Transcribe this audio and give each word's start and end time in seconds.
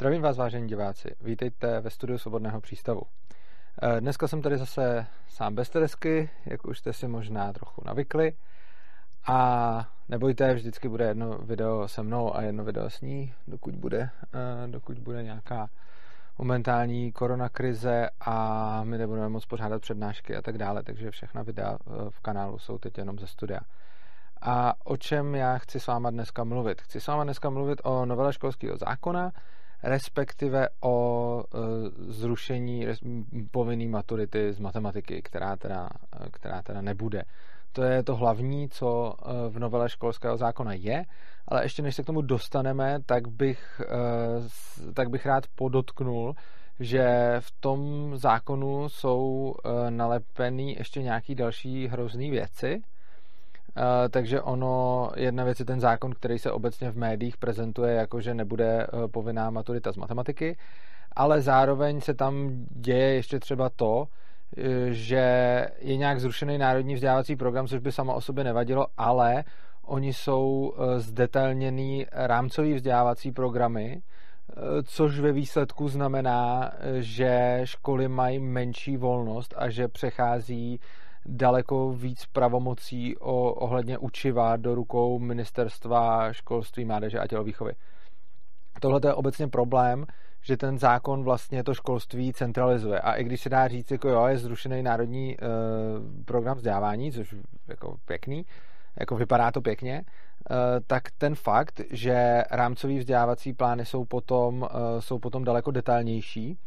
Zdravím 0.00 0.22
vás, 0.22 0.36
vážení 0.36 0.68
diváci. 0.68 1.16
Vítejte 1.20 1.80
ve 1.80 1.90
studiu 1.90 2.18
Svobodného 2.18 2.60
přístavu. 2.60 3.02
Eh, 3.82 4.00
dneska 4.00 4.28
jsem 4.28 4.42
tady 4.42 4.58
zase 4.58 5.06
sám 5.28 5.54
bez 5.54 5.70
Teresky, 5.70 6.30
jak 6.46 6.64
už 6.66 6.78
jste 6.78 6.92
si 6.92 7.08
možná 7.08 7.52
trochu 7.52 7.82
navykli. 7.84 8.32
A 9.26 9.88
nebojte, 10.08 10.54
vždycky 10.54 10.88
bude 10.88 11.04
jedno 11.04 11.38
video 11.38 11.88
se 11.88 12.02
mnou 12.02 12.36
a 12.36 12.42
jedno 12.42 12.64
video 12.64 12.90
s 12.90 13.00
ní, 13.00 13.34
dokud 13.48 13.74
bude, 13.74 14.10
eh, 14.34 14.68
dokud 14.68 14.98
bude 14.98 15.22
nějaká 15.22 15.68
momentální 16.38 17.12
koronakrize 17.12 18.08
a 18.20 18.80
my 18.84 18.98
nebudeme 18.98 19.28
moc 19.28 19.46
pořádat 19.46 19.82
přednášky 19.82 20.36
a 20.36 20.42
tak 20.42 20.58
dále, 20.58 20.82
takže 20.82 21.10
všechna 21.10 21.42
videa 21.42 21.78
eh, 21.80 22.10
v 22.10 22.20
kanálu 22.20 22.58
jsou 22.58 22.78
teď 22.78 22.98
jenom 22.98 23.18
ze 23.18 23.26
studia. 23.26 23.60
A 24.40 24.74
o 24.84 24.96
čem 24.96 25.34
já 25.34 25.58
chci 25.58 25.80
s 25.80 25.86
váma 25.86 26.10
dneska 26.10 26.44
mluvit? 26.44 26.82
Chci 26.82 27.00
s 27.00 27.06
váma 27.06 27.24
dneska 27.24 27.50
mluvit 27.50 27.80
o 27.84 28.06
novele 28.06 28.32
školského 28.32 28.76
zákona, 28.76 29.32
respektive 29.82 30.68
o 30.80 31.42
e, 31.42 31.58
zrušení 32.12 32.86
povinné 33.50 33.88
maturity 33.88 34.52
z 34.52 34.58
matematiky, 34.58 35.22
která 35.22 35.56
teda, 35.56 35.88
e, 36.26 36.30
která 36.30 36.62
teda 36.62 36.80
nebude. 36.80 37.22
To 37.72 37.82
je 37.82 38.02
to 38.02 38.16
hlavní, 38.16 38.68
co 38.68 39.14
e, 39.14 39.50
v 39.50 39.58
novele 39.58 39.88
školského 39.88 40.36
zákona 40.36 40.72
je, 40.72 41.04
ale 41.48 41.64
ještě 41.64 41.82
než 41.82 41.96
se 41.96 42.02
k 42.02 42.06
tomu 42.06 42.22
dostaneme, 42.22 42.98
tak 43.06 43.28
bych, 43.28 43.80
tak 44.94 45.10
bych 45.10 45.26
rád 45.26 45.44
podotknul, 45.54 46.34
že 46.80 47.36
v 47.40 47.50
tom 47.60 48.10
zákonu 48.16 48.88
jsou 48.88 49.54
nalepený 49.90 50.74
ještě 50.74 51.02
nějaký 51.02 51.34
další 51.34 51.86
hrozný 51.86 52.30
věci, 52.30 52.82
takže 54.10 54.40
ono, 54.40 55.10
jedna 55.16 55.44
věc 55.44 55.60
je 55.60 55.64
ten 55.64 55.80
zákon, 55.80 56.12
který 56.12 56.38
se 56.38 56.52
obecně 56.52 56.90
v 56.90 56.96
médiích 56.96 57.36
prezentuje 57.36 57.94
jako, 57.94 58.20
že 58.20 58.34
nebude 58.34 58.86
uh, 58.86 59.06
povinná 59.06 59.50
maturita 59.50 59.92
z 59.92 59.96
matematiky, 59.96 60.56
ale 61.16 61.40
zároveň 61.40 62.00
se 62.00 62.14
tam 62.14 62.50
děje 62.70 63.14
ještě 63.14 63.38
třeba 63.38 63.70
to, 63.76 64.06
e, 64.56 64.94
že 64.94 65.66
je 65.78 65.96
nějak 65.96 66.20
zrušený 66.20 66.58
národní 66.58 66.94
vzdělávací 66.94 67.36
program, 67.36 67.66
což 67.66 67.80
by 67.80 67.92
samo 67.92 68.14
o 68.14 68.20
sobě 68.20 68.44
nevadilo, 68.44 68.86
ale 68.96 69.44
oni 69.82 70.12
jsou 70.12 70.74
zdetailněný 70.96 72.06
rámcový 72.12 72.74
vzdělávací 72.74 73.32
programy, 73.32 74.02
což 74.84 75.18
ve 75.18 75.32
výsledku 75.32 75.88
znamená, 75.88 76.72
že 76.98 77.60
školy 77.64 78.08
mají 78.08 78.38
menší 78.38 78.96
volnost 78.96 79.54
a 79.56 79.70
že 79.70 79.88
přechází 79.88 80.80
daleko 81.26 81.92
víc 81.92 82.26
pravomocí 82.26 83.18
o, 83.18 83.52
ohledně 83.52 83.98
učiva 83.98 84.56
do 84.56 84.74
rukou 84.74 85.18
ministerstva 85.18 86.32
školství, 86.32 86.84
mládeže 86.84 87.18
a 87.18 87.26
tělovýchovy. 87.26 87.72
Tohle 88.80 89.00
je 89.04 89.14
obecně 89.14 89.48
problém, 89.48 90.06
že 90.42 90.56
ten 90.56 90.78
zákon 90.78 91.24
vlastně 91.24 91.64
to 91.64 91.74
školství 91.74 92.32
centralizuje. 92.32 93.00
A 93.00 93.14
i 93.14 93.24
když 93.24 93.40
se 93.40 93.48
dá 93.48 93.68
říct, 93.68 93.90
jako 93.90 94.08
jo, 94.08 94.26
je 94.26 94.38
zrušený 94.38 94.82
národní 94.82 95.34
e, 95.34 95.36
program 96.24 96.56
vzdělávání, 96.56 97.12
což 97.12 97.34
jako 97.68 97.96
pěkný, 98.04 98.46
jako 99.00 99.16
vypadá 99.16 99.50
to 99.50 99.60
pěkně, 99.60 99.94
e, 99.94 100.04
tak 100.86 101.02
ten 101.18 101.34
fakt, 101.34 101.80
že 101.90 102.42
rámcový 102.50 102.98
vzdělávací 102.98 103.52
plány 103.52 103.84
jsou 103.84 104.04
potom, 104.04 104.68
e, 104.70 105.02
jsou 105.02 105.18
potom 105.18 105.44
daleko 105.44 105.70
detailnější, 105.70 106.58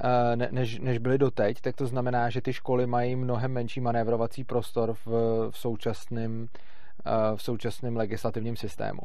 Eh, 0.00 0.36
než, 0.50 0.78
než 0.78 0.98
byly 0.98 1.18
doteď, 1.18 1.60
tak 1.60 1.76
to 1.76 1.86
znamená, 1.86 2.30
že 2.30 2.40
ty 2.40 2.52
školy 2.52 2.86
mají 2.86 3.16
mnohem 3.16 3.52
menší 3.52 3.80
manévrovací 3.80 4.44
prostor 4.44 4.94
v, 4.94 5.06
v 5.50 5.58
současném 5.58 6.46
eh, 7.06 7.36
v 7.36 7.42
současném 7.42 7.96
legislativním 7.96 8.56
systému. 8.56 9.00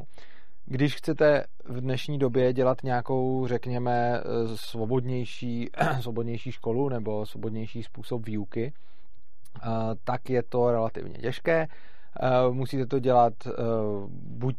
Když 0.66 0.96
chcete 0.96 1.44
v 1.64 1.80
dnešní 1.80 2.18
době 2.18 2.52
dělat 2.52 2.82
nějakou, 2.82 3.46
řekněme, 3.46 4.20
eh, 4.20 4.22
svobodnější, 4.54 5.70
svobodnější 6.00 6.52
školu 6.52 6.88
nebo 6.88 7.26
svobodnější 7.26 7.82
způsob 7.82 8.26
výuky, 8.26 8.72
tak 10.04 10.30
je 10.30 10.42
to 10.42 10.70
relativně 10.70 11.18
těžké. 11.18 11.66
Musíte 12.50 12.86
to 12.86 12.98
dělat 12.98 13.32
buď 14.10 14.56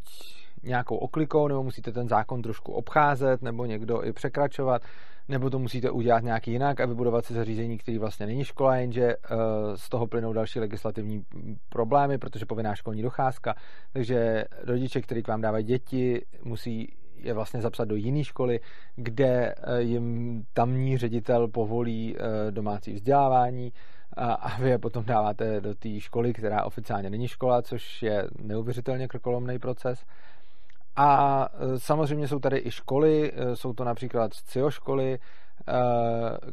nějakou 0.63 0.97
oklikou, 0.97 1.47
nebo 1.47 1.63
musíte 1.63 1.91
ten 1.91 2.07
zákon 2.07 2.41
trošku 2.41 2.73
obcházet, 2.73 3.41
nebo 3.41 3.65
někdo 3.65 4.03
i 4.03 4.13
překračovat 4.13 4.81
nebo 5.27 5.49
to 5.49 5.59
musíte 5.59 5.91
udělat 5.91 6.23
nějak 6.23 6.47
jinak 6.47 6.79
a 6.79 6.85
vybudovat 6.85 7.25
si 7.25 7.33
zařízení, 7.33 7.77
který 7.77 7.97
vlastně 7.97 8.25
není 8.25 8.43
škola, 8.43 8.75
jenže 8.75 9.15
uh, 9.15 9.37
z 9.75 9.89
toho 9.89 10.07
plynou 10.07 10.33
další 10.33 10.59
legislativní 10.59 11.25
problémy, 11.69 12.17
protože 12.17 12.45
povinná 12.45 12.75
školní 12.75 13.01
docházka, 13.01 13.55
takže 13.93 14.45
rodiče, 14.63 15.01
kteří 15.01 15.23
k 15.23 15.27
vám 15.27 15.41
dávají 15.41 15.65
děti, 15.65 16.25
musí 16.43 16.93
je 17.15 17.33
vlastně 17.33 17.61
zapsat 17.61 17.85
do 17.85 17.95
jiné 17.95 18.23
školy, 18.23 18.59
kde 18.95 19.55
uh, 19.55 19.77
jim 19.77 20.43
tamní 20.53 20.97
ředitel 20.97 21.47
povolí 21.47 22.15
uh, 22.15 22.21
domácí 22.51 22.93
vzdělávání 22.93 23.73
a 24.17 24.57
vy 24.59 24.69
je 24.69 24.77
potom 24.77 25.05
dáváte 25.05 25.61
do 25.61 25.75
té 25.75 25.99
školy, 25.99 26.33
která 26.33 26.63
oficiálně 26.63 27.09
není 27.09 27.27
škola, 27.27 27.61
což 27.61 28.03
je 28.03 28.27
neuvěřitelně 28.41 29.07
krkolomný 29.07 29.59
proces. 29.59 30.05
A 30.95 31.49
e, 31.53 31.79
samozřejmě 31.79 32.27
jsou 32.27 32.39
tady 32.39 32.61
i 32.65 32.71
školy, 32.71 33.31
e, 33.35 33.55
jsou 33.55 33.73
to 33.73 33.83
například 33.83 34.33
CIO 34.33 34.71
školy, 34.71 35.13
e, 35.13 35.19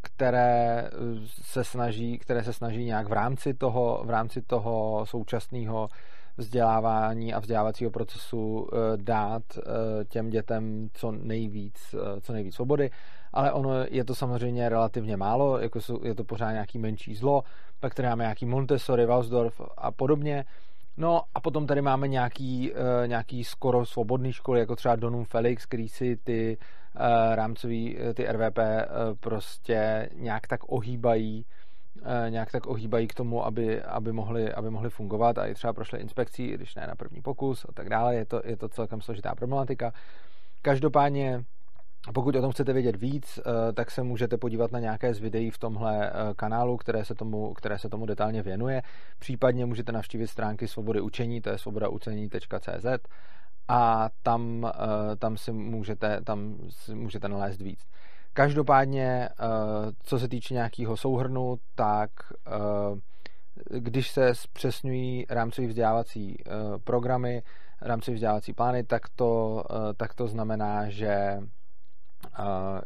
které 0.03 0.91
se 1.43 1.65
snaží, 1.65 2.19
které 2.19 2.45
se 2.45 2.53
snaží 2.53 2.85
nějak 2.85 3.09
v 3.09 3.13
rámci 3.13 3.55
toho, 3.55 4.03
v 4.05 4.11
rámci 4.11 4.43
toho 4.43 5.07
současného 5.07 5.89
vzdělávání 6.37 7.35
a 7.35 7.39
vzdělávacího 7.39 7.91
procesu 7.91 8.69
dát 8.97 9.43
těm 10.09 10.31
dětem 10.31 10.89
co 10.93 11.11
nejvíc, 11.11 11.95
co 12.21 12.33
nejvíc 12.33 12.55
svobody, 12.55 12.91
ale 13.33 13.53
ono 13.53 13.71
je 13.91 14.05
to 14.05 14.15
samozřejmě 14.15 14.69
relativně 14.69 15.17
málo, 15.17 15.59
jako 15.59 15.79
je 16.03 16.15
to 16.15 16.25
pořád 16.25 16.53
nějaký 16.53 16.79
menší 16.79 17.15
zlo, 17.15 17.43
pak 17.81 17.95
tady 17.95 18.09
máme 18.09 18.25
nějaký 18.25 18.47
Montessori, 18.47 19.07
Waldorf 19.07 19.61
a 19.77 19.91
podobně, 19.91 20.45
No 20.97 21.23
a 21.35 21.41
potom 21.41 21.67
tady 21.67 21.83
máme 21.83 22.09
nějaký, 22.09 22.73
uh, 22.73 22.79
nějaký 23.07 23.45
skoro 23.45 23.87
svobodný 23.87 24.33
školy, 24.33 24.61
jako 24.61 24.77
třeba 24.77 24.97
Donum 24.97 25.25
Felix, 25.25 25.67
který 25.67 25.89
si 25.89 26.17
ty 26.17 26.59
uh, 26.59 27.35
rámcový, 27.35 27.99
eh, 27.99 28.15
ty 28.15 28.27
RVP 28.33 28.59
prostě 29.21 30.09
nějak 30.15 30.47
tak 30.47 30.61
ohýbají, 30.67 31.45
nějak 32.29 32.53
tak 32.53 32.67
ohýbají 32.67 33.09
k 33.09 33.15
tomu, 33.15 33.47
aby, 33.47 33.83
aby, 33.83 34.13
mohli, 34.13 34.53
aby 34.53 34.71
mohli 34.71 34.91
fungovat 34.91 35.39
a 35.39 35.47
i 35.47 35.55
třeba 35.55 35.73
prošly 35.73 36.01
inspekcí, 36.01 36.51
když 36.51 36.75
ne 36.75 36.87
na 36.87 36.95
první 36.95 37.23
pokus 37.23 37.67
a 37.69 37.73
tak 37.73 37.89
dále. 37.89 38.15
Je 38.15 38.25
to, 38.25 38.43
je 38.45 38.57
to 38.57 38.69
celkem 38.69 39.01
složitá 39.01 39.35
problematika. 39.35 39.93
Každopádně 40.63 41.45
pokud 42.15 42.37
o 42.37 42.41
tom 42.41 42.53
chcete 42.53 42.73
vědět 42.73 42.97
víc, 42.97 43.39
eh, 43.39 43.73
tak 43.73 43.91
se 43.91 44.03
můžete 44.03 44.37
podívat 44.37 44.73
na 44.73 44.79
nějaké 44.81 45.15
z 45.15 45.19
videí 45.19 45.51
v 45.51 45.59
tomhle 45.59 46.11
eh, 46.11 46.13
kanálu, 46.37 46.77
které 46.77 47.05
se 47.05 47.15
tomu, 47.15 47.55
které 47.55 47.79
se 47.79 47.89
tomu 47.89 48.07
detailně 48.07 48.43
věnuje. 48.43 48.83
Případně 49.19 49.67
můžete 49.67 49.93
navštívit 49.93 50.27
stránky 50.27 50.69
Svobody 50.69 51.01
učení, 51.01 51.41
to 51.41 51.51
je 51.51 51.59
svobodaucení.cz 51.59 52.87
a 53.69 54.09
tam, 54.23 54.71
eh, 54.75 55.17
tam 55.17 55.37
si 55.37 55.53
můžete, 55.53 56.21
tam 56.25 56.57
si 56.69 56.95
můžete 56.95 57.29
nalézt 57.29 57.61
víc. 57.61 57.81
Každopádně, 58.35 59.29
co 60.03 60.19
se 60.19 60.29
týče 60.29 60.55
nějakého 60.55 60.97
souhrnu, 60.97 61.59
tak 61.75 62.11
když 63.71 64.11
se 64.11 64.35
zpřesňují 64.35 65.27
rámcový 65.31 65.67
vzdělávací 65.67 66.37
programy, 66.85 67.43
rámcový 67.81 68.15
vzdělávací 68.15 68.53
plány, 68.53 68.85
tak 68.85 69.03
to, 69.17 69.63
tak 69.97 70.15
to 70.15 70.29
znamená, 70.29 70.89
že 70.89 71.39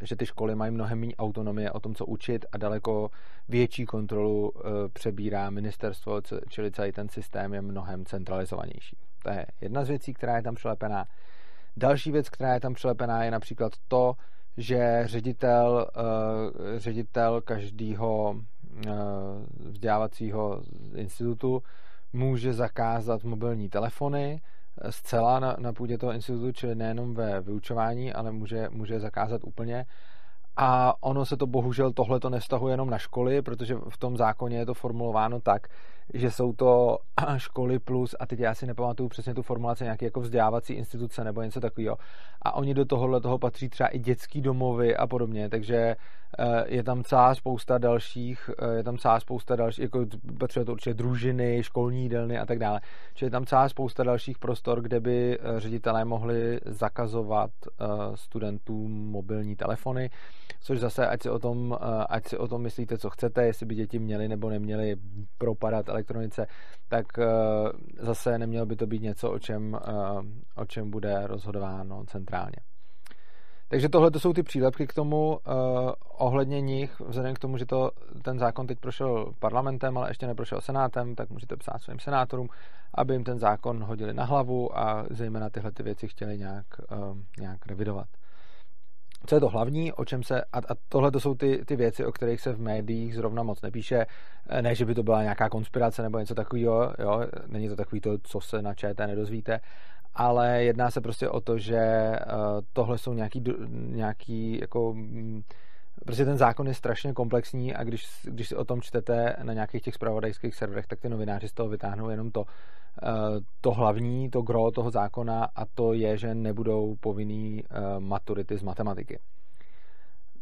že 0.02 0.16
ty 0.16 0.26
školy 0.26 0.54
mají 0.54 0.70
mnohem 0.70 1.00
méně 1.00 1.16
autonomie 1.16 1.72
o 1.72 1.80
tom, 1.80 1.94
co 1.94 2.06
učit 2.06 2.46
a 2.52 2.58
daleko 2.58 3.10
větší 3.48 3.84
kontrolu 3.84 4.52
e, 4.56 4.88
přebírá 4.88 5.50
ministerstvo, 5.50 6.20
čili 6.48 6.70
celý 6.70 6.92
ten 6.92 7.08
systém 7.08 7.54
je 7.54 7.62
mnohem 7.62 8.04
centralizovanější. 8.04 8.96
To 9.22 9.30
je 9.30 9.46
jedna 9.60 9.84
z 9.84 9.88
věcí, 9.88 10.14
která 10.14 10.36
je 10.36 10.42
tam 10.42 10.54
přilepená. 10.54 11.04
Další 11.76 12.12
věc, 12.12 12.28
která 12.28 12.54
je 12.54 12.60
tam 12.60 12.74
přilepená, 12.74 13.24
je 13.24 13.30
například 13.30 13.72
to, 13.88 14.14
že 14.56 15.02
ředitel, 15.04 15.86
e, 16.76 16.80
ředitel 16.80 17.40
každého 17.40 18.36
e, 18.86 18.90
vzdělávacího 19.58 20.62
institutu 20.94 21.62
může 22.12 22.52
zakázat 22.52 23.24
mobilní 23.24 23.68
telefony, 23.68 24.40
zcela 24.90 25.40
na, 25.40 25.56
na 25.58 25.72
půdě 25.72 25.98
toho 25.98 26.12
institutu, 26.12 26.52
čili 26.52 26.74
nejenom 26.74 27.14
ve 27.14 27.40
vyučování, 27.40 28.12
ale 28.12 28.32
může, 28.32 28.68
může 28.70 29.00
zakázat 29.00 29.44
úplně. 29.44 29.86
A 30.56 30.94
ono 31.02 31.26
se 31.26 31.36
to 31.36 31.46
bohužel 31.46 31.92
tohle 31.92 32.20
to 32.20 32.30
nevztahuje 32.30 32.72
jenom 32.72 32.90
na 32.90 32.98
školy, 32.98 33.42
protože 33.42 33.74
v 33.88 33.96
tom 33.98 34.16
zákoně 34.16 34.58
je 34.58 34.66
to 34.66 34.74
formulováno 34.74 35.40
tak, 35.40 35.68
že 36.14 36.30
jsou 36.30 36.52
to 36.52 36.98
školy 37.36 37.78
plus, 37.78 38.14
a 38.20 38.26
teď 38.26 38.40
já 38.40 38.54
si 38.54 38.66
nepamatuju 38.66 39.08
přesně 39.08 39.34
tu 39.34 39.42
formulaci, 39.42 39.84
nějaké 39.84 40.04
jako 40.04 40.20
vzdělávací 40.20 40.72
instituce 40.72 41.24
nebo 41.24 41.42
něco 41.42 41.60
takového. 41.60 41.96
A 42.42 42.54
oni 42.54 42.74
do 42.74 42.84
tohohle 42.84 43.20
toho 43.20 43.38
patří 43.38 43.68
třeba 43.68 43.88
i 43.88 43.98
dětský 43.98 44.40
domovy 44.40 44.96
a 44.96 45.06
podobně, 45.06 45.48
takže 45.48 45.96
eh, 46.38 46.64
je 46.66 46.82
tam 46.82 47.04
celá 47.04 47.34
spousta 47.34 47.78
dalších, 47.78 48.50
eh, 48.58 48.76
je 48.76 48.82
tam 48.82 48.98
celá 48.98 49.20
spousta 49.20 49.56
dalších, 49.56 49.82
jako 49.82 50.06
patří 50.38 50.60
to 50.64 50.72
určitě 50.72 50.94
družiny, 50.94 51.62
školní 51.62 52.02
jídelny 52.02 52.38
a 52.38 52.46
tak 52.46 52.58
dále. 52.58 52.80
Čili 53.14 53.26
je 53.26 53.30
tam 53.30 53.46
celá 53.46 53.68
spousta 53.68 54.04
dalších 54.04 54.38
prostor, 54.38 54.80
kde 54.80 55.00
by 55.00 55.38
eh, 55.38 55.60
ředitelé 55.60 56.04
mohli 56.04 56.60
zakazovat 56.64 57.50
studentům 58.14 59.10
mobilní 59.10 59.56
telefony, 59.56 60.10
což 60.60 60.80
zase, 60.80 61.06
ať 61.06 61.22
si 61.22 61.30
o 61.30 61.38
tom, 61.38 61.78
ať 62.08 62.26
si 62.26 62.38
o 62.38 62.48
tom 62.48 62.62
myslíte, 62.62 62.98
co 62.98 63.10
chcete, 63.10 63.46
jestli 63.46 63.66
by 63.66 63.74
děti 63.74 63.98
měly 63.98 64.28
nebo 64.28 64.50
neměly 64.50 64.96
propadat 65.38 65.88
elektronice, 65.96 66.46
tak 66.88 67.06
eh, 67.18 67.24
zase 67.98 68.38
nemělo 68.38 68.66
by 68.66 68.76
to 68.76 68.86
být 68.86 69.02
něco, 69.02 69.30
o 69.30 69.38
čem, 69.38 69.74
eh, 69.74 70.60
o 70.60 70.64
čem 70.64 70.90
bude 70.90 71.26
rozhodováno 71.26 72.04
centrálně. 72.04 72.56
Takže 73.68 73.88
tohle 73.88 74.10
to 74.10 74.20
jsou 74.20 74.32
ty 74.32 74.42
přílepky 74.42 74.86
k 74.86 74.94
tomu 74.94 75.28
uh, 75.28 75.90
ohledně 76.18 76.60
nich, 76.60 77.00
vzhledem 77.00 77.34
k 77.34 77.38
tomu, 77.38 77.58
že 77.58 77.66
to, 77.66 77.90
ten 78.22 78.38
zákon 78.38 78.66
teď 78.66 78.78
prošel 78.78 79.32
parlamentem, 79.38 79.98
ale 79.98 80.10
ještě 80.10 80.26
neprošel 80.26 80.60
senátem, 80.60 81.14
tak 81.14 81.30
můžete 81.30 81.56
psát 81.56 81.78
svým 81.82 81.98
senátorům, 81.98 82.48
aby 82.94 83.14
jim 83.14 83.24
ten 83.24 83.38
zákon 83.38 83.84
hodili 83.84 84.14
na 84.14 84.24
hlavu 84.24 84.78
a 84.78 85.06
zejména 85.10 85.50
tyhle 85.50 85.72
ty 85.72 85.82
věci 85.82 86.08
chtěli 86.08 86.38
nějak, 86.38 86.66
uh, 86.92 87.18
nějak 87.38 87.66
revidovat 87.66 88.06
co 89.26 89.34
je 89.34 89.40
to 89.40 89.48
hlavní, 89.48 89.92
o 89.92 90.04
čem 90.04 90.22
se, 90.22 90.44
a, 90.44 90.58
a 90.58 90.74
tohle 90.88 91.10
to 91.10 91.20
jsou 91.20 91.34
ty, 91.34 91.64
ty 91.64 91.76
věci, 91.76 92.04
o 92.04 92.12
kterých 92.12 92.40
se 92.40 92.52
v 92.52 92.60
médiích 92.60 93.14
zrovna 93.14 93.42
moc 93.42 93.62
nepíše, 93.62 94.06
e, 94.48 94.62
ne, 94.62 94.74
že 94.74 94.84
by 94.84 94.94
to 94.94 95.02
byla 95.02 95.22
nějaká 95.22 95.48
konspirace 95.48 96.02
nebo 96.02 96.18
něco 96.18 96.34
takového, 96.34 96.94
jo, 96.98 97.26
není 97.46 97.68
to 97.68 97.76
takový 97.76 98.00
to, 98.00 98.18
co 98.22 98.40
se 98.40 98.62
na 98.62 98.74
ČT 98.74 99.06
nedozvíte, 99.06 99.60
ale 100.14 100.64
jedná 100.64 100.90
se 100.90 101.00
prostě 101.00 101.28
o 101.28 101.40
to, 101.40 101.58
že 101.58 101.76
e, 101.76 102.20
tohle 102.72 102.98
jsou 102.98 103.12
nějaký, 103.12 103.44
nějaký 103.70 104.60
jako 104.60 104.94
Prostě 106.04 106.24
ten 106.24 106.36
zákon 106.36 106.66
je 106.66 106.74
strašně 106.74 107.12
komplexní 107.12 107.74
a 107.74 107.84
když, 107.84 108.06
když 108.24 108.48
si 108.48 108.56
o 108.56 108.64
tom 108.64 108.82
čtete 108.82 109.36
na 109.42 109.52
nějakých 109.52 109.82
těch 109.82 109.94
spravodajských 109.94 110.54
serverech, 110.54 110.86
tak 110.86 111.00
ty 111.00 111.08
novináři 111.08 111.48
z 111.48 111.52
toho 111.52 111.68
vytáhnou 111.68 112.08
jenom 112.08 112.30
to, 112.30 112.44
eh, 113.02 113.06
to 113.60 113.70
hlavní, 113.70 114.30
to 114.30 114.42
gro 114.42 114.70
toho 114.70 114.90
zákona 114.90 115.48
a 115.56 115.64
to 115.74 115.92
je, 115.92 116.16
že 116.18 116.34
nebudou 116.34 116.96
povinný 117.00 117.64
eh, 117.64 118.00
maturity 118.00 118.58
z 118.58 118.62
matematiky. 118.62 119.18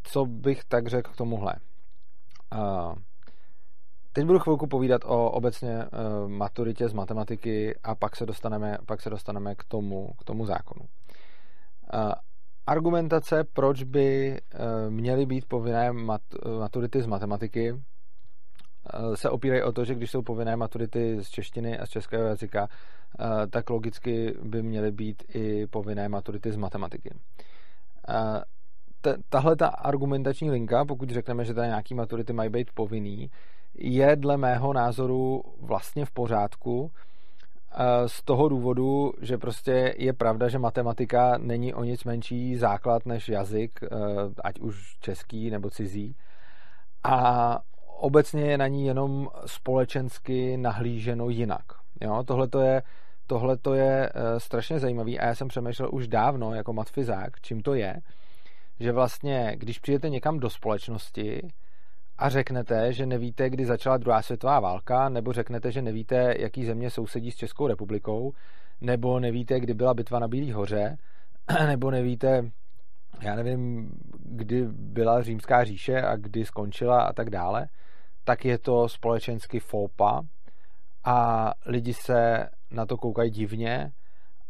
Co 0.03 0.27
bych 0.27 0.65
tak 0.65 0.87
řekl 0.87 1.11
k 1.13 1.17
tomuhle? 1.17 1.55
Eh, 2.53 2.95
teď 4.13 4.25
budu 4.25 4.39
chvilku 4.39 4.67
povídat 4.67 5.03
o 5.05 5.31
obecně 5.31 5.85
maturitě 6.27 6.89
z 6.89 6.93
matematiky 6.93 7.79
a 7.85 7.95
pak 7.95 8.17
se 8.17 8.27
dostaneme, 8.27 8.79
pak 8.87 9.01
se 9.01 9.11
dostaneme 9.11 9.55
k 9.55 9.65
tomu, 9.65 10.13
k 10.19 10.25
tomu 10.25 10.47
zákonu 10.47 10.85
argumentace, 12.67 13.45
proč 13.53 13.83
by 13.83 14.37
eh, 14.37 14.91
měly 14.91 15.27
být 15.27 15.45
povinné 15.45 15.93
maturity 16.59 17.03
z 17.03 17.07
matematiky, 17.07 17.75
eh, 17.75 19.17
se 19.17 19.31
opírají 19.31 19.63
o 19.63 19.73
to, 19.73 19.85
že 19.85 19.95
když 19.95 20.11
jsou 20.11 20.23
povinné 20.23 20.57
maturity 20.57 21.25
z 21.25 21.29
češtiny 21.29 21.79
a 21.79 21.87
z 21.87 21.89
českého 21.89 22.25
jazyka, 22.25 22.69
eh, 22.69 23.47
tak 23.47 23.71
logicky 23.71 24.35
by 24.43 24.63
měly 24.63 24.93
být 24.93 25.23
i 25.35 25.67
povinné 25.67 26.09
maturity 26.09 26.53
z 26.53 26.57
matematiky. 26.57 27.15
Tahle 29.29 29.57
ta 29.57 29.67
argumentační 29.69 30.51
linka, 30.51 30.85
pokud 30.85 31.11
řekneme, 31.11 31.45
že 31.45 31.55
tady 31.55 31.69
nějaký 31.69 31.95
maturity 31.95 32.33
mají 32.33 32.51
být 32.51 32.71
povinný, 32.75 33.31
je 33.75 34.17
dle 34.17 34.37
mého 34.37 34.73
názoru 34.73 35.43
vlastně 35.61 36.05
v 36.05 36.11
pořádku, 36.11 36.91
z 38.07 38.23
toho 38.23 38.49
důvodu, 38.49 39.13
že 39.21 39.39
prostě 39.39 39.95
je 39.99 40.13
pravda, 40.13 40.49
že 40.49 40.59
matematika 40.59 41.39
není 41.39 41.75
o 41.75 41.85
nic 41.85 42.05
menší 42.05 42.57
základ 42.57 43.07
než 43.07 43.29
jazyk, 43.29 43.81
eh, 43.83 43.89
ať 44.45 44.61
už 44.61 44.97
český 45.01 45.51
nebo 45.51 45.71
cizí. 45.71 46.17
A 47.05 47.59
obecně 47.99 48.43
je 48.43 48.59
na 48.59 48.67
ní 48.67 48.87
jenom 48.87 49.29
společensky 49.47 50.57
nahlíženo 50.57 51.29
jinak. 51.29 51.65
Tohle 52.27 52.49
to 52.49 52.61
je, 52.61 52.83
tohle 53.27 53.57
to 53.57 53.75
je 53.75 54.11
eh, 54.15 54.41
strašně 54.41 54.79
zajímavý 54.79 55.21
a 55.21 55.27
já 55.27 55.35
jsem 55.35 55.49
přemýšlel 55.49 55.89
už 55.93 56.09
dávno 56.09 56.55
jako 56.55 56.73
matfizák, 56.73 57.41
čím 57.41 57.61
to 57.61 57.75
je, 57.75 57.97
že 58.81 58.93
vlastně, 58.93 59.53
když 59.57 59.79
přijete 59.79 60.09
někam 60.09 60.39
do 60.39 60.51
společnosti, 60.51 61.49
a 62.19 62.29
řeknete, 62.29 62.93
že 62.93 63.07
nevíte, 63.07 63.51
kdy 63.51 63.67
začala 63.67 63.97
druhá 63.97 64.23
světová 64.23 64.61
válka, 64.61 65.09
nebo 65.09 65.33
řeknete, 65.33 65.73
že 65.73 65.83
nevíte, 65.83 66.35
jaký 66.39 66.65
země 66.65 66.91
sousedí 66.91 67.31
s 67.31 67.37
Českou 67.37 67.67
republikou, 67.67 68.33
nebo 68.81 69.21
nevíte, 69.21 69.61
kdy 69.61 69.75
byla 69.75 69.95
bitva 69.95 70.19
na 70.19 70.29
Bílý 70.29 70.53
hoře, 70.53 70.99
nebo 71.67 71.91
nevíte, 71.91 72.51
já 73.21 73.35
nevím, 73.35 73.91
kdy 74.19 74.67
byla 74.69 75.23
římská 75.23 75.65
říše 75.65 76.03
a 76.03 76.17
kdy 76.17 76.45
skončila 76.45 77.03
a 77.03 77.13
tak 77.13 77.31
dále, 77.31 77.69
tak 78.25 78.45
je 78.45 78.59
to 78.59 78.89
společensky 78.89 79.61
fópa 79.61 80.23
a 81.05 81.51
lidi 81.67 81.95
se 81.95 82.49
na 82.71 82.87
to 82.87 82.97
koukají 82.97 83.31
divně 83.31 83.93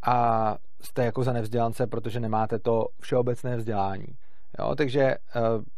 a 0.07 0.57
jste 0.81 1.05
jako 1.05 1.25
za 1.25 1.33
nevzdělance, 1.33 1.87
protože 1.87 2.21
nemáte 2.21 2.59
to 2.59 2.87
všeobecné 3.01 3.57
vzdělání. 3.57 4.07
Jo, 4.59 4.75
takže 4.75 5.03
eh, 5.03 5.19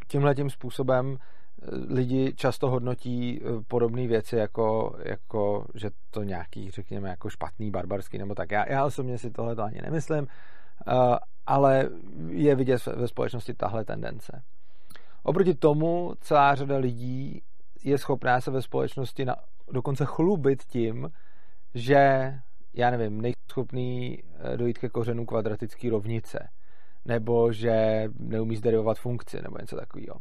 tímhle 0.09 0.35
tím 0.35 0.51
způsobem 0.51 1.17
lidi 1.89 2.35
často 2.37 2.71
hodnotí 2.71 3.41
eh, 3.41 3.63
podobné 3.69 4.07
věci 4.07 4.37
jako, 4.37 4.97
jako, 5.05 5.67
že 5.75 5.91
to 6.11 6.23
nějaký, 6.23 6.71
řekněme, 6.71 7.09
jako 7.09 7.31
špatný, 7.31 7.71
barbarský 7.71 8.19
nebo 8.19 8.35
tak. 8.35 8.51
Já, 8.51 8.73
já 8.73 8.85
osobně 8.85 9.19
si 9.19 9.31
tohle 9.31 9.57
to 9.57 9.63
ani 9.63 9.83
nemyslím, 9.83 10.27
uh, 10.87 11.17
ale 11.47 11.89
je 12.29 12.55
vidět 12.55 12.87
ve 12.87 13.09
společnosti 13.09 13.55
tahle 13.55 13.85
tendence. 13.85 14.43
Oproti 15.23 15.55
tomu 15.55 16.15
celá 16.21 16.55
řada 16.55 16.77
lidí 16.77 17.43
je 17.85 17.99
schopná 17.99 18.41
se 18.41 18.51
ve 18.51 18.63
společnosti 18.63 19.25
na, 19.25 19.37
dokonce 19.73 20.05
chlubit 20.05 20.63
tím, 20.63 21.11
že, 21.75 22.33
já 22.75 22.91
nevím, 22.91 23.21
nejsou 23.21 23.37
schopný 23.51 24.23
eh, 24.39 24.57
dojít 24.57 24.79
ke 24.79 24.89
kořenu 24.89 25.27
kvadratické 25.27 25.91
rovnice, 25.91 26.49
nebo 27.05 27.53
že 27.53 28.05
neumí 28.19 28.57
zderivovat 28.57 28.99
funkci, 28.99 29.43
nebo 29.43 29.57
něco 29.61 29.77
takového 29.77 30.17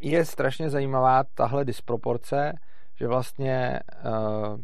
je 0.00 0.24
strašně 0.24 0.70
zajímavá 0.70 1.24
tahle 1.34 1.64
disproporce, 1.64 2.52
že 2.94 3.06
vlastně 3.06 3.80
uh, 4.04 4.60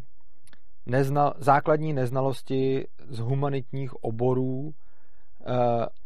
neznal, 0.86 1.34
základní 1.38 1.92
neznalosti 1.92 2.86
z 3.08 3.18
humanitních 3.18 4.04
oborů 4.04 4.60
uh, 4.60 4.72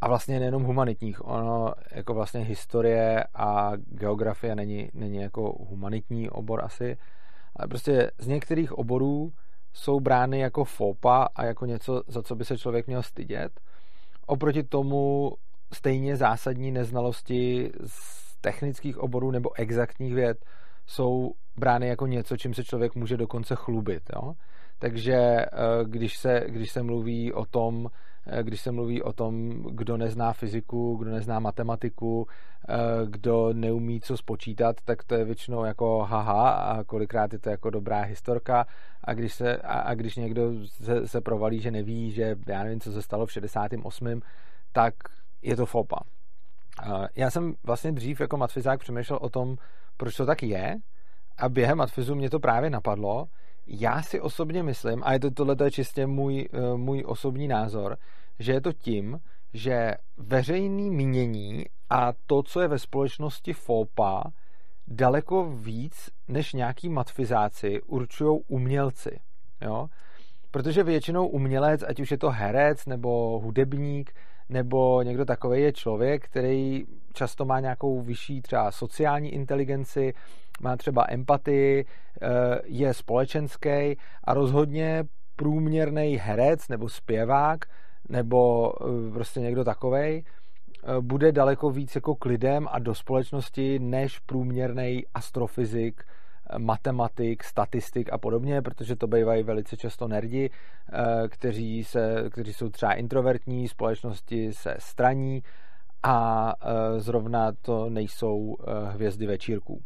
a 0.00 0.08
vlastně 0.08 0.38
nejenom 0.38 0.62
humanitních, 0.62 1.28
ono 1.28 1.74
jako 1.90 2.14
vlastně 2.14 2.40
historie 2.40 3.24
a 3.34 3.72
geografie 3.76 4.54
není, 4.54 4.90
není 4.94 5.18
jako 5.18 5.54
humanitní 5.70 6.30
obor 6.30 6.64
asi, 6.64 6.96
ale 7.56 7.68
prostě 7.68 8.10
z 8.18 8.26
některých 8.26 8.72
oborů 8.72 9.32
jsou 9.72 10.00
brány 10.00 10.38
jako 10.38 10.64
fopa 10.64 11.28
a 11.34 11.44
jako 11.44 11.66
něco, 11.66 12.02
za 12.06 12.22
co 12.22 12.36
by 12.36 12.44
se 12.44 12.58
člověk 12.58 12.86
měl 12.86 13.02
stydět. 13.02 13.60
Oproti 14.26 14.62
tomu 14.62 15.32
stejně 15.72 16.16
zásadní 16.16 16.70
neznalosti 16.70 17.72
z 17.86 18.27
technických 18.40 18.98
oborů 18.98 19.30
nebo 19.30 19.50
exaktních 19.58 20.14
věd 20.14 20.44
jsou 20.86 21.32
brány 21.56 21.88
jako 21.88 22.06
něco, 22.06 22.36
čím 22.36 22.54
se 22.54 22.64
člověk 22.64 22.94
může 22.94 23.16
dokonce 23.16 23.54
chlubit. 23.56 24.02
Jo? 24.16 24.32
Takže 24.78 25.14
eh, 25.14 25.48
když 25.84 26.16
se, 26.16 26.44
když 26.46 26.70
se 26.70 26.82
mluví 26.82 27.32
o 27.32 27.44
tom, 27.44 27.90
eh, 28.26 28.42
když 28.42 28.60
se 28.60 28.72
mluví 28.72 29.02
o 29.02 29.12
tom, 29.12 29.62
kdo 29.70 29.96
nezná 29.96 30.32
fyziku, 30.32 30.96
kdo 30.96 31.10
nezná 31.10 31.40
matematiku, 31.40 32.26
eh, 32.68 32.74
kdo 33.06 33.52
neumí 33.52 34.00
co 34.00 34.16
spočítat, 34.16 34.76
tak 34.84 35.04
to 35.04 35.14
je 35.14 35.24
většinou 35.24 35.64
jako 35.64 35.98
haha 35.98 36.50
a 36.50 36.84
kolikrát 36.84 37.32
je 37.32 37.38
to 37.38 37.50
jako 37.50 37.70
dobrá 37.70 38.00
historka 38.00 38.66
a 39.04 39.14
když, 39.14 39.34
se, 39.34 39.56
a, 39.56 39.78
a 39.78 39.94
když 39.94 40.16
někdo 40.16 40.52
se, 40.66 41.08
se 41.08 41.20
provalí, 41.20 41.60
že 41.60 41.70
neví, 41.70 42.10
že 42.10 42.36
já 42.46 42.62
nevím, 42.64 42.80
co 42.80 42.92
se 42.92 43.02
stalo 43.02 43.26
v 43.26 43.32
68., 43.32 44.20
tak 44.72 44.94
je 45.42 45.56
to 45.56 45.66
fopa. 45.66 45.98
Já 47.16 47.30
jsem 47.30 47.54
vlastně 47.64 47.92
dřív 47.92 48.20
jako 48.20 48.36
matfizák 48.36 48.80
přemýšlel 48.80 49.18
o 49.22 49.28
tom, 49.28 49.56
proč 49.96 50.16
to 50.16 50.26
tak 50.26 50.42
je 50.42 50.76
a 51.38 51.48
během 51.48 51.78
matfizu 51.78 52.14
mě 52.14 52.30
to 52.30 52.40
právě 52.40 52.70
napadlo. 52.70 53.26
Já 53.66 54.02
si 54.02 54.20
osobně 54.20 54.62
myslím, 54.62 55.02
a 55.04 55.12
je 55.12 55.20
to 55.20 55.30
tohle 55.30 55.56
je 55.64 55.70
čistě 55.70 56.06
můj, 56.06 56.48
eh, 56.52 56.76
můj 56.76 57.04
osobní 57.06 57.48
názor, 57.48 57.96
že 58.38 58.52
je 58.52 58.60
to 58.60 58.72
tím, 58.72 59.20
že 59.54 59.94
veřejný 60.16 60.90
mínění 60.90 61.64
a 61.90 62.12
to, 62.26 62.42
co 62.42 62.60
je 62.60 62.68
ve 62.68 62.78
společnosti 62.78 63.52
FOPA, 63.52 64.22
daleko 64.86 65.44
víc 65.44 66.10
než 66.28 66.52
nějaký 66.52 66.88
matfizáci 66.88 67.82
určují 67.82 68.40
umělci. 68.48 69.20
Jo? 69.60 69.88
Protože 70.50 70.82
většinou 70.82 71.26
umělec, 71.26 71.84
ať 71.88 72.00
už 72.00 72.10
je 72.10 72.18
to 72.18 72.30
herec 72.30 72.86
nebo 72.86 73.40
hudebník, 73.40 74.12
nebo 74.48 75.02
někdo 75.02 75.24
takový 75.24 75.62
je 75.62 75.72
člověk, 75.72 76.24
který 76.24 76.84
často 77.12 77.44
má 77.44 77.60
nějakou 77.60 78.00
vyšší 78.00 78.42
třeba 78.42 78.70
sociální 78.70 79.34
inteligenci, 79.34 80.14
má 80.60 80.76
třeba 80.76 81.04
empatii, 81.08 81.84
je 82.64 82.94
společenský 82.94 83.96
a 84.24 84.34
rozhodně 84.34 85.04
průměrný 85.36 86.16
herec 86.16 86.68
nebo 86.68 86.88
zpěvák 86.88 87.64
nebo 88.08 88.72
prostě 89.12 89.40
někdo 89.40 89.64
takovej 89.64 90.24
bude 91.00 91.32
daleko 91.32 91.70
víc 91.70 91.94
jako 91.94 92.14
k 92.14 92.24
lidem 92.24 92.68
a 92.70 92.78
do 92.78 92.94
společnosti 92.94 93.78
než 93.78 94.18
průměrný 94.18 95.04
astrofyzik, 95.14 96.04
matematik, 96.58 97.44
statistik 97.44 98.12
a 98.12 98.18
podobně, 98.18 98.62
protože 98.62 98.96
to 98.96 99.06
bývají 99.06 99.42
velice 99.42 99.76
často 99.76 100.08
nerdi, 100.08 100.50
eh, 100.92 101.28
kteří, 101.28 101.84
se, 101.84 102.24
kteří 102.30 102.52
jsou 102.52 102.68
třeba 102.68 102.92
introvertní, 102.92 103.68
společnosti 103.68 104.52
se 104.52 104.74
straní 104.78 105.42
a 106.02 106.52
eh, 106.60 107.00
zrovna 107.00 107.52
to 107.62 107.90
nejsou 107.90 108.56
eh, 108.60 108.90
hvězdy 108.90 109.26
večírků. 109.26 109.82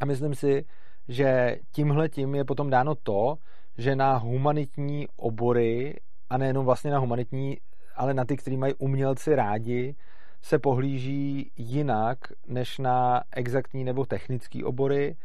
A 0.00 0.04
myslím 0.04 0.34
si, 0.34 0.64
že 1.08 1.56
tímhle 1.72 2.08
tím 2.08 2.34
je 2.34 2.44
potom 2.44 2.70
dáno 2.70 2.94
to, 2.94 3.36
že 3.78 3.96
na 3.96 4.16
humanitní 4.16 5.08
obory, 5.16 5.94
a 6.30 6.38
nejenom 6.38 6.64
vlastně 6.64 6.90
na 6.90 6.98
humanitní, 6.98 7.58
ale 7.96 8.14
na 8.14 8.24
ty, 8.24 8.36
kteří 8.36 8.56
mají 8.56 8.74
umělci 8.74 9.34
rádi, 9.34 9.94
se 10.42 10.58
pohlíží 10.58 11.50
jinak 11.56 12.18
než 12.46 12.78
na 12.78 13.22
exaktní 13.32 13.84
nebo 13.84 14.06
technické 14.06 14.64
obory, 14.64 15.16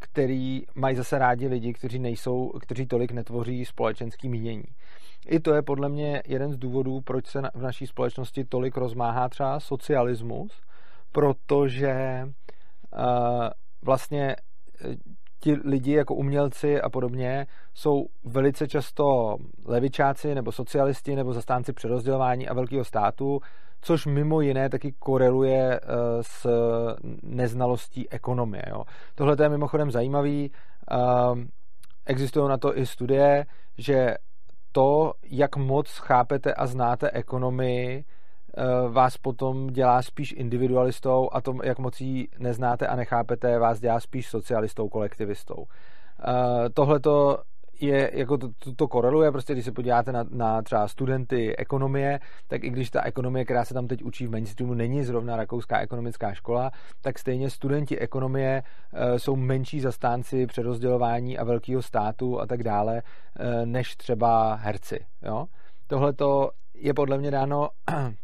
který 0.00 0.62
mají 0.74 0.96
zase 0.96 1.18
rádi 1.18 1.48
lidi, 1.48 1.72
kteří 1.72 1.98
nejsou, 1.98 2.52
kteří 2.60 2.86
tolik 2.86 3.12
netvoří 3.12 3.64
společenský 3.64 4.28
mínění. 4.28 4.64
I 5.26 5.40
to 5.40 5.54
je 5.54 5.62
podle 5.62 5.88
mě 5.88 6.22
jeden 6.26 6.52
z 6.52 6.58
důvodů, 6.58 7.00
proč 7.00 7.26
se 7.26 7.42
v 7.54 7.62
naší 7.62 7.86
společnosti 7.86 8.44
tolik 8.44 8.76
rozmáhá 8.76 9.28
třeba 9.28 9.60
socialismus, 9.60 10.52
protože 11.12 12.24
uh, 12.24 13.00
vlastně 13.82 14.36
eh, 14.84 14.94
ti 15.40 15.52
lidi 15.64 15.92
jako 15.92 16.14
umělci 16.14 16.80
a 16.80 16.90
podobně 16.90 17.46
jsou 17.74 18.06
velice 18.24 18.68
často 18.68 19.36
levičáci 19.66 20.34
nebo 20.34 20.52
socialisti 20.52 21.16
nebo 21.16 21.32
zastánci 21.32 21.72
přerozdělování 21.72 22.48
a 22.48 22.54
velkého 22.54 22.84
státu, 22.84 23.40
což 23.84 24.06
mimo 24.06 24.40
jiné 24.40 24.68
taky 24.68 24.92
koreluje 24.92 25.80
eh, 25.80 25.88
s 26.20 26.46
neznalostí 27.22 28.10
ekonomie. 28.10 28.62
Jo. 28.70 28.84
Tohle 29.14 29.36
je 29.42 29.48
mimochodem 29.48 29.90
zajímavý. 29.90 30.50
Ehm, 30.90 31.48
existují 32.06 32.48
na 32.48 32.56
to 32.58 32.78
i 32.78 32.86
studie, 32.86 33.46
že 33.78 34.14
to, 34.72 35.12
jak 35.30 35.56
moc 35.56 35.88
chápete 35.90 36.54
a 36.54 36.66
znáte 36.66 37.10
ekonomii, 37.10 38.04
eh, 38.04 38.64
vás 38.88 39.16
potom 39.18 39.66
dělá 39.66 40.02
spíš 40.02 40.34
individualistou 40.36 41.28
a 41.32 41.40
to, 41.40 41.54
jak 41.64 41.78
moc 41.78 42.00
ji 42.00 42.28
neznáte 42.38 42.86
a 42.86 42.96
nechápete, 42.96 43.58
vás 43.58 43.80
dělá 43.80 44.00
spíš 44.00 44.28
socialistou, 44.28 44.88
kolektivistou. 44.88 45.64
Eh, 46.28 46.70
Tohle 46.70 47.00
to 47.00 47.38
je, 47.80 48.10
jako 48.14 48.38
to, 48.38 48.48
to, 48.58 48.74
to 48.74 48.88
koreluje, 48.88 49.32
prostě 49.32 49.52
když 49.52 49.64
se 49.64 49.72
podíváte 49.72 50.12
na, 50.12 50.24
na 50.30 50.62
třeba 50.62 50.88
studenty 50.88 51.56
ekonomie, 51.56 52.20
tak 52.48 52.64
i 52.64 52.70
když 52.70 52.90
ta 52.90 53.02
ekonomie, 53.02 53.44
která 53.44 53.64
se 53.64 53.74
tam 53.74 53.86
teď 53.86 54.02
učí 54.04 54.26
v 54.26 54.30
mainstreamu, 54.30 54.74
není 54.74 55.04
zrovna 55.04 55.36
rakouská 55.36 55.80
ekonomická 55.80 56.34
škola, 56.34 56.70
tak 57.00 57.18
stejně 57.18 57.50
studenti 57.50 57.98
ekonomie 57.98 58.62
e, 58.92 59.18
jsou 59.18 59.36
menší 59.36 59.80
zastánci 59.80 60.46
přerozdělování 60.46 61.38
a 61.38 61.44
velkého 61.44 61.82
státu 61.82 62.40
a 62.40 62.46
tak 62.46 62.62
dále, 62.62 63.02
e, 63.36 63.66
než 63.66 63.96
třeba 63.96 64.54
herci. 64.54 65.06
Tohle 65.86 66.12
to 66.12 66.50
je 66.74 66.94
podle 66.94 67.18
mě 67.18 67.30
dáno 67.30 67.68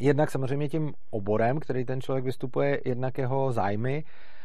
jednak 0.00 0.30
samozřejmě 0.30 0.68
tím 0.68 0.92
oborem, 1.10 1.60
který 1.60 1.84
ten 1.84 2.00
člověk 2.00 2.24
vystupuje, 2.24 2.80
jednak 2.84 3.18
jeho 3.18 3.52
zájmy 3.52 4.04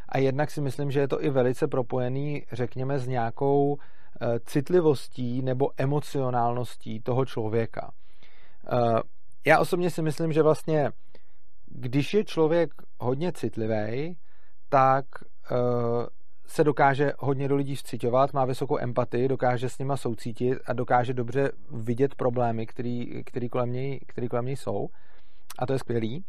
a 0.09 0.17
jednak 0.17 0.51
si 0.51 0.61
myslím, 0.61 0.91
že 0.91 0.99
je 0.99 1.07
to 1.07 1.23
i 1.23 1.29
velice 1.29 1.67
propojený, 1.67 2.43
řekněme, 2.51 2.99
s 2.99 3.07
nějakou 3.07 3.77
citlivostí 4.45 5.41
nebo 5.41 5.71
emocionálností 5.77 6.99
toho 6.99 7.25
člověka. 7.25 7.91
Eh, 8.71 9.01
já 9.45 9.59
osobně 9.59 9.89
si 9.89 10.01
myslím, 10.01 10.33
že 10.33 10.41
vlastně, 10.41 10.91
když 11.65 12.13
je 12.13 12.23
člověk 12.23 12.73
hodně 12.99 13.31
citlivý, 13.31 14.17
tak 14.69 15.05
eh, 15.51 15.55
se 16.45 16.63
dokáže 16.63 17.13
hodně 17.19 17.47
do 17.47 17.55
lidí 17.55 17.75
vcitovat, 17.75 18.33
má 18.33 18.45
vysokou 18.45 18.79
empatii, 18.79 19.27
dokáže 19.27 19.69
s 19.69 19.77
nima 19.77 19.97
soucítit 19.97 20.57
a 20.65 20.73
dokáže 20.73 21.13
dobře 21.13 21.51
vidět 21.71 22.15
problémy, 22.15 22.67
který, 22.67 23.23
který, 23.23 23.49
kolem 23.49 23.71
něj, 23.71 23.99
který 24.07 24.27
kolem 24.27 24.45
něj 24.45 24.55
jsou. 24.55 24.87
A 25.59 25.65
to 25.65 25.73
je 25.73 25.79
skvělý. 25.79 26.25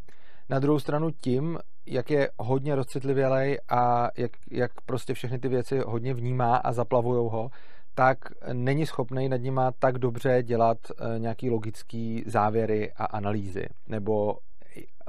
Na 0.49 0.59
druhou 0.59 0.79
stranu 0.79 1.11
tím, 1.11 1.59
jak 1.87 2.11
je 2.11 2.31
hodně 2.39 2.75
rozcitlivělej 2.75 3.59
a 3.69 4.09
jak, 4.17 4.33
jak 4.51 4.81
prostě 4.81 5.15
všechny 5.15 5.39
ty 5.39 5.49
věci 5.49 5.79
hodně 5.87 6.15
vnímá 6.15 6.57
a 6.57 6.73
zaplavujou 6.73 7.29
ho, 7.29 7.51
tak 7.95 8.19
není 8.53 8.87
schopný 8.87 9.29
nad 9.29 9.37
nima 9.37 9.73
tak 9.79 9.99
dobře 9.99 10.43
dělat 10.43 10.79
eh, 10.91 11.19
nějaký 11.19 11.51
logický 11.51 12.25
závěry 12.27 12.93
a 12.97 13.05
analýzy, 13.05 13.67
nebo 13.89 14.39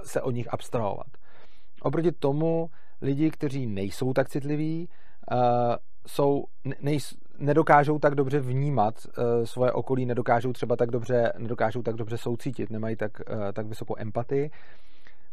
se 0.03 0.21
od 0.21 0.31
nich 0.31 0.53
abstrahovat. 0.53 1.07
Oproti 1.81 2.11
tomu 2.11 2.69
lidi, 3.01 3.31
kteří 3.31 3.65
nejsou 3.65 4.13
tak 4.13 4.29
citliví, 4.29 4.89
eh, 5.31 5.35
jsou, 6.07 6.45
nej, 6.81 6.99
nedokážou 7.37 7.99
tak 7.99 8.15
dobře 8.15 8.39
vnímat 8.39 8.95
eh, 9.07 9.45
svoje 9.45 9.71
okolí, 9.71 10.05
nedokážou 10.05 10.53
třeba 10.53 10.75
tak 10.75 10.91
dobře, 10.91 11.33
nedokážou 11.37 11.81
tak 11.81 11.95
dobře 11.95 12.17
soucítit, 12.17 12.69
nemají 12.69 12.95
tak, 12.95 13.11
tak 13.53 13.67
vysokou 13.67 13.95
empatii, 13.97 14.51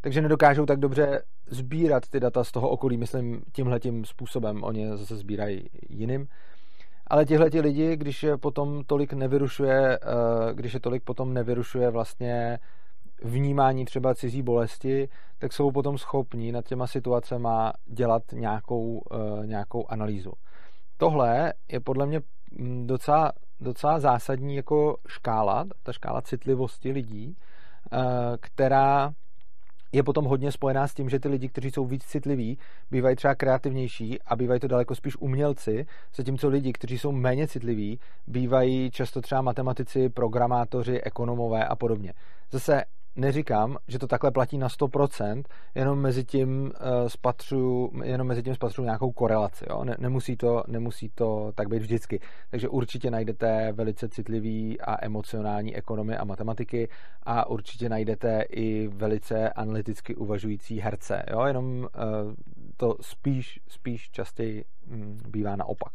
takže 0.00 0.20
nedokážou 0.20 0.66
tak 0.66 0.80
dobře 0.80 1.22
sbírat 1.46 2.08
ty 2.08 2.20
data 2.20 2.44
z 2.44 2.52
toho 2.52 2.68
okolí, 2.68 2.96
myslím 2.96 3.42
tímhletím 3.52 4.04
způsobem, 4.04 4.64
oni 4.64 4.88
zase 4.96 5.16
sbírají 5.16 5.68
jiným 5.88 6.28
ale 7.06 7.26
tihle 7.26 7.50
ti 7.50 7.60
lidi, 7.60 7.96
když 7.96 8.22
je 8.22 8.36
potom 8.36 8.84
tolik 8.86 9.12
nevyrušuje, 9.12 9.98
eh, 9.98 10.54
když 10.54 10.74
je 10.74 10.80
tolik 10.80 11.02
potom 11.02 11.34
nevyrušuje 11.34 11.90
vlastně 11.90 12.58
vnímání 13.24 13.84
třeba 13.84 14.14
cizí 14.14 14.42
bolesti, 14.42 15.08
tak 15.38 15.52
jsou 15.52 15.70
potom 15.70 15.98
schopní 15.98 16.52
nad 16.52 16.64
těma 16.64 16.86
situacemi 16.86 17.48
dělat 17.86 18.22
nějakou, 18.32 19.02
eh, 19.12 19.46
nějakou 19.46 19.86
analýzu. 19.88 20.32
Tohle 20.96 21.52
je 21.68 21.80
podle 21.80 22.06
mě 22.06 22.20
mm, 22.58 22.86
docela, 22.86 23.32
docela 23.60 24.00
zásadní 24.00 24.56
jako 24.56 24.96
škála, 25.08 25.64
ta 25.82 25.92
škála 25.92 26.22
citlivosti 26.22 26.92
lidí, 26.92 27.36
eh, 27.92 27.98
která 28.40 29.12
je 29.92 30.02
potom 30.02 30.24
hodně 30.24 30.52
spojená 30.52 30.88
s 30.88 30.94
tím, 30.94 31.08
že 31.08 31.18
ty 31.18 31.28
lidi, 31.28 31.48
kteří 31.48 31.70
jsou 31.70 31.86
víc 31.86 32.04
citliví, 32.04 32.58
bývají 32.90 33.16
třeba 33.16 33.34
kreativnější 33.34 34.22
a 34.22 34.36
bývají 34.36 34.60
to 34.60 34.68
daleko 34.68 34.94
spíš 34.94 35.16
umělci, 35.16 35.86
zatímco 36.14 36.48
lidi, 36.48 36.72
kteří 36.72 36.98
jsou 36.98 37.12
méně 37.12 37.48
citliví, 37.48 38.00
bývají 38.26 38.90
často 38.90 39.20
třeba 39.20 39.42
matematici, 39.42 40.08
programátoři, 40.08 41.00
ekonomové 41.00 41.64
a 41.64 41.76
podobně. 41.76 42.12
Zase 42.50 42.84
neříkám, 43.16 43.76
že 43.88 43.98
to 43.98 44.06
takhle 44.06 44.30
platí 44.30 44.58
na 44.58 44.68
100%, 44.68 45.42
jenom 45.74 46.00
mezi 46.00 46.24
tím 46.24 46.62
uh, 46.62 47.08
spatřuju, 47.08 47.92
jenom 48.04 48.26
mezi 48.26 48.42
tím 48.42 48.54
spatřuju 48.54 48.84
nějakou 48.84 49.12
korelaci. 49.12 49.64
Jo? 49.70 49.84
Ne, 49.84 49.96
nemusí, 49.98 50.36
to, 50.36 50.64
nemusí 50.66 51.08
to 51.08 51.52
tak 51.54 51.68
být 51.68 51.82
vždycky. 51.82 52.20
Takže 52.50 52.68
určitě 52.68 53.10
najdete 53.10 53.72
velice 53.72 54.08
citlivý 54.08 54.80
a 54.80 55.04
emocionální 55.04 55.76
ekonomy 55.76 56.16
a 56.16 56.24
matematiky 56.24 56.88
a 57.22 57.46
určitě 57.46 57.88
najdete 57.88 58.42
i 58.42 58.88
velice 58.88 59.50
analyticky 59.50 60.14
uvažující 60.14 60.80
herce. 60.80 61.22
Jo? 61.30 61.44
Jenom 61.44 61.78
uh, 61.78 61.88
to 62.76 62.96
spíš, 63.00 63.60
spíš 63.68 64.10
častěji 64.10 64.64
um, 64.92 65.18
bývá 65.28 65.56
naopak. 65.56 65.92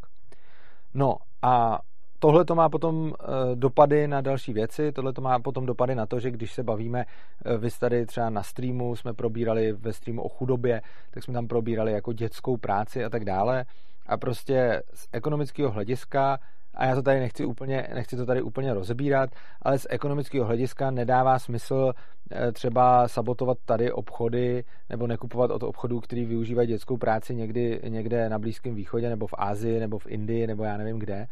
No 0.94 1.16
a 1.42 1.80
tohle 2.20 2.46
to 2.46 2.56
má 2.56 2.70
potom 2.70 3.14
eh, 3.14 3.26
dopady 3.56 4.08
na 4.08 4.22
další 4.22 4.54
věci, 4.54 4.92
tohle 4.92 5.14
to 5.14 5.22
má 5.22 5.40
potom 5.40 5.66
dopady 5.66 5.96
na 5.96 6.06
to, 6.06 6.20
že 6.20 6.32
když 6.32 6.54
se 6.54 6.64
bavíme, 6.64 7.06
eh, 7.46 7.58
vy 7.58 7.70
tady 7.80 8.06
třeba 8.06 8.30
na 8.30 8.44
streamu 8.44 8.96
jsme 8.96 9.14
probírali 9.14 9.74
ve 9.74 9.94
streamu 9.94 10.22
o 10.22 10.30
chudobě, 10.30 10.82
tak 11.12 11.24
jsme 11.24 11.34
tam 11.34 11.48
probírali 11.48 11.92
jako 11.92 12.14
dětskou 12.14 12.58
práci 12.58 13.06
a 13.06 13.10
tak 13.10 13.26
dále. 13.26 13.66
A 14.08 14.18
prostě 14.18 14.84
z 14.94 15.08
ekonomického 15.12 15.72
hlediska 15.72 16.40
a 16.78 16.86
já 16.86 16.96
to 16.96 17.02
tady 17.02 17.20
nechci 17.20 17.46
úplně, 17.46 17.88
nechci 17.94 18.18
to 18.18 18.26
tady 18.26 18.42
úplně 18.42 18.74
rozebírat, 18.74 19.30
ale 19.62 19.80
z 19.80 19.88
ekonomického 19.90 20.46
hlediska 20.46 20.92
nedává 20.92 21.40
smysl 21.40 21.94
eh, 22.32 22.52
třeba 22.52 23.08
sabotovat 23.08 23.58
tady 23.66 23.92
obchody 23.92 24.64
nebo 24.90 25.08
nekupovat 25.08 25.52
od 25.52 25.64
obchodů, 25.64 26.00
který 26.00 26.26
využívají 26.26 26.68
dětskou 26.68 26.98
práci 26.98 27.36
někdy, 27.36 27.82
někde 27.88 28.30
na 28.30 28.40
Blízkém 28.40 28.76
východě 28.76 29.10
nebo 29.10 29.28
v 29.28 29.34
Ázii 29.38 29.80
nebo 29.80 30.00
v 30.00 30.08
Indii 30.08 30.48
nebo 30.48 30.64
já 30.64 30.78
nevím 30.78 31.00
kde, 31.00 31.28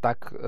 tak 0.00 0.18
eh, 0.34 0.38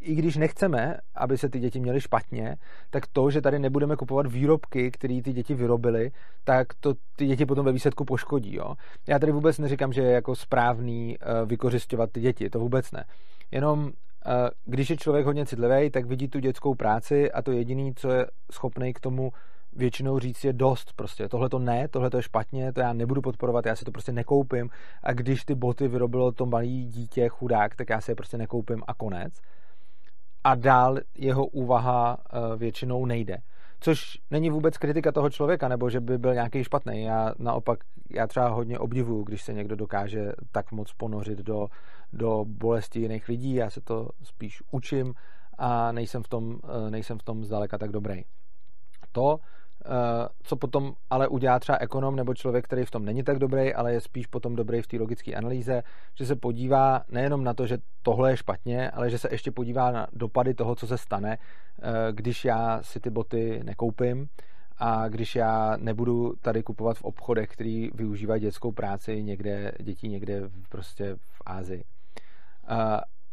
i 0.00 0.14
když 0.14 0.36
nechceme, 0.36 0.96
aby 1.14 1.38
se 1.38 1.48
ty 1.48 1.58
děti 1.58 1.80
měly 1.80 2.00
špatně, 2.00 2.56
tak 2.90 3.06
to, 3.06 3.30
že 3.30 3.40
tady 3.40 3.58
nebudeme 3.58 3.96
kupovat 3.96 4.26
výrobky, 4.26 4.90
které 4.90 5.22
ty 5.22 5.32
děti 5.32 5.54
vyrobily, 5.54 6.10
tak 6.44 6.66
to 6.80 6.94
ty 7.16 7.26
děti 7.26 7.46
potom 7.46 7.64
ve 7.64 7.72
výsledku 7.72 8.04
poškodí. 8.04 8.54
Jo? 8.54 8.74
Já 9.08 9.18
tady 9.18 9.32
vůbec 9.32 9.58
neříkám, 9.58 9.92
že 9.92 10.02
je 10.02 10.10
jako 10.10 10.34
správný 10.34 11.18
uh, 11.18 11.48
vykořišťovat 11.48 12.10
ty 12.12 12.20
děti, 12.20 12.50
to 12.50 12.58
vůbec 12.58 12.92
ne. 12.92 13.04
Jenom 13.50 13.92
když 14.64 14.90
je 14.90 14.96
člověk 14.96 15.26
hodně 15.26 15.46
citlivý, 15.46 15.90
tak 15.90 16.06
vidí 16.06 16.28
tu 16.28 16.38
dětskou 16.38 16.74
práci 16.74 17.32
a 17.32 17.42
to 17.42 17.52
jediné, 17.52 17.92
co 17.96 18.10
je 18.10 18.26
schopný 18.52 18.92
k 18.92 19.00
tomu 19.00 19.32
většinou 19.72 20.18
říct 20.18 20.44
je 20.44 20.52
dost 20.52 20.92
prostě. 20.96 21.28
Tohle 21.28 21.48
to 21.48 21.58
ne, 21.58 21.88
tohle 21.88 22.10
to 22.10 22.16
je 22.16 22.22
špatně, 22.22 22.72
to 22.72 22.80
já 22.80 22.92
nebudu 22.92 23.22
podporovat, 23.22 23.66
já 23.66 23.76
si 23.76 23.84
to 23.84 23.92
prostě 23.92 24.12
nekoupím 24.12 24.70
a 25.02 25.12
když 25.12 25.44
ty 25.44 25.54
boty 25.54 25.88
vyrobilo 25.88 26.32
to 26.32 26.46
malý 26.46 26.86
dítě 26.86 27.28
chudák, 27.28 27.76
tak 27.76 27.90
já 27.90 28.00
si 28.00 28.10
je 28.10 28.14
prostě 28.14 28.38
nekoupím 28.38 28.82
a 28.86 28.94
konec. 28.94 29.34
A 30.44 30.54
dál 30.54 30.98
jeho 31.14 31.46
úvaha 31.46 32.16
uh, 32.18 32.56
většinou 32.56 33.06
nejde. 33.06 33.38
Což 33.80 34.18
není 34.30 34.50
vůbec 34.50 34.78
kritika 34.78 35.12
toho 35.12 35.30
člověka, 35.30 35.68
nebo 35.68 35.90
že 35.90 36.00
by 36.00 36.18
byl 36.18 36.34
nějaký 36.34 36.64
špatný. 36.64 37.02
Já 37.02 37.34
naopak, 37.38 37.78
já 38.10 38.26
třeba 38.26 38.48
hodně 38.48 38.78
obdivuju, 38.78 39.22
když 39.22 39.42
se 39.42 39.52
někdo 39.52 39.76
dokáže 39.76 40.32
tak 40.52 40.72
moc 40.72 40.92
ponořit 40.92 41.38
do, 41.38 41.68
do 42.12 42.44
bolesti 42.48 43.00
jiných 43.00 43.28
lidí. 43.28 43.54
Já 43.54 43.70
se 43.70 43.80
to 43.80 44.08
spíš 44.22 44.62
učím 44.70 45.14
a 45.58 45.92
nejsem 45.92 46.22
v 46.22 46.28
tom, 46.28 46.58
eh, 46.64 46.90
nejsem 46.90 47.18
v 47.18 47.22
tom 47.22 47.44
zdaleka 47.44 47.78
tak 47.78 47.90
dobrý. 47.90 48.22
To, 49.12 49.38
eh, 49.40 49.59
co 50.42 50.56
potom 50.56 50.92
ale 51.10 51.28
udělá 51.28 51.58
třeba 51.58 51.78
ekonom 51.78 52.16
nebo 52.16 52.34
člověk, 52.34 52.64
který 52.64 52.84
v 52.84 52.90
tom 52.90 53.04
není 53.04 53.22
tak 53.22 53.38
dobrý, 53.38 53.74
ale 53.74 53.92
je 53.92 54.00
spíš 54.00 54.26
potom 54.26 54.56
dobrý 54.56 54.82
v 54.82 54.86
té 54.86 54.96
logické 54.96 55.34
analýze, 55.34 55.82
že 56.14 56.26
se 56.26 56.36
podívá 56.36 57.02
nejenom 57.08 57.44
na 57.44 57.54
to, 57.54 57.66
že 57.66 57.78
tohle 58.02 58.30
je 58.30 58.36
špatně, 58.36 58.90
ale 58.90 59.10
že 59.10 59.18
se 59.18 59.28
ještě 59.30 59.50
podívá 59.50 59.90
na 59.90 60.06
dopady 60.12 60.54
toho, 60.54 60.74
co 60.74 60.86
se 60.86 60.98
stane, 60.98 61.38
eh, 61.38 62.12
když 62.12 62.44
já 62.44 62.82
si 62.82 63.00
ty 63.00 63.10
boty 63.10 63.60
nekoupím 63.64 64.28
a 64.78 65.08
když 65.08 65.36
já 65.36 65.76
nebudu 65.76 66.34
tady 66.40 66.62
kupovat 66.62 66.96
v 66.96 67.04
obchodech, 67.04 67.48
který 67.48 67.90
využívají 67.94 68.40
dětskou 68.40 68.72
práci 68.72 69.22
někde, 69.22 69.72
dětí 69.80 70.08
někde 70.08 70.42
prostě 70.68 71.16
v 71.16 71.42
Ázii. 71.46 71.84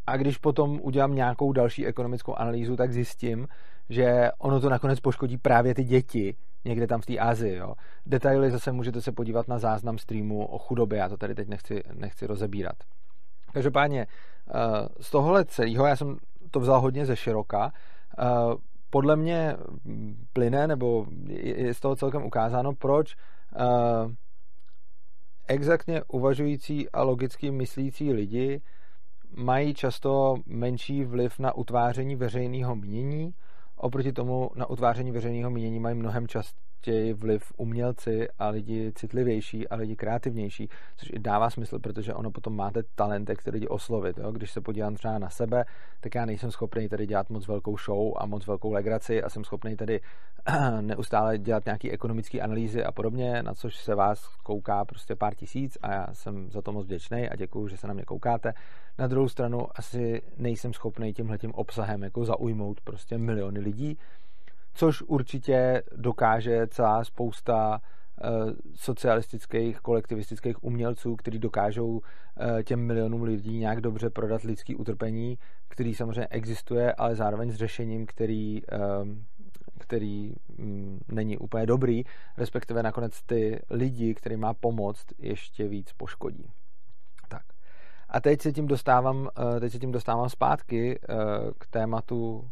A 0.07 0.17
když 0.17 0.37
potom 0.37 0.79
udělám 0.83 1.15
nějakou 1.15 1.51
další 1.51 1.85
ekonomickou 1.85 2.35
analýzu, 2.35 2.75
tak 2.75 2.93
zjistím, 2.93 3.47
že 3.89 4.31
ono 4.37 4.59
to 4.59 4.69
nakonec 4.69 4.99
poškodí 4.99 5.37
právě 5.37 5.75
ty 5.75 5.83
děti, 5.83 6.35
někde 6.65 6.87
tam 6.87 7.01
v 7.01 7.05
té 7.05 7.17
Asii. 7.17 7.55
Jo. 7.55 7.73
Detaily 8.05 8.51
zase 8.51 8.71
můžete 8.71 9.01
se 9.01 9.11
podívat 9.11 9.47
na 9.47 9.59
záznam 9.59 9.97
streamu 9.97 10.45
o 10.45 10.57
chudobě, 10.57 10.99
já 10.99 11.09
to 11.09 11.17
tady 11.17 11.35
teď 11.35 11.47
nechci, 11.47 11.83
nechci 11.93 12.27
rozebírat. 12.27 12.75
Každopádně 13.53 14.07
eh, 14.07 14.53
z 14.99 15.11
tohohle 15.11 15.45
celého, 15.45 15.85
já 15.85 15.95
jsem 15.95 16.17
to 16.51 16.59
vzal 16.59 16.81
hodně 16.81 17.05
ze 17.05 17.15
široka, 17.15 17.71
eh, 18.19 18.23
podle 18.89 19.15
mě 19.15 19.55
plyne, 20.33 20.67
nebo 20.67 21.05
je 21.29 21.73
z 21.73 21.79
toho 21.79 21.95
celkem 21.95 22.23
ukázáno, 22.23 22.73
proč 22.73 23.15
eh, 23.15 24.15
exaktně 25.47 26.03
uvažující 26.07 26.89
a 26.89 27.03
logicky 27.03 27.51
myslící 27.51 28.13
lidi 28.13 28.61
mají 29.35 29.73
často 29.73 30.35
menší 30.45 31.03
vliv 31.03 31.39
na 31.39 31.55
utváření 31.55 32.15
veřejného 32.15 32.75
mínění, 32.75 33.33
oproti 33.77 34.13
tomu 34.13 34.49
na 34.55 34.69
utváření 34.69 35.11
veřejného 35.11 35.51
mínění 35.51 35.79
mají 35.79 35.95
mnohem 35.95 36.27
čas, 36.27 36.53
chtějí 36.81 37.13
vliv 37.13 37.51
umělci 37.57 38.27
a 38.39 38.49
lidi 38.49 38.91
citlivější 38.95 39.67
a 39.67 39.75
lidi 39.75 39.95
kreativnější, 39.95 40.69
což 40.97 41.09
i 41.13 41.19
dává 41.19 41.49
smysl, 41.49 41.79
protože 41.79 42.13
ono 42.13 42.31
potom 42.31 42.55
máte 42.55 42.83
talenty, 42.95 43.35
které 43.35 43.55
lidi 43.55 43.67
oslovit. 43.67 44.17
Jo? 44.17 44.31
Když 44.31 44.51
se 44.51 44.61
podívám 44.61 44.95
třeba 44.95 45.19
na 45.19 45.29
sebe, 45.29 45.65
tak 45.99 46.15
já 46.15 46.25
nejsem 46.25 46.51
schopný 46.51 46.89
tady 46.89 47.07
dělat 47.07 47.29
moc 47.29 47.47
velkou 47.47 47.77
show 47.77 48.13
a 48.17 48.25
moc 48.25 48.47
velkou 48.47 48.71
legraci 48.71 49.23
a 49.23 49.29
jsem 49.29 49.43
schopný 49.43 49.75
tady 49.75 50.01
neustále 50.81 51.37
dělat 51.37 51.65
nějaké 51.65 51.91
ekonomické 51.91 52.39
analýzy 52.39 52.83
a 52.83 52.91
podobně, 52.91 53.43
na 53.43 53.53
což 53.53 53.77
se 53.77 53.95
vás 53.95 54.27
kouká 54.43 54.85
prostě 54.85 55.15
pár 55.15 55.35
tisíc 55.35 55.77
a 55.81 55.91
já 55.91 56.07
jsem 56.13 56.51
za 56.51 56.61
to 56.61 56.71
moc 56.71 56.85
vděčný 56.85 57.29
a 57.29 57.35
děkuji, 57.35 57.67
že 57.67 57.77
se 57.77 57.87
na 57.87 57.93
mě 57.93 58.03
koukáte. 58.03 58.53
Na 58.97 59.07
druhou 59.07 59.29
stranu 59.29 59.67
asi 59.75 60.21
nejsem 60.37 60.73
schopný 60.73 61.13
tímhletím 61.13 61.51
obsahem 61.53 62.03
jako 62.03 62.25
zaujmout 62.25 62.81
prostě 62.81 63.17
miliony 63.17 63.59
lidí, 63.59 63.97
což 64.77 65.01
určitě 65.01 65.83
dokáže 65.95 66.67
celá 66.67 67.03
spousta 67.03 67.81
eh, 67.81 68.29
socialistických, 68.75 69.79
kolektivistických 69.79 70.63
umělců, 70.63 71.15
kteří 71.15 71.39
dokážou 71.39 72.01
eh, 72.37 72.63
těm 72.63 72.79
milionům 72.79 73.23
lidí 73.23 73.57
nějak 73.57 73.81
dobře 73.81 74.09
prodat 74.09 74.41
lidský 74.41 74.75
utrpení, 74.75 75.37
který 75.67 75.95
samozřejmě 75.95 76.27
existuje, 76.27 76.93
ale 76.93 77.15
zároveň 77.15 77.51
s 77.51 77.55
řešením, 77.55 78.05
který, 78.05 78.61
ehm, 78.69 79.25
který 79.79 80.33
mm, 80.57 80.99
není 81.07 81.37
úplně 81.37 81.65
dobrý, 81.65 82.03
respektive 82.37 82.83
nakonec 82.83 83.23
ty 83.23 83.59
lidi, 83.69 84.15
který 84.15 84.37
má 84.37 84.53
pomoct, 84.53 85.05
ještě 85.17 85.67
víc 85.67 85.93
poškodí. 85.93 86.51
Tak. 87.27 87.43
A 88.09 88.21
teď 88.21 88.41
se 88.41 88.51
tím 88.51 88.67
dostávám, 88.67 89.29
eh, 89.55 89.59
teď 89.59 89.71
se 89.71 89.79
tím 89.79 89.91
dostávám 89.91 90.29
zpátky 90.29 90.99
k 91.57 91.67
tématu 91.67 92.49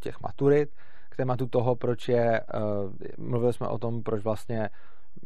těch 0.00 0.20
maturit, 0.20 0.70
tématu 1.16 1.46
toho, 1.46 1.76
proč 1.76 2.08
je, 2.08 2.40
uh, 2.40 2.92
mluvili 3.26 3.52
jsme 3.52 3.68
o 3.68 3.78
tom, 3.78 4.02
proč 4.02 4.22
vlastně 4.22 4.70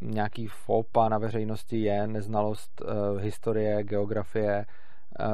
nějaký 0.00 0.47
fopa 0.47 1.09
na 1.09 1.18
veřejnosti 1.18 1.80
je 1.80 2.06
neznalost 2.06 2.80
uh, 2.80 3.21
historie, 3.21 3.84
geografie 3.84 4.67
uh, 5.21 5.26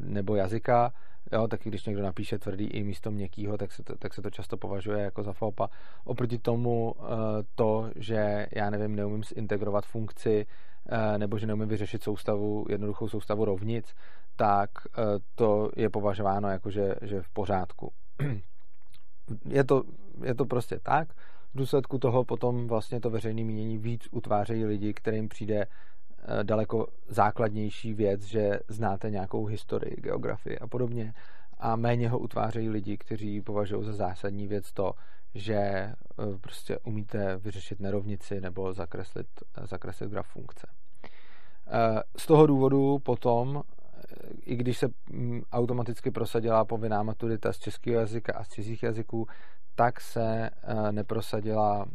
nebo 0.00 0.36
jazyka, 0.36 0.92
jo, 1.32 1.48
taky 1.48 1.68
když 1.68 1.86
někdo 1.86 2.02
napíše 2.02 2.38
tvrdý 2.38 2.64
i 2.64 2.82
místo 2.82 3.10
měkkýho, 3.10 3.58
tak 3.58 3.72
se 3.72 3.82
to, 3.82 3.96
tak 3.96 4.14
se 4.14 4.22
to 4.22 4.30
často 4.30 4.56
považuje 4.56 5.02
jako 5.02 5.22
za 5.22 5.32
fopa. 5.32 5.70
Oproti 6.04 6.38
tomu 6.38 6.94
to, 7.54 7.90
že 7.96 8.46
já 8.52 8.70
nevím, 8.70 8.96
neumím 8.96 9.24
zintegrovat 9.24 9.86
funkci, 9.86 10.46
nebo 11.16 11.38
že 11.38 11.46
neumím 11.46 11.68
vyřešit 11.68 12.02
soustavu, 12.02 12.66
jednoduchou 12.68 13.08
soustavu 13.08 13.44
rovnic, 13.44 13.94
tak 14.36 14.70
to 15.34 15.70
je 15.76 15.90
považováno 15.90 16.50
jako, 16.50 16.70
že, 16.70 16.94
že 17.02 17.22
v 17.22 17.28
pořádku 17.28 17.92
je 19.48 19.64
to, 19.64 19.82
je 20.24 20.34
to 20.34 20.44
prostě 20.44 20.78
tak. 20.82 21.08
V 21.54 21.58
důsledku 21.58 21.98
toho 21.98 22.24
potom 22.24 22.66
vlastně 22.68 23.00
to 23.00 23.10
veřejné 23.10 23.44
mínění 23.44 23.78
víc 23.78 24.08
utvářejí 24.10 24.64
lidi, 24.64 24.94
kterým 24.94 25.28
přijde 25.28 25.66
eh, 25.66 26.44
daleko 26.44 26.86
základnější 27.08 27.94
věc, 27.94 28.22
že 28.22 28.60
znáte 28.68 29.10
nějakou 29.10 29.44
historii, 29.44 29.96
geografii 29.96 30.58
a 30.58 30.66
podobně. 30.66 31.14
A 31.58 31.76
méně 31.76 32.08
ho 32.08 32.18
utvářejí 32.18 32.68
lidi, 32.68 32.96
kteří 32.96 33.40
považují 33.40 33.84
za 33.84 33.92
zásadní 33.92 34.46
věc 34.46 34.72
to, 34.72 34.92
že 35.34 35.54
eh, 35.54 35.94
prostě 36.40 36.78
umíte 36.78 37.36
vyřešit 37.36 37.80
nerovnici 37.80 38.40
nebo 38.40 38.72
zakreslit, 38.72 39.26
zakreslit 39.64 40.10
graf 40.10 40.26
funkce. 40.26 40.66
Eh, 41.66 42.02
z 42.16 42.26
toho 42.26 42.46
důvodu 42.46 42.98
potom 42.98 43.62
i 44.46 44.56
když 44.56 44.78
se 44.78 44.88
mm, 45.10 45.42
automaticky 45.52 46.10
prosadila 46.10 46.64
povinná 46.64 47.02
maturita 47.02 47.52
z 47.52 47.58
českého 47.58 48.00
jazyka 48.00 48.32
a 48.36 48.44
z 48.44 48.48
cizích 48.48 48.82
jazyků, 48.82 49.26
tak 49.74 50.00
se 50.00 50.50
eh, 50.50 50.92
neprosadila 50.92 51.86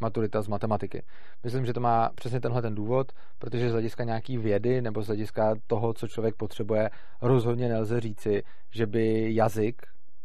maturita 0.00 0.42
z 0.42 0.48
matematiky. 0.48 1.02
Myslím, 1.44 1.66
že 1.66 1.72
to 1.72 1.80
má 1.80 2.10
přesně 2.14 2.40
tenhle 2.40 2.62
ten 2.62 2.74
důvod, 2.74 3.12
protože 3.38 3.68
z 3.68 3.72
hlediska 3.72 4.04
nějaký 4.04 4.38
vědy 4.38 4.82
nebo 4.82 5.02
z 5.02 5.06
hlediska 5.06 5.54
toho, 5.66 5.94
co 5.94 6.08
člověk 6.08 6.36
potřebuje, 6.36 6.90
rozhodně 7.22 7.68
nelze 7.68 8.00
říci, 8.00 8.42
že 8.70 8.86
by 8.86 9.34
jazyk, 9.34 9.82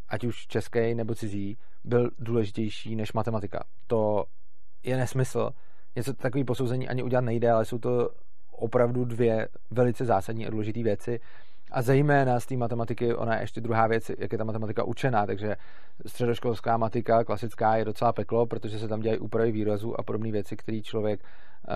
ať 0.08 0.24
už 0.24 0.48
český 0.48 0.96
nebo 0.96 1.16
cizí, 1.16 1.58
byl 1.84 2.10
důležitější 2.20 2.96
než 2.96 3.14
matematika. 3.14 3.64
To 3.88 4.26
je 4.84 4.98
nesmysl. 4.98 5.50
Něco 5.96 6.14
takový 6.14 6.44
posouzení 6.44 6.90
ani 6.90 7.04
udělat 7.04 7.22
nejde, 7.22 7.52
ale 7.52 7.66
jsou 7.66 7.80
to 7.80 8.10
opravdu 8.62 9.06
dvě 9.06 9.48
velice 9.72 10.06
zásadní 10.06 10.48
a 10.48 10.50
důležité 10.50 10.84
věci. 10.84 11.20
A 11.72 11.82
zejména 11.82 12.40
z 12.40 12.46
té 12.46 12.58
matematiky, 12.58 13.16
ona 13.16 13.36
je 13.36 13.44
ještě 13.44 13.62
druhá 13.62 13.88
věc, 13.88 14.12
jak 14.18 14.32
je 14.32 14.38
ta 14.38 14.44
matematika 14.44 14.84
učená, 14.84 15.26
takže 15.26 15.56
středoškolská 16.06 16.78
matika, 16.78 17.24
klasická, 17.24 17.76
je 17.76 17.86
docela 17.86 18.14
peklo, 18.14 18.46
protože 18.46 18.80
se 18.80 18.88
tam 18.88 19.00
dělají 19.00 19.20
úpravy 19.20 19.52
výrazů 19.52 20.00
a 20.00 20.04
podobné 20.04 20.32
věci, 20.32 20.58
které 20.58 20.82
člověk 20.82 21.24
uh, 21.70 21.76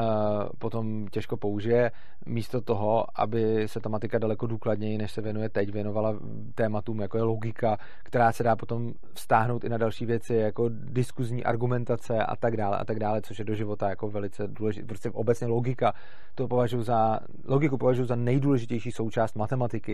potom 0.60 1.08
těžko 1.08 1.38
použije, 1.38 1.92
místo 2.26 2.62
toho, 2.62 3.06
aby 3.16 3.68
se 3.68 3.80
ta 3.80 3.90
matika 3.90 4.20
daleko 4.20 4.48
důkladněji, 4.48 4.98
než 4.98 5.12
se 5.12 5.22
věnuje 5.22 5.50
teď, 5.50 5.72
věnovala 5.72 6.20
tématům, 6.56 7.02
jako 7.02 7.18
je 7.18 7.24
logika, 7.24 7.78
která 8.04 8.32
se 8.32 8.44
dá 8.44 8.56
potom 8.56 8.94
vztáhnout 9.14 9.64
i 9.64 9.70
na 9.70 9.78
další 9.78 10.06
věci, 10.06 10.34
jako 10.34 10.70
diskuzní 10.70 11.44
argumentace 11.44 12.20
a 12.20 12.36
tak 12.36 12.58
dále, 12.58 12.78
a 12.78 12.86
tak 12.86 13.00
dále, 13.00 13.22
což 13.22 13.40
je 13.40 13.46
do 13.46 13.56
života 13.56 13.90
jako 13.90 14.10
velice 14.10 14.48
důležité. 14.48 14.88
Prostě 14.88 15.10
obecně 15.10 15.48
logika, 15.48 15.94
to 16.36 16.48
považuji 16.48 16.84
za, 16.84 17.20
logiku 17.46 17.78
považuji 17.78 18.06
za 18.06 18.16
nejdůležitější 18.16 18.92
součást 18.92 19.36
matematiky, 19.36 19.85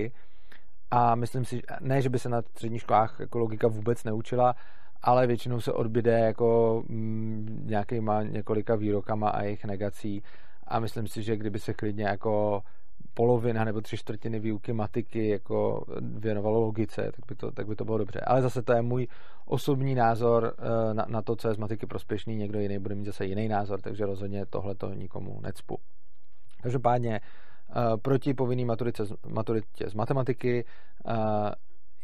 a 0.91 1.15
myslím 1.15 1.45
si, 1.45 1.62
ne, 1.80 2.01
že 2.01 2.10
by 2.10 2.19
se 2.19 2.30
na 2.30 2.41
středních 2.41 2.82
školách 2.82 3.19
jako 3.19 3.39
logika 3.39 3.67
vůbec 3.67 4.04
neučila, 4.04 4.56
ale 5.01 5.27
většinou 5.27 5.62
se 5.62 5.73
odbyde 5.73 6.19
jako 6.19 6.84
mm, 6.88 7.63
nějakýma 7.65 8.23
několika 8.23 8.75
výrokama 8.75 9.30
a 9.30 9.43
jejich 9.43 9.65
negací 9.65 10.23
a 10.67 10.80
myslím 10.80 11.08
si, 11.08 11.23
že 11.23 11.38
kdyby 11.38 11.60
se 11.60 11.73
klidně 11.73 12.04
jako 12.04 12.62
polovina 13.13 13.63
nebo 13.63 13.82
tři 13.82 13.97
čtvrtiny 13.97 14.39
výuky 14.39 14.73
matiky 14.73 15.30
jako 15.30 15.86
věnovalo 16.01 16.60
logice, 16.60 17.01
tak 17.01 17.25
by, 17.27 17.36
to, 17.36 17.51
tak 17.51 17.67
by 17.67 17.75
to 17.75 17.86
bylo 17.86 17.97
dobře. 17.97 18.19
Ale 18.19 18.41
zase 18.41 18.62
to 18.62 18.73
je 18.73 18.82
můj 18.82 19.08
osobní 19.45 19.95
názor 19.95 20.54
eh, 20.58 20.93
na, 20.93 21.06
na 21.10 21.21
to, 21.21 21.36
co 21.36 21.47
je 21.47 21.54
z 21.54 21.58
matiky 21.58 21.86
prospěšný, 21.86 22.36
někdo 22.36 22.60
jiný 22.60 22.80
bude 22.80 22.95
mít 22.95 23.06
zase 23.06 23.25
jiný 23.25 23.47
názor, 23.47 23.82
takže 23.82 24.06
rozhodně 24.06 24.45
tohle 24.45 24.75
to 24.75 24.93
nikomu 24.93 25.39
necpu. 25.41 25.77
Každopádně 26.62 27.19
proti 28.01 28.34
povinný 28.34 28.65
maturitě, 28.65 29.03
maturitě 29.27 29.89
z 29.89 29.93
matematiky 29.93 30.65
eh, 31.07 31.51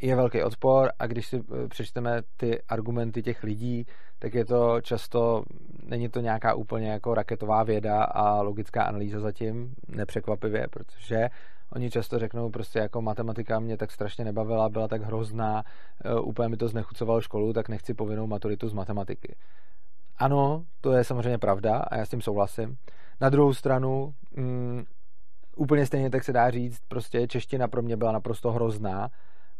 je 0.01 0.15
velký 0.15 0.43
odpor 0.43 0.91
a 0.99 1.07
když 1.07 1.27
si 1.27 1.43
přečteme 1.69 2.21
ty 2.37 2.61
argumenty 2.69 3.23
těch 3.23 3.43
lidí, 3.43 3.85
tak 4.19 4.33
je 4.33 4.45
to 4.45 4.81
často 4.81 5.43
není 5.83 6.09
to 6.09 6.19
nějaká 6.19 6.53
úplně 6.53 6.91
jako 6.91 7.13
raketová 7.13 7.63
věda 7.63 8.03
a 8.03 8.41
logická 8.41 8.83
analýza 8.83 9.19
zatím, 9.19 9.73
nepřekvapivě, 9.87 10.67
protože 10.71 11.29
oni 11.73 11.91
často 11.91 12.19
řeknou 12.19 12.49
prostě 12.49 12.79
jako 12.79 13.01
matematika 13.01 13.59
mě 13.59 13.77
tak 13.77 13.91
strašně 13.91 14.25
nebavila, 14.25 14.69
byla 14.69 14.87
tak 14.87 15.01
hrozná, 15.01 15.63
úplně 16.21 16.49
mi 16.49 16.57
to 16.57 16.67
znechucovalo 16.67 17.21
školu, 17.21 17.53
tak 17.53 17.69
nechci 17.69 17.93
povinnou 17.93 18.27
maturitu 18.27 18.69
z 18.69 18.73
matematiky. 18.73 19.35
Ano, 20.17 20.63
to 20.81 20.91
je 20.91 21.03
samozřejmě 21.03 21.37
pravda 21.37 21.77
a 21.77 21.97
já 21.97 22.05
s 22.05 22.09
tím 22.09 22.21
souhlasím. 22.21 22.77
Na 23.21 23.29
druhou 23.29 23.53
stranu, 23.53 24.13
mm, 24.35 24.83
úplně 25.57 25.85
stejně 25.85 26.09
tak 26.09 26.23
se 26.23 26.33
dá 26.33 26.49
říct, 26.49 26.79
prostě 26.87 27.27
čeština 27.27 27.67
pro 27.67 27.81
mě 27.81 27.97
byla 27.97 28.11
naprosto 28.11 28.51
hrozná 28.51 29.09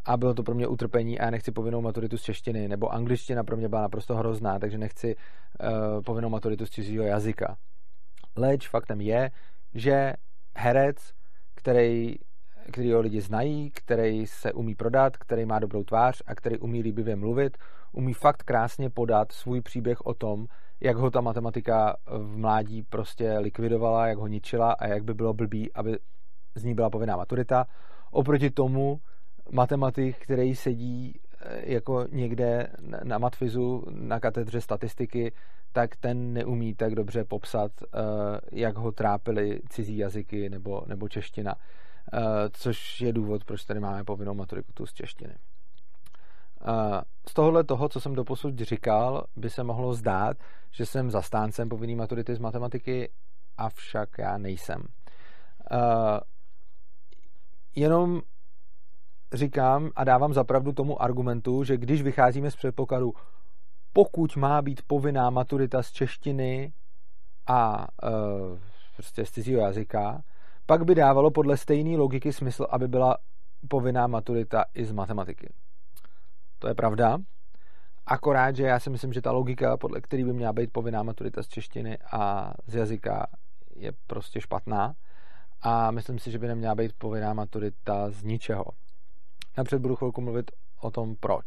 a 0.05 0.17
bylo 0.17 0.33
to 0.33 0.43
pro 0.43 0.55
mě 0.55 0.67
utrpení 0.67 1.19
a 1.19 1.25
já 1.25 1.31
nechci 1.31 1.51
povinnou 1.51 1.81
maturitu 1.81 2.17
z 2.17 2.21
češtiny, 2.21 2.67
nebo 2.67 2.93
angličtina 2.93 3.43
pro 3.43 3.57
mě 3.57 3.69
byla 3.69 3.81
naprosto 3.81 4.15
hrozná, 4.15 4.59
takže 4.59 4.77
nechci 4.77 5.15
uh, 5.15 6.01
povinnou 6.03 6.29
maturitu 6.29 6.65
z 6.65 6.69
cizího 6.69 7.03
jazyka. 7.03 7.57
Leč 8.35 8.67
faktem 8.67 9.01
je, 9.01 9.31
že 9.73 10.13
herec, 10.57 10.97
který, 11.55 12.15
který 12.71 12.91
ho 12.91 12.99
lidi 12.99 13.21
znají, 13.21 13.71
který 13.71 14.27
se 14.27 14.53
umí 14.53 14.75
prodat, 14.75 15.17
který 15.17 15.45
má 15.45 15.59
dobrou 15.59 15.83
tvář 15.83 16.21
a 16.25 16.35
který 16.35 16.57
umí 16.57 16.81
líbivě 16.81 17.15
mluvit, 17.15 17.57
umí 17.91 18.13
fakt 18.13 18.43
krásně 18.43 18.89
podat 18.89 19.31
svůj 19.31 19.61
příběh 19.61 20.01
o 20.05 20.13
tom, 20.13 20.47
jak 20.81 20.97
ho 20.97 21.11
ta 21.11 21.21
matematika 21.21 21.97
v 22.05 22.37
mládí 22.37 22.83
prostě 22.83 23.37
likvidovala, 23.37 24.07
jak 24.07 24.17
ho 24.17 24.27
ničila 24.27 24.71
a 24.71 24.87
jak 24.87 25.03
by 25.03 25.13
bylo 25.13 25.33
blbý, 25.33 25.73
aby 25.73 25.97
z 26.55 26.63
ní 26.63 26.73
byla 26.73 26.89
povinná 26.89 27.17
maturita. 27.17 27.67
Oproti 28.11 28.49
tomu 28.49 29.01
matematik, 29.51 30.17
který 30.17 30.55
sedí 30.55 31.19
eh, 31.41 31.73
jako 31.73 32.05
někde 32.11 32.67
na 33.03 33.17
matfizu, 33.17 33.83
na 33.89 34.19
katedře 34.19 34.61
statistiky, 34.61 35.31
tak 35.71 35.95
ten 35.95 36.33
neumí 36.33 36.75
tak 36.75 36.95
dobře 36.95 37.23
popsat, 37.23 37.71
eh, 37.81 37.87
jak 38.51 38.77
ho 38.77 38.91
trápily 38.91 39.61
cizí 39.69 39.97
jazyky 39.97 40.49
nebo, 40.49 40.83
nebo 40.87 41.09
čeština, 41.09 41.55
eh, 42.13 42.19
což 42.51 43.01
je 43.01 43.13
důvod, 43.13 43.45
proč 43.45 43.65
tady 43.65 43.79
máme 43.79 44.03
povinnou 44.03 44.33
maturitu 44.33 44.85
z 44.85 44.93
češtiny. 44.93 45.33
Z 47.29 47.33
tohohle 47.33 47.63
toho, 47.63 47.89
co 47.89 48.01
jsem 48.01 48.15
doposud 48.15 48.59
říkal, 48.59 49.25
by 49.35 49.49
se 49.49 49.63
mohlo 49.63 49.93
zdát, 49.93 50.37
že 50.71 50.85
jsem 50.85 51.11
zastáncem 51.11 51.69
povinné 51.69 51.95
maturity 51.95 52.35
z 52.35 52.39
matematiky, 52.39 53.11
avšak 53.57 54.09
já 54.17 54.37
nejsem. 54.37 54.83
Jenom 57.75 58.21
říkám 59.33 59.89
a 59.95 60.03
dávám 60.03 60.33
zapravdu 60.33 60.71
tomu 60.71 61.01
argumentu, 61.01 61.63
že 61.63 61.77
když 61.77 62.01
vycházíme 62.01 62.51
z 62.51 62.55
předpokladu, 62.55 63.13
pokud 63.93 64.35
má 64.35 64.61
být 64.61 64.81
povinná 64.87 65.29
maturita 65.29 65.83
z 65.83 65.91
češtiny 65.91 66.73
a 67.47 67.87
e, 68.03 68.09
prostě 68.95 69.25
z 69.25 69.31
cizího 69.31 69.61
jazyka, 69.61 70.23
pak 70.65 70.85
by 70.85 70.95
dávalo 70.95 71.31
podle 71.31 71.57
stejné 71.57 71.97
logiky 71.97 72.33
smysl, 72.33 72.67
aby 72.69 72.87
byla 72.87 73.17
povinná 73.67 74.07
maturita 74.07 74.65
i 74.73 74.85
z 74.85 74.91
matematiky. 74.91 75.49
To 76.59 76.67
je 76.67 76.75
pravda. 76.75 77.17
Akorát, 78.05 78.55
že 78.55 78.63
já 78.63 78.79
si 78.79 78.89
myslím, 78.89 79.13
že 79.13 79.21
ta 79.21 79.31
logika, 79.31 79.77
podle 79.77 80.01
které 80.01 80.25
by 80.25 80.33
měla 80.33 80.53
být 80.53 80.73
povinná 80.73 81.03
maturita 81.03 81.43
z 81.43 81.47
češtiny 81.47 81.97
a 82.11 82.53
z 82.67 82.75
jazyka, 82.75 83.27
je 83.75 83.91
prostě 84.07 84.41
špatná. 84.41 84.93
A 85.61 85.91
myslím 85.91 86.19
si, 86.19 86.31
že 86.31 86.39
by 86.39 86.47
neměla 86.47 86.75
být 86.75 86.93
povinná 86.97 87.33
maturita 87.33 88.09
z 88.09 88.23
ničeho. 88.23 88.65
Napřed 89.57 89.79
budu 89.79 89.95
chvilku 89.95 90.21
mluvit 90.21 90.51
o 90.81 90.91
tom, 90.91 91.15
proč. 91.15 91.45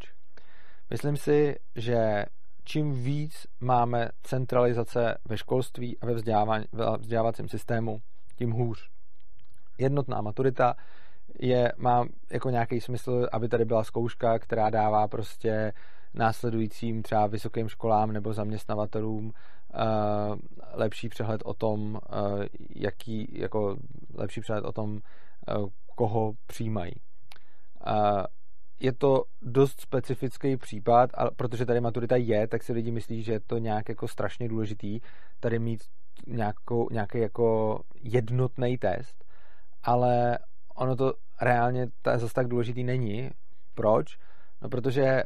Myslím 0.89 1.17
si, 1.17 1.55
že 1.75 2.25
čím 2.63 3.03
víc 3.03 3.47
máme 3.59 4.09
centralizace 4.23 5.17
ve 5.25 5.37
školství 5.37 5.99
a 5.99 6.05
ve 6.05 6.13
vzdělávacím 6.97 7.49
systému, 7.49 8.01
tím 8.35 8.51
hůř. 8.51 8.89
Jednotná 9.77 10.21
maturita 10.21 10.75
je, 11.39 11.71
má 11.77 12.05
jako 12.31 12.49
nějaký 12.49 12.81
smysl, 12.81 13.27
aby 13.31 13.47
tady 13.47 13.65
byla 13.65 13.83
zkouška, 13.83 14.39
která 14.39 14.69
dává 14.69 15.07
prostě 15.07 15.73
následujícím 16.13 17.03
třeba 17.03 17.27
vysokým 17.27 17.69
školám 17.69 18.11
nebo 18.11 18.33
zaměstnavatelům 18.33 19.25
uh, 19.25 19.31
lepší 20.73 21.09
přehled 21.09 21.41
o 21.45 21.53
tom, 21.53 21.93
uh, 21.93 22.43
jaký, 22.75 23.39
jako 23.39 23.77
lepší 24.13 24.41
přehled 24.41 24.65
o 24.65 24.71
tom, 24.71 24.91
uh, 24.91 25.67
koho 25.95 26.33
přijímají. 26.47 26.93
Uh, 27.87 28.23
je 28.79 28.93
to 28.93 29.23
dost 29.41 29.81
specifický 29.81 30.57
případ, 30.57 31.09
a 31.13 31.31
protože 31.31 31.65
tady 31.65 31.81
maturita 31.81 32.15
je, 32.15 32.47
tak 32.47 32.63
si 32.63 32.73
lidi 32.73 32.91
myslí, 32.91 33.23
že 33.23 33.31
je 33.31 33.39
to 33.39 33.57
nějak 33.57 33.89
jako 33.89 34.07
strašně 34.07 34.47
důležitý 34.47 34.99
tady 35.39 35.59
mít 35.59 35.81
nějakou, 36.27 36.87
nějaký 36.91 37.17
jako 37.17 37.79
jednotný 38.03 38.77
test, 38.77 39.25
ale 39.83 40.37
ono 40.81 40.95
to 40.95 41.13
reálně 41.41 41.87
zase 42.17 42.33
tak 42.33 42.47
důležitý 42.47 42.83
není. 42.83 43.29
Proč? 43.75 44.17
No 44.61 44.69
protože 44.69 45.23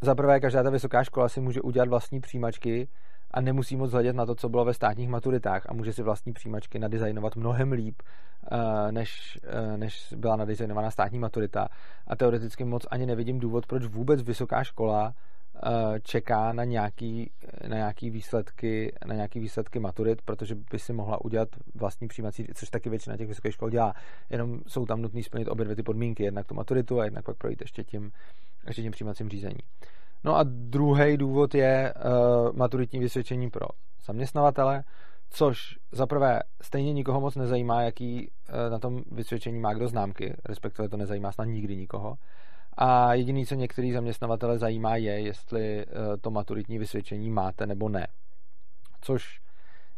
za 0.00 0.14
prvé 0.14 0.40
každá 0.40 0.62
ta 0.62 0.70
vysoká 0.70 1.04
škola 1.04 1.28
si 1.28 1.40
může 1.40 1.60
udělat 1.60 1.88
vlastní 1.88 2.20
přijímačky 2.20 2.88
a 3.30 3.40
nemusí 3.40 3.76
moc 3.76 3.92
hledět 3.92 4.16
na 4.16 4.26
to, 4.26 4.34
co 4.34 4.48
bylo 4.48 4.64
ve 4.64 4.74
státních 4.74 5.08
maturitách 5.08 5.66
a 5.68 5.74
může 5.74 5.92
si 5.92 6.02
vlastní 6.02 6.32
přijímačky 6.32 6.78
nadizajnovat 6.78 7.36
mnohem 7.36 7.72
líp, 7.72 8.02
eh, 8.52 8.92
než, 8.92 9.38
eh, 9.44 9.76
než 9.76 10.14
byla 10.16 10.36
nadizajnovaná 10.36 10.90
státní 10.90 11.18
maturita. 11.18 11.68
A 12.06 12.16
teoreticky 12.16 12.64
moc 12.64 12.86
ani 12.90 13.06
nevidím 13.06 13.38
důvod, 13.38 13.66
proč 13.66 13.84
vůbec 13.84 14.22
vysoká 14.22 14.64
škola 14.64 15.14
čeká 16.02 16.52
na 16.52 16.64
nějaký, 16.64 17.30
na 17.68 17.76
nějaký 17.76 18.10
výsledky, 18.10 18.92
na 19.06 19.14
nějaký 19.14 19.40
výsledky 19.40 19.78
maturit, 19.78 20.22
protože 20.22 20.54
by 20.54 20.78
si 20.78 20.92
mohla 20.92 21.24
udělat 21.24 21.48
vlastní 21.74 22.08
přijímací, 22.08 22.46
což 22.54 22.70
taky 22.70 22.90
většina 22.90 23.16
těch 23.16 23.28
vysokých 23.28 23.54
škol 23.54 23.70
dělá. 23.70 23.94
Jenom 24.30 24.60
jsou 24.66 24.86
tam 24.86 25.02
nutné 25.02 25.22
splnit 25.22 25.48
obě 25.48 25.64
dvě 25.64 25.76
ty 25.76 25.82
podmínky, 25.82 26.22
jednak 26.22 26.46
tu 26.46 26.54
maturitu 26.54 27.00
a 27.00 27.04
jednak 27.04 27.24
pak 27.24 27.36
projít 27.36 27.60
ještě 27.60 27.84
tím, 27.84 28.12
ještě 28.66 28.82
tím 28.82 28.92
přijímacím 28.92 29.28
řízení. 29.28 29.58
No 30.24 30.36
a 30.36 30.42
druhý 30.42 31.16
důvod 31.16 31.54
je 31.54 31.94
uh, 31.96 32.56
maturitní 32.56 33.00
vysvědčení 33.00 33.50
pro 33.50 33.66
zaměstnavatele, 34.04 34.84
což 35.30 35.58
za 35.92 36.06
prvé 36.06 36.40
stejně 36.62 36.92
nikoho 36.92 37.20
moc 37.20 37.36
nezajímá, 37.36 37.82
jaký 37.82 38.30
uh, 38.30 38.72
na 38.72 38.78
tom 38.78 39.02
vysvědčení 39.12 39.60
má 39.60 39.74
kdo 39.74 39.88
známky, 39.88 40.36
respektive 40.48 40.88
to 40.88 40.96
nezajímá 40.96 41.32
snad 41.32 41.44
nikdy 41.44 41.76
nikoho. 41.76 42.16
A 42.82 43.14
jediný, 43.14 43.46
co 43.46 43.54
některý 43.54 43.92
zaměstnavatele 43.92 44.58
zajímá, 44.58 44.96
je, 44.96 45.20
jestli 45.20 45.86
uh, 45.86 45.92
to 46.20 46.30
maturitní 46.30 46.78
vysvědčení 46.78 47.30
máte 47.30 47.66
nebo 47.66 47.88
ne. 47.88 48.06
Což 49.00 49.40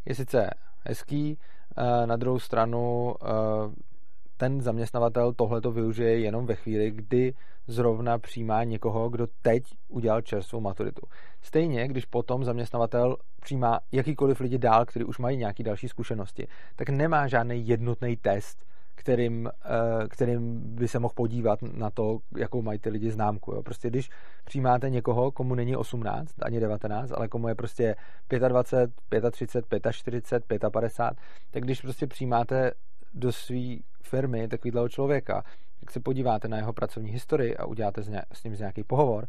je 0.05 0.15
sice 0.15 0.51
hezký, 0.87 1.39
uh, 1.79 2.07
na 2.07 2.17
druhou 2.17 2.39
stranu 2.39 3.15
uh, 3.23 3.73
ten 4.37 4.61
zaměstnavatel 4.61 5.33
tohle 5.33 5.61
to 5.61 5.73
využije 5.73 6.19
jenom 6.19 6.47
ve 6.47 6.55
chvíli, 6.55 6.91
kdy 6.91 7.35
zrovna 7.67 8.19
přijímá 8.19 8.65
někoho, 8.65 9.09
kdo 9.09 9.27
teď 9.43 9.63
udělal 9.89 10.21
čerstvou 10.21 10.61
maturitu. 10.61 11.03
Stejně, 11.43 11.89
když 11.89 12.05
potom 12.05 12.45
zaměstnavatel 12.45 13.17
přijímá 13.41 13.81
jakýkoliv 13.93 14.41
lidi 14.41 14.59
dál, 14.59 14.87
kteří 14.87 15.05
už 15.05 15.19
mají 15.19 15.37
nějaké 15.37 15.63
další 15.63 15.89
zkušenosti, 15.89 16.49
tak 16.77 16.89
nemá 16.89 17.29
žádný 17.29 17.69
jednotný 17.69 18.17
test, 18.17 18.65
kterým, 19.03 19.49
eh, 19.49 20.09
kterým 20.09 20.61
by 20.75 20.89
se 20.89 20.99
mohl 20.99 21.15
podívat 21.17 21.63
na 21.63 21.91
to, 21.91 22.19
jakou 22.37 22.63
mají 22.63 22.79
ty 22.79 22.91
lidi 22.91 23.11
známku. 23.11 23.53
Jo. 23.53 23.63
Prostě 23.63 23.91
když 23.91 24.11
přijímáte 24.45 24.91
někoho, 24.91 25.31
komu 25.33 25.55
není 25.55 25.77
18, 25.77 26.35
ani 26.43 26.61
19, 26.61 27.13
ale 27.13 27.29
komu 27.29 27.49
je 27.49 27.55
prostě 27.55 27.97
25, 28.49 29.31
35, 29.31 29.93
45, 29.93 30.63
55, 30.73 31.23
tak 31.51 31.63
když 31.63 31.81
prostě 31.81 32.07
přijímáte 32.07 32.73
do 33.15 33.33
své 33.33 33.77
firmy 34.03 34.49
takového 34.49 34.89
člověka, 34.89 35.45
tak 35.81 35.91
se 35.91 36.01
podíváte 36.01 36.49
na 36.49 36.57
jeho 36.57 36.73
pracovní 36.73 37.11
historii 37.11 37.57
a 37.57 37.65
uděláte 37.65 38.03
s 38.33 38.45
ním 38.45 38.53
nějaký 38.53 38.85
pohovor 38.85 39.27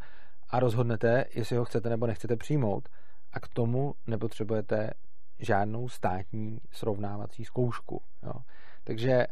a 0.50 0.60
rozhodnete, 0.60 1.24
jestli 1.34 1.56
ho 1.56 1.64
chcete 1.64 1.88
nebo 1.88 2.06
nechcete 2.06 2.36
přijmout. 2.36 2.88
A 3.32 3.40
k 3.40 3.48
tomu 3.48 3.94
nepotřebujete 4.06 4.90
žádnou 5.38 5.88
státní 5.88 6.60
srovnávací 6.70 7.44
zkoušku. 7.44 8.02
Jo. 8.22 8.32
Takže 8.84 9.26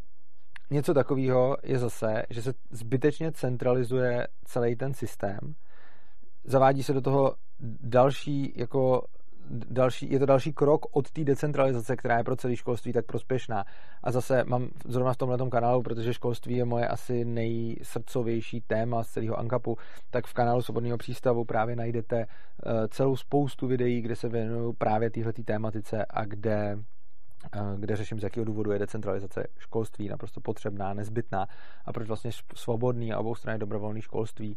něco 0.72 0.94
takového 0.94 1.56
je 1.62 1.78
zase, 1.78 2.22
že 2.30 2.42
se 2.42 2.52
zbytečně 2.70 3.32
centralizuje 3.32 4.26
celý 4.44 4.76
ten 4.76 4.94
systém, 4.94 5.38
zavádí 6.44 6.82
se 6.82 6.92
do 6.92 7.00
toho 7.00 7.34
další 7.80 8.52
jako 8.56 9.02
další, 9.50 10.12
je 10.12 10.18
to 10.18 10.26
další 10.26 10.52
krok 10.52 10.86
od 10.96 11.10
té 11.10 11.24
decentralizace, 11.24 11.96
která 11.96 12.18
je 12.18 12.24
pro 12.24 12.36
celé 12.36 12.56
školství 12.56 12.92
tak 12.92 13.06
prospěšná. 13.06 13.64
A 14.02 14.10
zase 14.10 14.44
mám 14.44 14.68
zrovna 14.84 15.12
v 15.12 15.16
tomhle 15.16 15.50
kanálu, 15.50 15.82
protože 15.82 16.14
školství 16.14 16.56
je 16.56 16.64
moje 16.64 16.88
asi 16.88 17.24
nejsrdcovější 17.24 18.60
téma 18.60 19.04
z 19.04 19.08
celého 19.08 19.38
Ankapu, 19.38 19.76
tak 20.10 20.26
v 20.26 20.34
kanálu 20.34 20.62
Svobodného 20.62 20.98
přístavu 20.98 21.44
právě 21.44 21.76
najdete 21.76 22.16
eh, 22.16 22.88
celou 22.88 23.16
spoustu 23.16 23.66
videí, 23.66 24.00
kde 24.00 24.16
se 24.16 24.28
věnují 24.28 24.74
právě 24.78 25.10
téhle 25.10 25.32
tématice 25.32 26.04
a 26.10 26.24
kde 26.24 26.78
kde 27.76 27.96
řeším, 27.96 28.20
z 28.20 28.22
jakého 28.22 28.44
důvodu 28.44 28.72
je 28.72 28.78
decentralizace 28.78 29.46
školství 29.58 30.08
naprosto 30.08 30.40
potřebná, 30.40 30.94
nezbytná 30.94 31.46
a 31.84 31.92
proč 31.92 32.08
vlastně 32.08 32.30
svobodný 32.54 33.12
a 33.12 33.18
obou 33.18 33.34
strany 33.34 33.58
dobrovolný 33.58 34.00
školství 34.00 34.56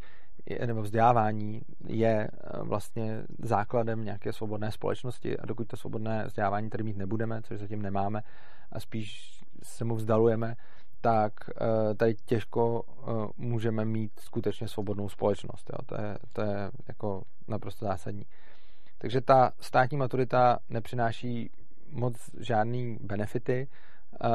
nebo 0.65 0.81
vzdělávání 0.81 1.61
je 1.87 2.27
vlastně 2.61 3.23
základem 3.39 4.03
nějaké 4.03 4.33
svobodné 4.33 4.71
společnosti 4.71 5.37
a 5.37 5.45
dokud 5.45 5.67
to 5.67 5.77
svobodné 5.77 6.23
vzdělávání 6.27 6.69
tady 6.69 6.83
mít 6.83 6.97
nebudeme, 6.97 7.41
což 7.41 7.59
zatím 7.59 7.81
nemáme 7.81 8.21
a 8.71 8.79
spíš 8.79 9.39
se 9.63 9.85
mu 9.85 9.95
vzdalujeme, 9.95 10.55
tak 11.01 11.33
tady 11.97 12.15
těžko 12.25 12.83
můžeme 13.37 13.85
mít 13.85 14.11
skutečně 14.19 14.67
svobodnou 14.67 15.09
společnost. 15.09 15.69
Jo. 15.73 15.77
To, 15.85 16.01
je, 16.01 16.17
to 16.33 16.41
je 16.41 16.71
jako 16.87 17.23
naprosto 17.47 17.85
zásadní. 17.85 18.25
Takže 18.97 19.21
ta 19.21 19.51
státní 19.59 19.97
maturita 19.97 20.59
nepřináší 20.69 21.51
moc 21.91 22.15
žádný 22.39 22.97
benefity. 23.01 23.67
Uh, 24.23 24.29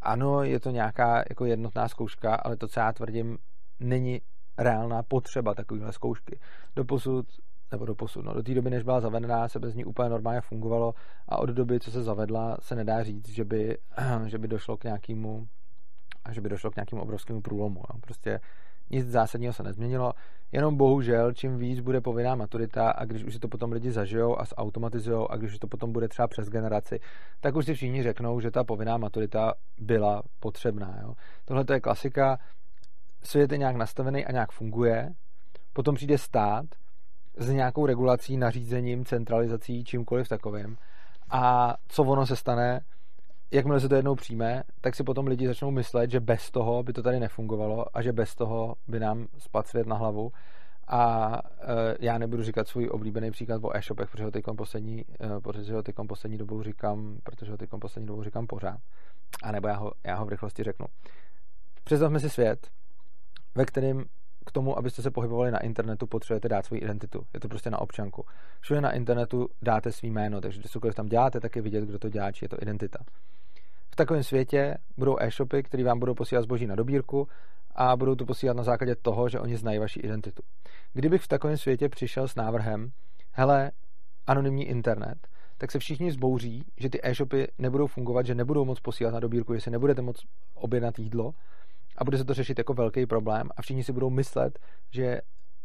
ano, 0.00 0.42
je 0.42 0.60
to 0.60 0.70
nějaká 0.70 1.24
jako 1.28 1.44
jednotná 1.44 1.88
zkouška, 1.88 2.34
ale 2.34 2.56
to, 2.56 2.68
co 2.68 2.80
já 2.80 2.92
tvrdím, 2.92 3.38
není 3.80 4.20
reálná 4.58 5.02
potřeba 5.02 5.54
takovéhle 5.54 5.92
zkoušky. 5.92 6.38
Doposud, 6.76 7.26
nebo 7.72 7.86
doposud, 7.86 8.24
no, 8.24 8.34
do 8.34 8.42
té 8.42 8.54
doby, 8.54 8.70
než 8.70 8.82
byla 8.82 9.00
zavedená, 9.00 9.48
se 9.48 9.58
bez 9.58 9.74
ní 9.74 9.84
úplně 9.84 10.08
normálně 10.08 10.40
fungovalo 10.40 10.94
a 11.28 11.38
od 11.38 11.50
doby, 11.50 11.80
co 11.80 11.90
se 11.90 12.02
zavedla, 12.02 12.56
se 12.60 12.74
nedá 12.74 13.02
říct, 13.02 13.28
že 13.28 13.44
by, 13.44 13.78
že 14.26 14.38
by 14.38 14.48
došlo 14.48 14.76
k 14.76 14.84
nějakému 14.84 15.48
že 16.32 16.40
by 16.40 16.48
došlo 16.48 16.70
k 16.70 16.76
nějakému 16.76 17.02
obrovskému 17.02 17.40
průlomu. 17.40 17.82
No. 17.94 18.00
Prostě 18.00 18.40
nic 18.90 19.08
zásadního 19.08 19.52
se 19.52 19.62
nezměnilo, 19.62 20.12
jenom 20.52 20.76
bohužel, 20.76 21.32
čím 21.32 21.58
víc 21.58 21.80
bude 21.80 22.00
povinná 22.00 22.34
maturita 22.34 22.90
a 22.90 23.04
když 23.04 23.24
už 23.24 23.34
si 23.34 23.38
to 23.38 23.48
potom 23.48 23.72
lidi 23.72 23.90
zažijou 23.90 24.40
a 24.40 24.44
zautomatizujou 24.44 25.30
a 25.30 25.36
když 25.36 25.52
už 25.52 25.58
to 25.58 25.66
potom 25.66 25.92
bude 25.92 26.08
třeba 26.08 26.28
přes 26.28 26.48
generaci, 26.48 27.00
tak 27.40 27.56
už 27.56 27.66
si 27.66 27.74
všichni 27.74 28.02
řeknou, 28.02 28.40
že 28.40 28.50
ta 28.50 28.64
povinná 28.64 28.96
maturita 28.96 29.54
byla 29.78 30.22
potřebná. 30.40 30.98
Jo. 31.02 31.14
Tohle 31.44 31.64
to 31.64 31.72
je 31.72 31.80
klasika, 31.80 32.38
svět 33.22 33.52
je 33.52 33.58
nějak 33.58 33.76
nastavený 33.76 34.26
a 34.26 34.32
nějak 34.32 34.52
funguje, 34.52 35.10
potom 35.72 35.94
přijde 35.94 36.18
stát 36.18 36.66
s 37.36 37.50
nějakou 37.50 37.86
regulací, 37.86 38.36
nařízením, 38.36 39.04
centralizací, 39.04 39.84
čímkoliv 39.84 40.28
takovým 40.28 40.76
a 41.30 41.74
co 41.88 42.02
ono 42.02 42.26
se 42.26 42.36
stane, 42.36 42.80
jakmile 43.50 43.80
se 43.80 43.88
to 43.88 43.94
jednou 43.94 44.14
přijme, 44.14 44.62
tak 44.80 44.94
si 44.94 45.04
potom 45.04 45.26
lidi 45.26 45.46
začnou 45.46 45.70
myslet, 45.70 46.10
že 46.10 46.20
bez 46.20 46.50
toho 46.50 46.82
by 46.82 46.92
to 46.92 47.02
tady 47.02 47.20
nefungovalo 47.20 47.96
a 47.96 48.02
že 48.02 48.12
bez 48.12 48.34
toho 48.34 48.74
by 48.88 49.00
nám 49.00 49.26
spadl 49.38 49.68
svět 49.68 49.86
na 49.86 49.96
hlavu. 49.96 50.32
A 50.88 51.32
e, 51.60 51.96
já 52.00 52.18
nebudu 52.18 52.42
říkat 52.42 52.68
svůj 52.68 52.88
oblíbený 52.92 53.30
příklad 53.30 53.64
o 53.64 53.76
e-shopech, 53.76 54.10
protože 54.10 54.24
ho 54.24 54.30
teď 54.30 54.44
poslední, 54.56 55.04
e, 55.20 56.06
poslední 56.06 56.38
dobou 56.38 56.62
říkám, 56.62 57.18
protože 57.22 57.52
ho 57.52 57.58
teď 57.58 57.70
poslední 57.80 58.06
dobou 58.06 58.22
říkám 58.22 58.46
pořád. 58.46 58.80
A 59.42 59.52
nebo 59.52 59.68
já 59.68 59.76
ho, 59.76 59.92
já 60.04 60.14
ho 60.14 60.26
v 60.26 60.28
rychlosti 60.28 60.62
řeknu. 60.62 60.86
Představme 61.84 62.20
si 62.20 62.30
svět, 62.30 62.70
ve 63.54 63.64
kterém 63.64 64.04
k 64.46 64.52
tomu, 64.52 64.78
abyste 64.78 65.02
se 65.02 65.10
pohybovali 65.10 65.50
na 65.50 65.58
internetu, 65.58 66.06
potřebujete 66.06 66.48
dát 66.48 66.66
svou 66.66 66.76
identitu. 66.76 67.22
Je 67.34 67.40
to 67.40 67.48
prostě 67.48 67.70
na 67.70 67.80
občanku. 67.80 68.24
Všude 68.60 68.80
na 68.80 68.92
internetu 68.92 69.48
dáte 69.62 69.92
svý 69.92 70.10
jméno, 70.10 70.40
takže 70.40 70.60
když 70.60 70.72
cokoliv 70.72 70.94
tam 70.94 71.06
děláte, 71.06 71.40
tak 71.40 71.56
je 71.56 71.62
vidět, 71.62 71.84
kdo 71.84 71.98
to 71.98 72.08
dělá, 72.08 72.32
či 72.32 72.44
je 72.44 72.48
to 72.48 72.56
identita. 72.62 72.98
V 73.90 73.96
takovém 73.96 74.22
světě 74.22 74.78
budou 74.96 75.16
e-shopy, 75.20 75.62
které 75.62 75.84
vám 75.84 75.98
budou 75.98 76.14
posílat 76.14 76.42
zboží 76.42 76.66
na 76.66 76.74
dobírku 76.74 77.28
a 77.74 77.96
budou 77.96 78.14
to 78.14 78.26
posílat 78.26 78.56
na 78.56 78.62
základě 78.62 78.96
toho, 78.96 79.28
že 79.28 79.40
oni 79.40 79.56
znají 79.56 79.78
vaši 79.78 80.00
identitu. 80.00 80.42
Kdybych 80.92 81.22
v 81.22 81.28
takovém 81.28 81.56
světě 81.56 81.88
přišel 81.88 82.28
s 82.28 82.34
návrhem, 82.34 82.90
hele, 83.32 83.70
anonymní 84.26 84.64
internet, 84.64 85.28
tak 85.58 85.72
se 85.72 85.78
všichni 85.78 86.12
zbouří, 86.12 86.64
že 86.76 86.90
ty 86.90 87.00
e-shopy 87.02 87.48
nebudou 87.58 87.86
fungovat, 87.86 88.26
že 88.26 88.34
nebudou 88.34 88.64
moc 88.64 88.80
posílat 88.80 89.14
na 89.14 89.20
dobírku, 89.20 89.54
že 89.54 89.60
si 89.60 89.70
nebudete 89.70 90.02
moc 90.02 90.16
objednat 90.54 90.98
jídlo 90.98 91.32
a 91.98 92.04
bude 92.04 92.18
se 92.18 92.24
to 92.24 92.34
řešit 92.34 92.58
jako 92.58 92.74
velký 92.74 93.06
problém 93.06 93.48
a 93.56 93.62
všichni 93.62 93.84
si 93.84 93.92
budou 93.92 94.10
myslet, 94.10 94.58
že 94.90 95.20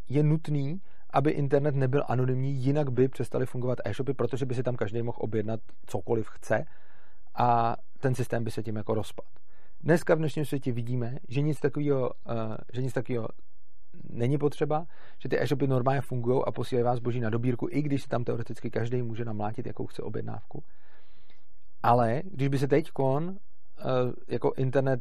je 0.10 0.24
nutný, 0.24 0.82
aby 1.14 1.32
internet 1.32 1.76
nebyl 1.76 2.04
anonymní, 2.08 2.54
jinak 2.54 2.90
by 2.90 3.08
přestali 3.08 3.46
fungovat 3.46 3.80
e-shopy, 3.86 4.14
protože 4.14 4.46
by 4.46 4.56
si 4.56 4.64
tam 4.64 4.76
každý 4.76 5.02
mohl 5.02 5.18
objednat 5.22 5.60
cokoliv 5.86 6.28
chce 6.30 6.66
a 7.36 7.76
ten 8.00 8.16
systém 8.16 8.44
by 8.44 8.52
se 8.52 8.64
tím 8.64 8.76
jako 8.76 8.94
rozpad. 8.94 9.26
Dneska 9.84 10.16
v 10.16 10.18
dnešním 10.18 10.46
světě 10.46 10.72
vidíme, 10.72 11.18
že 11.28 11.42
nic 11.42 11.60
takového, 11.60 12.10
uh, 12.10 12.56
že 12.74 12.82
nic 12.82 12.94
takového 12.94 13.28
není 14.10 14.38
potřeba, 14.38 14.86
že 15.20 15.30
ty 15.30 15.42
e-shopy 15.42 15.68
normálně 15.68 16.02
fungují 16.02 16.42
a 16.48 16.52
posílají 16.52 16.84
vás 16.84 17.00
boží 17.00 17.20
na 17.20 17.30
dobírku, 17.30 17.68
i 17.72 17.82
když 17.82 18.02
si 18.02 18.08
tam 18.08 18.24
teoreticky 18.24 18.70
každý 18.72 19.02
může 19.02 19.26
namlátit, 19.26 19.66
jakou 19.66 19.88
chce 19.88 20.02
objednávku. 20.02 20.64
Ale 21.84 22.22
když 22.26 22.48
by 22.48 22.58
se 22.60 22.68
teď 22.68 22.92
kon 22.92 23.30
uh, 23.30 23.36
jako 24.28 24.54
internet 24.58 25.00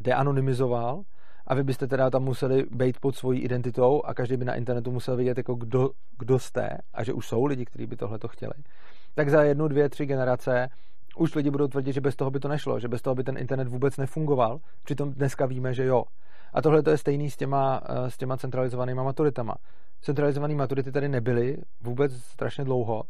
deanonymizoval 0.00 1.02
a 1.46 1.54
vy 1.54 1.62
byste 1.64 1.86
teda 1.86 2.10
tam 2.10 2.22
museli 2.22 2.64
být 2.70 3.00
pod 3.00 3.16
svojí 3.16 3.40
identitou 3.40 4.02
a 4.02 4.14
každý 4.14 4.36
by 4.36 4.44
na 4.44 4.54
internetu 4.54 4.92
musel 4.92 5.16
vědět, 5.16 5.38
jako 5.38 5.54
kdo, 5.54 5.90
kdo 6.18 6.38
jste 6.38 6.68
a 6.94 7.04
že 7.04 7.12
už 7.12 7.28
jsou 7.28 7.44
lidi, 7.44 7.64
kteří 7.64 7.86
by 7.86 7.96
tohle 7.96 8.18
to 8.18 8.28
chtěli, 8.28 8.52
tak 9.14 9.30
za 9.30 9.42
jednu, 9.42 9.68
dvě, 9.68 9.88
tři 9.88 10.06
generace 10.06 10.68
už 11.16 11.34
lidi 11.34 11.50
budou 11.50 11.68
tvrdit, 11.68 11.92
že 11.92 12.00
bez 12.00 12.16
toho 12.16 12.30
by 12.30 12.40
to 12.40 12.48
nešlo, 12.48 12.80
že 12.80 12.88
bez 12.88 13.02
toho 13.02 13.14
by 13.14 13.24
ten 13.24 13.38
internet 13.38 13.68
vůbec 13.68 13.96
nefungoval. 13.96 14.58
Přitom 14.84 15.12
dneska 15.12 15.46
víme, 15.46 15.74
že 15.74 15.84
jo. 15.84 16.04
A 16.54 16.62
tohle 16.62 16.82
to 16.82 16.90
je 16.90 16.98
stejný 16.98 17.30
s 17.30 17.36
těma, 17.36 17.80
eh, 17.88 18.10
s 18.10 18.16
těma 18.16 18.36
centralizovanými 18.36 19.00
maturitama. 19.04 19.54
Centralizované 20.00 20.54
maturity 20.54 20.92
tady 20.92 21.08
nebyly 21.08 21.56
vůbec 21.80 22.12
strašně 22.12 22.64
dlouho, 22.64 23.02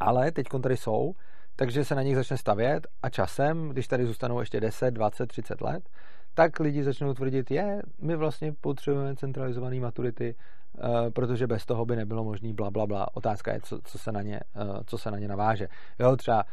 ale 0.00 0.32
teď 0.32 0.46
tady 0.62 0.76
jsou, 0.76 1.12
takže 1.60 1.84
se 1.84 1.94
na 1.94 2.02
nich 2.02 2.16
začne 2.16 2.36
stavět 2.36 2.86
a 3.02 3.10
časem, 3.10 3.68
když 3.68 3.88
tady 3.88 4.06
zůstanou 4.06 4.40
ještě 4.40 4.60
10, 4.60 4.90
20, 4.90 5.26
30 5.26 5.60
let, 5.60 5.88
tak 6.34 6.60
lidi 6.60 6.84
začnou 6.84 7.14
tvrdit, 7.14 7.50
je, 7.50 7.82
my 7.98 8.16
vlastně 8.16 8.52
potřebujeme 8.52 9.16
centralizované 9.16 9.80
maturity, 9.80 10.34
uh, 10.34 11.10
protože 11.10 11.46
bez 11.46 11.66
toho 11.66 11.84
by 11.84 11.96
nebylo 11.96 12.24
možný 12.24 12.52
bla, 12.52 12.70
bla, 12.70 12.86
bla. 12.86 13.16
Otázka 13.16 13.52
je, 13.52 13.60
co, 13.60 13.78
co, 13.84 13.98
se 13.98 14.12
na 14.12 14.22
ně, 14.22 14.40
uh, 14.56 14.80
co 14.86 14.98
se 14.98 15.10
na 15.10 15.18
ně 15.18 15.28
naváže. 15.28 15.68
Jo, 15.98 16.16
třeba 16.16 16.44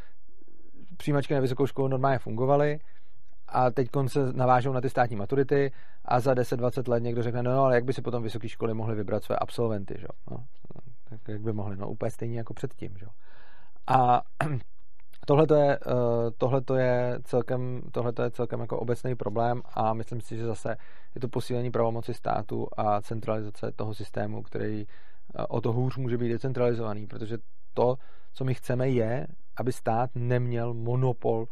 přijímačky 0.97 1.33
na 1.33 1.39
vysokou 1.39 1.67
školu 1.67 1.87
normálně 1.87 2.19
fungovaly 2.19 2.79
a 3.47 3.71
teď 3.71 3.89
se 4.07 4.33
navážou 4.33 4.73
na 4.73 4.81
ty 4.81 4.89
státní 4.89 5.15
maturity 5.15 5.71
a 6.05 6.19
za 6.19 6.33
10-20 6.33 6.91
let 6.91 7.03
někdo 7.03 7.23
řekne, 7.23 7.43
no, 7.43 7.51
no 7.51 7.63
ale 7.63 7.75
jak 7.75 7.85
by 7.85 7.93
si 7.93 8.01
potom 8.01 8.23
vysoké 8.23 8.49
školy 8.49 8.73
mohly 8.73 8.95
vybrat 8.95 9.23
své 9.23 9.35
absolventy, 9.35 9.95
že? 9.97 10.07
No, 10.31 10.45
tak 11.09 11.19
jak 11.27 11.41
by 11.41 11.53
mohli, 11.53 11.77
no 11.77 11.89
úplně 11.89 12.11
stejně 12.11 12.37
jako 12.37 12.53
předtím, 12.53 12.97
že? 12.97 13.05
A 13.87 14.21
tohle 15.27 15.45
je, 15.59 15.75
eh, 15.75 16.31
tohleto 16.37 16.75
je 16.75 17.19
celkem, 17.23 17.81
tohleto 17.91 18.23
je 18.23 18.31
celkem 18.31 18.59
jako 18.59 18.79
obecný 18.79 19.15
problém 19.15 19.61
a 19.73 19.93
myslím 19.93 20.21
si, 20.21 20.37
že 20.37 20.45
zase 20.45 20.75
je 21.15 21.21
to 21.21 21.27
posílení 21.27 21.71
pravomoci 21.71 22.13
státu 22.13 22.67
a 22.77 23.01
centralizace 23.01 23.71
toho 23.75 23.93
systému, 23.93 24.41
který 24.41 24.85
eh, 24.85 25.43
o 25.49 25.61
to 25.61 25.73
hůř 25.73 25.97
může 25.97 26.17
být 26.17 26.29
decentralizovaný, 26.29 27.07
protože 27.07 27.37
to, 27.73 27.95
co 28.33 28.45
my 28.45 28.53
chceme, 28.53 28.89
je, 28.89 29.27
aby 29.57 29.71
stát 29.71 30.09
neměl 30.15 30.73
monopol 30.73 31.47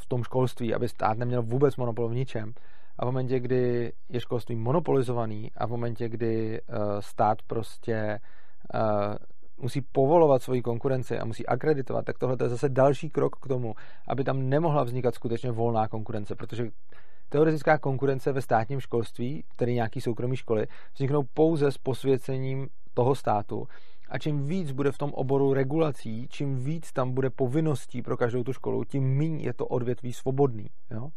v 0.00 0.06
tom 0.06 0.24
školství, 0.24 0.74
aby 0.74 0.88
stát 0.88 1.18
neměl 1.18 1.42
vůbec 1.42 1.76
monopol 1.76 2.08
v 2.08 2.14
ničem. 2.14 2.52
A 2.98 3.04
v 3.04 3.08
momentě, 3.08 3.40
kdy 3.40 3.92
je 4.08 4.20
školství 4.20 4.56
monopolizovaný 4.56 5.50
a 5.56 5.66
v 5.66 5.70
momentě, 5.70 6.08
kdy 6.08 6.60
uh, 6.60 6.76
stát 7.00 7.42
prostě 7.42 8.18
musí 9.58 9.80
povolovat 9.80 10.42
svoji 10.42 10.62
konkurenci 10.62 11.18
a 11.18 11.24
musí 11.24 11.46
akreditovat, 11.46 12.04
tak 12.04 12.18
tohle 12.18 12.36
je 12.42 12.48
zase 12.48 12.68
další 12.68 13.10
krok 13.10 13.36
k 13.36 13.48
tomu, 13.48 13.74
aby 14.08 14.24
tam 14.24 14.48
nemohla 14.48 14.84
vznikat 14.84 15.14
skutečně 15.14 15.50
volná 15.50 15.88
konkurence, 15.88 16.34
protože 16.34 16.70
teoretická 17.28 17.78
konkurence 17.78 18.32
ve 18.32 18.42
státním 18.42 18.80
školství, 18.80 19.44
tedy 19.56 19.74
nějaký 19.74 20.00
soukromý 20.00 20.36
školy, 20.36 20.66
vzniknou 20.94 21.22
pouze 21.34 21.72
s 21.72 21.78
posvěcením 21.78 22.68
toho 22.94 23.14
státu 23.14 23.68
a 24.08 24.18
čím 24.18 24.46
víc 24.46 24.72
bude 24.72 24.92
v 24.92 24.98
tom 24.98 25.10
oboru 25.14 25.54
regulací, 25.54 26.26
čím 26.30 26.56
víc 26.56 26.92
tam 26.92 27.12
bude 27.12 27.30
povinností 27.30 28.02
pro 28.02 28.16
každou 28.16 28.44
tu 28.44 28.52
školu, 28.52 28.84
tím 28.84 29.16
méně 29.16 29.44
je 29.44 29.52
to 29.52 29.66
odvětví 29.66 30.12
svobodný. 30.12 30.66
Jo? 30.90 31.08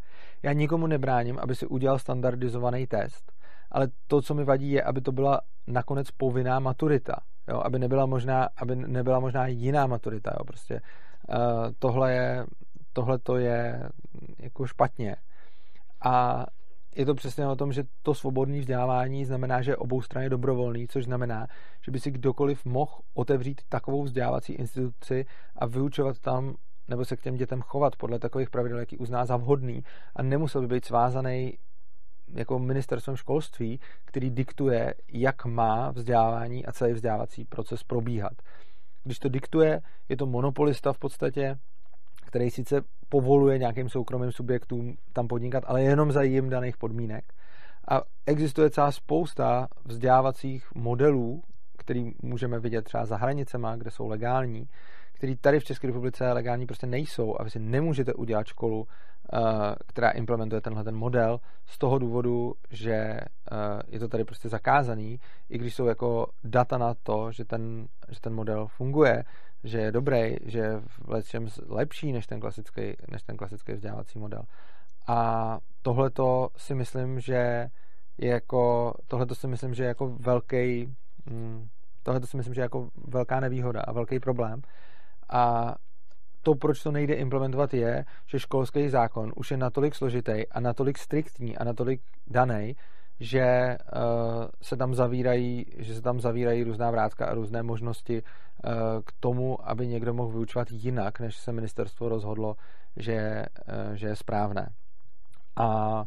Já 0.43 0.53
nikomu 0.53 0.87
nebráním, 0.87 1.39
aby 1.39 1.55
si 1.55 1.67
udělal 1.67 1.99
standardizovaný 1.99 2.87
test, 2.87 3.31
ale 3.71 3.87
to, 4.07 4.21
co 4.21 4.33
mi 4.33 4.43
vadí, 4.43 4.71
je, 4.71 4.83
aby 4.83 5.01
to 5.01 5.11
byla 5.11 5.41
nakonec 5.67 6.11
povinná 6.11 6.59
maturita. 6.59 7.15
Jo? 7.47 7.61
Aby, 7.65 7.79
nebyla 7.79 8.05
možná, 8.05 8.49
aby 8.57 8.75
nebyla 8.75 9.19
možná 9.19 9.47
jiná 9.47 9.87
maturita. 9.87 10.31
Jo? 10.39 10.45
Prostě, 10.45 10.81
uh, 11.29 11.37
tohle, 11.79 12.13
je, 12.13 12.45
tohle 12.93 13.19
to 13.19 13.37
je 13.37 13.89
jako 14.39 14.65
špatně. 14.65 15.15
A 16.05 16.45
je 16.95 17.05
to 17.05 17.15
přesně 17.15 17.47
o 17.47 17.55
tom, 17.55 17.73
že 17.73 17.83
to 18.03 18.13
svobodné 18.13 18.59
vzdělávání 18.59 19.25
znamená, 19.25 19.61
že 19.61 19.71
je 19.71 19.77
obou 19.77 20.01
strany 20.01 20.29
dobrovolný, 20.29 20.87
což 20.87 21.05
znamená, 21.05 21.47
že 21.85 21.91
by 21.91 21.99
si 21.99 22.11
kdokoliv 22.11 22.65
mohl 22.65 22.91
otevřít 23.13 23.61
takovou 23.69 24.03
vzdělávací 24.03 24.53
instituci 24.53 25.25
a 25.55 25.65
vyučovat 25.65 26.19
tam 26.19 26.55
nebo 26.87 27.05
se 27.05 27.17
k 27.17 27.21
těm 27.21 27.35
dětem 27.35 27.61
chovat 27.61 27.95
podle 27.95 28.19
takových 28.19 28.49
pravidel, 28.49 28.79
jaký 28.79 28.97
uzná 28.97 29.25
za 29.25 29.37
vhodný 29.37 29.83
a 30.15 30.23
nemusel 30.23 30.61
by 30.61 30.67
být 30.67 30.85
svázaný 30.85 31.57
jako 32.33 32.59
ministerstvem 32.59 33.15
školství, 33.15 33.79
který 34.05 34.29
diktuje, 34.29 34.93
jak 35.13 35.45
má 35.45 35.91
vzdělávání 35.91 36.65
a 36.65 36.71
celý 36.71 36.93
vzdělávací 36.93 37.45
proces 37.45 37.83
probíhat. 37.83 38.33
Když 39.03 39.19
to 39.19 39.29
diktuje, 39.29 39.81
je 40.09 40.17
to 40.17 40.25
monopolista 40.25 40.93
v 40.93 40.99
podstatě, 40.99 41.57
který 42.25 42.51
sice 42.51 42.81
povoluje 43.09 43.57
nějakým 43.57 43.89
soukromým 43.89 44.31
subjektům 44.31 44.97
tam 45.13 45.27
podnikat, 45.27 45.63
ale 45.67 45.83
jenom 45.83 46.11
za 46.11 46.21
jim 46.21 46.49
daných 46.49 46.77
podmínek. 46.77 47.33
A 47.87 48.01
existuje 48.25 48.69
celá 48.69 48.91
spousta 48.91 49.67
vzdělávacích 49.85 50.75
modelů, 50.75 51.43
který 51.77 52.11
můžeme 52.21 52.59
vidět 52.59 52.81
třeba 52.81 53.05
za 53.05 53.17
hranicema, 53.17 53.75
kde 53.75 53.91
jsou 53.91 54.07
legální, 54.07 54.69
který 55.13 55.35
tady 55.35 55.59
v 55.59 55.63
České 55.63 55.87
republice 55.87 56.33
legální 56.33 56.65
prostě 56.65 56.87
nejsou 56.87 57.35
a 57.39 57.43
vy 57.43 57.49
si 57.49 57.59
nemůžete 57.59 58.13
udělat 58.13 58.47
školu, 58.47 58.87
která 59.87 60.09
implementuje 60.09 60.61
tenhle 60.61 60.83
ten 60.83 60.95
model 60.95 61.39
z 61.65 61.77
toho 61.77 61.99
důvodu, 61.99 62.53
že 62.69 62.93
eh, 62.93 63.21
je 63.87 63.99
to 63.99 64.07
tady 64.07 64.23
prostě 64.23 64.49
zakázaný, 64.49 65.19
i 65.49 65.57
když 65.57 65.75
jsou 65.75 65.85
jako 65.85 66.27
data 66.43 66.77
na 66.77 66.93
to, 67.03 67.31
že 67.31 67.45
ten, 67.45 67.87
že 68.09 68.21
ten 68.21 68.33
model 68.33 68.67
funguje, 68.67 69.23
že 69.63 69.77
je 69.77 69.91
dobrý, 69.91 70.35
že 70.45 70.59
je 70.59 70.81
v 70.85 71.09
lepším 71.09 71.47
lepší 71.67 72.11
než 72.11 72.27
ten 72.27 72.39
klasický, 72.39 72.81
než 73.11 73.23
ten 73.23 73.37
klasický 73.37 73.73
vzdělávací 73.73 74.19
model. 74.19 74.41
A 75.07 75.59
tohleto 75.81 76.49
si 76.57 76.75
myslím, 76.75 77.19
že 77.19 77.69
je 78.17 78.29
jako, 78.29 78.93
tohleto 79.07 79.35
si 79.35 79.47
myslím, 79.47 79.73
že 79.73 79.83
je 79.83 79.87
jako 79.87 80.07
velký, 80.19 80.95
mm, 81.25 81.67
tohleto 82.03 82.27
si 82.27 82.37
myslím, 82.37 82.53
že 82.53 82.61
je 82.61 82.63
jako 82.63 82.89
velká 83.07 83.39
nevýhoda 83.39 83.81
a 83.81 83.91
velký 83.91 84.19
problém. 84.19 84.61
A 85.29 85.75
to, 86.47 86.55
proč 86.55 86.83
to 86.83 86.91
nejde 86.91 87.13
implementovat, 87.13 87.73
je, 87.73 88.05
že 88.25 88.39
školský 88.39 88.89
zákon 88.89 89.31
už 89.35 89.51
je 89.51 89.57
natolik 89.57 89.95
složitý 89.95 90.47
a 90.47 90.59
natolik 90.59 90.97
striktní 90.97 91.57
a 91.57 91.63
natolik 91.63 92.01
daný, 92.27 92.75
že 93.19 93.77
uh, 93.77 94.47
se 94.61 94.77
tam 94.77 94.95
zavírají, 94.95 95.65
že 95.77 95.95
se 95.95 96.01
tam 96.01 96.19
zavírají 96.19 96.63
různá 96.63 96.91
vrátka 96.91 97.25
a 97.25 97.33
různé 97.33 97.63
možnosti 97.63 98.23
uh, 98.23 98.71
k 99.05 99.11
tomu, 99.19 99.69
aby 99.69 99.87
někdo 99.87 100.13
mohl 100.13 100.31
vyučovat 100.31 100.67
jinak, 100.71 101.19
než 101.19 101.37
se 101.37 101.51
ministerstvo 101.51 102.09
rozhodlo, 102.09 102.55
že, 102.95 103.45
uh, 103.67 103.93
že 103.95 104.07
je 104.07 104.15
správné. 104.15 104.69
A 105.55 106.03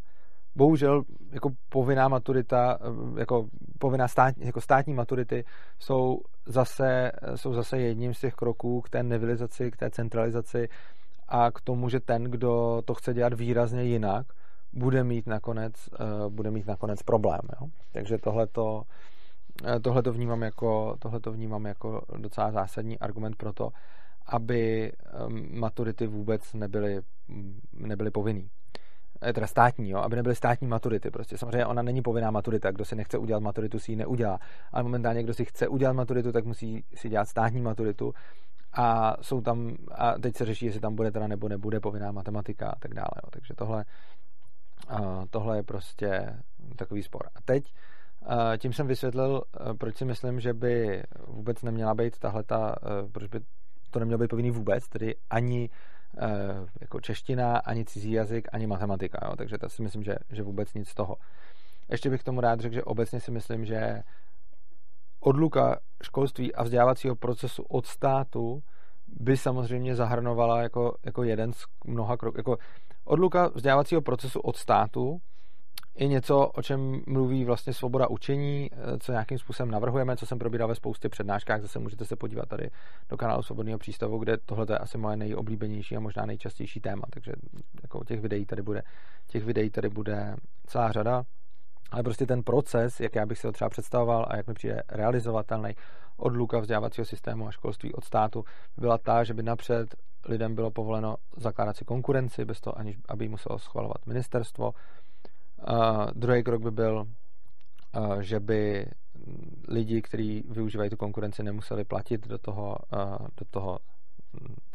bohužel 0.57 1.03
jako 1.33 1.51
povinná 1.69 2.09
maturita, 2.09 2.79
jako 3.19 3.47
povinná 3.79 4.09
stát, 4.09 4.35
jako 4.39 4.61
státní 4.61 4.95
maturity 4.95 5.45
jsou 5.79 6.21
zase, 6.51 7.13
jsou 7.35 7.55
zase 7.55 7.79
jedním 7.79 8.15
z 8.15 8.21
těch 8.21 8.35
kroků 8.35 8.81
k 8.81 8.89
té 8.89 9.03
nevilizaci, 9.03 9.71
k 9.71 9.77
té 9.77 9.91
centralizaci 9.91 10.69
a 11.29 11.51
k 11.51 11.61
tomu, 11.61 11.89
že 11.89 12.01
ten, 12.01 12.25
kdo 12.25 12.83
to 12.85 12.95
chce 12.95 13.15
dělat 13.15 13.33
výrazně 13.33 13.83
jinak, 13.83 14.27
bude 14.73 15.05
mít 15.05 15.27
nakonec, 15.27 15.75
uh, 15.89 16.33
bude 16.33 16.51
mít 16.51 16.67
nakonec 16.67 17.03
problém. 17.03 17.41
Jo? 17.61 17.67
Takže 17.93 18.19
tohleto, 18.19 18.83
eh, 19.65 19.81
tohleto, 19.81 20.13
vnímám 20.13 20.43
jako, 20.43 20.97
tohleto 20.99 21.33
vnímám 21.33 21.67
jako 21.67 22.03
docela 22.19 22.51
zásadní 22.53 22.99
argument 22.99 23.37
pro 23.37 23.53
to, 23.53 23.71
aby 24.27 24.93
maturity 25.51 26.07
vůbec 26.07 26.55
nebyly, 26.55 27.01
nebyly 27.73 28.11
povinný. 28.11 28.51
Eh, 29.23 29.33
teda 29.33 29.47
státní, 29.47 29.91
jo, 29.91 29.99
aby 29.99 30.17
nebyly 30.17 30.35
státní 30.35 30.67
maturity. 30.67 31.11
Prostě 31.11 31.39
samozřejmě 31.39 31.67
ona 31.67 31.83
není 31.83 32.03
povinná 32.03 32.31
maturita, 32.31 32.71
kdo 32.71 32.85
si 32.85 32.97
nechce 32.97 33.19
udělat 33.19 33.41
maturitu, 33.41 33.79
si 33.79 33.93
ji 33.93 33.97
neudělá. 33.97 34.39
Ale 34.73 34.83
momentálně, 34.83 35.23
kdo 35.23 35.35
si 35.35 35.45
chce 35.45 35.69
udělat 35.69 35.93
maturitu, 35.93 36.33
tak 36.33 36.45
musí 36.45 36.85
si 36.95 37.09
dělat 37.09 37.29
státní 37.29 37.61
maturitu. 37.61 38.15
A 38.73 39.17
jsou 39.23 39.41
tam, 39.41 39.77
a 39.95 40.19
teď 40.19 40.37
se 40.37 40.45
řeší, 40.45 40.67
jestli 40.67 40.81
tam 40.81 40.95
bude 40.95 41.11
teda 41.11 41.27
nebo 41.27 41.49
nebude 41.49 41.81
povinná 41.81 42.13
matematika 42.13 42.71
a 42.71 42.79
tak 42.79 42.95
dále. 42.95 43.11
Jo. 43.17 43.31
Takže 43.31 43.55
tohle, 43.55 43.85
tohle 45.31 45.57
je 45.57 45.63
prostě 45.63 46.37
takový 46.77 47.03
spor. 47.03 47.23
A 47.35 47.41
teď 47.45 47.75
tím 48.59 48.73
jsem 48.73 48.87
vysvětlil, 48.87 49.43
proč 49.79 49.97
si 49.97 50.05
myslím, 50.05 50.41
že 50.41 50.55
by 50.55 51.03
vůbec 51.27 51.63
neměla 51.63 51.95
být 51.95 52.19
tahle 52.19 52.43
ta, 52.43 52.75
proč 53.13 53.29
by 53.29 53.41
to 53.91 53.99
nemělo 53.99 54.19
být 54.19 54.31
povinný 54.31 54.51
vůbec, 54.51 54.89
tedy 54.89 55.15
ani 55.31 55.71
jako 56.81 57.01
čeština, 57.01 57.57
ani 57.57 57.85
cizí 57.85 58.13
jazyk, 58.13 58.49
ani 58.53 58.67
matematika. 58.67 59.19
Jo? 59.25 59.37
Takže 59.37 59.59
to 59.59 59.69
si 59.69 59.83
myslím, 59.83 60.03
že, 60.03 60.15
že 60.31 60.43
vůbec 60.43 60.75
nic 60.75 60.89
z 60.89 60.95
toho. 60.95 61.17
Ještě 61.91 62.11
bych 62.11 62.25
tomu 62.25 62.41
rád 62.41 62.61
řekl, 62.61 62.75
že 62.75 62.85
obecně 62.85 63.21
si 63.21 63.31
myslím, 63.31 63.65
že 63.65 64.03
odluka 65.21 65.81
školství 66.03 66.55
a 66.55 66.63
vzdělávacího 66.63 67.17
procesu 67.17 67.63
od 67.63 67.87
státu 67.87 68.63
by 69.07 69.37
samozřejmě 69.37 69.97
zahrnovala 69.97 70.63
jako, 70.63 70.97
jako 71.05 71.23
jeden 71.23 71.53
z 71.53 71.65
mnoha 71.87 72.17
kroků. 72.17 72.39
Jako 72.39 72.57
odluka 73.05 73.49
vzdělávacího 73.55 74.03
procesu 74.03 74.41
od 74.41 74.57
státu 74.57 75.21
je 76.01 76.09
něco, 76.09 76.47
o 76.47 76.63
čem 76.63 77.03
mluví 77.07 77.45
vlastně 77.45 77.73
svoboda 77.73 78.09
učení, 78.09 78.71
eh, 78.73 78.99
co 78.99 79.13
nějakým 79.13 79.39
způsobem 79.39 79.71
navrhujeme, 79.71 80.17
co 80.17 80.27
jsem 80.27 80.39
probíral 80.39 80.69
ve 80.69 80.75
spoustě 80.75 81.09
přednáškách, 81.09 81.63
zase 81.63 81.79
můžete 81.79 82.05
se 82.05 82.17
podívat 82.17 82.49
tady 82.49 82.71
do 83.09 83.17
kanálu 83.17 83.43
Svobodného 83.43 83.79
přístavu, 83.79 84.19
kde 84.19 84.37
tohle 84.37 84.67
je 84.71 84.79
asi 84.79 84.99
moje 84.99 85.17
nejoblíbenější 85.17 85.97
a 85.97 86.01
možná 86.01 86.27
nejčastější 86.27 86.81
téma, 86.81 87.03
takže 87.11 87.33
jako 87.83 88.05
těch 88.05 88.21
videí 88.21 88.47
tady 88.47 88.63
bude, 88.63 88.83
těch 89.27 89.45
videí 89.45 89.71
tady 89.71 89.89
bude 89.89 90.37
celá 90.67 90.93
řada, 90.93 91.23
ale 91.91 92.03
prostě 92.03 92.27
ten 92.27 92.43
proces, 92.43 93.01
jak 93.01 93.15
já 93.15 93.27
bych 93.27 93.39
si 93.39 93.47
ho 93.47 93.53
třeba 93.53 93.71
představoval 93.71 94.27
a 94.29 94.37
jak 94.37 94.47
mi 94.47 94.55
přijde 94.55 94.83
realizovatelný 94.89 95.75
odluka 96.17 96.59
vzdělávacího 96.59 97.05
systému 97.05 97.49
a 97.49 97.51
školství 97.51 97.95
od 97.95 98.05
státu, 98.05 98.45
byla 98.77 98.99
ta, 98.99 99.25
že 99.25 99.35
by 99.35 99.43
napřed 99.43 99.95
lidem 100.29 100.55
bylo 100.55 100.71
povoleno 100.71 101.17
zakládat 101.37 101.77
si 101.77 101.85
konkurenci, 101.85 102.45
bez 102.45 102.61
toho, 102.61 102.79
aniž 102.79 102.97
aby 103.09 103.29
muselo 103.29 103.59
schvalovat 103.59 104.07
ministerstvo, 104.07 104.73
Uh, 105.69 106.07
druhý 106.15 106.43
krok 106.43 106.63
by 106.63 106.71
byl, 106.71 107.07
uh, 107.97 108.21
že 108.21 108.41
by 108.41 108.87
lidi, 109.69 110.03
kteří 110.03 110.45
využívají 110.51 110.91
tu 110.91 110.97
konkurenci, 110.97 111.43
nemuseli 111.43 111.85
platit 111.85 112.27
do 112.27 112.39
toho, 112.39 112.77
uh, 112.93 113.27
do 113.37 113.45
toho 113.51 113.79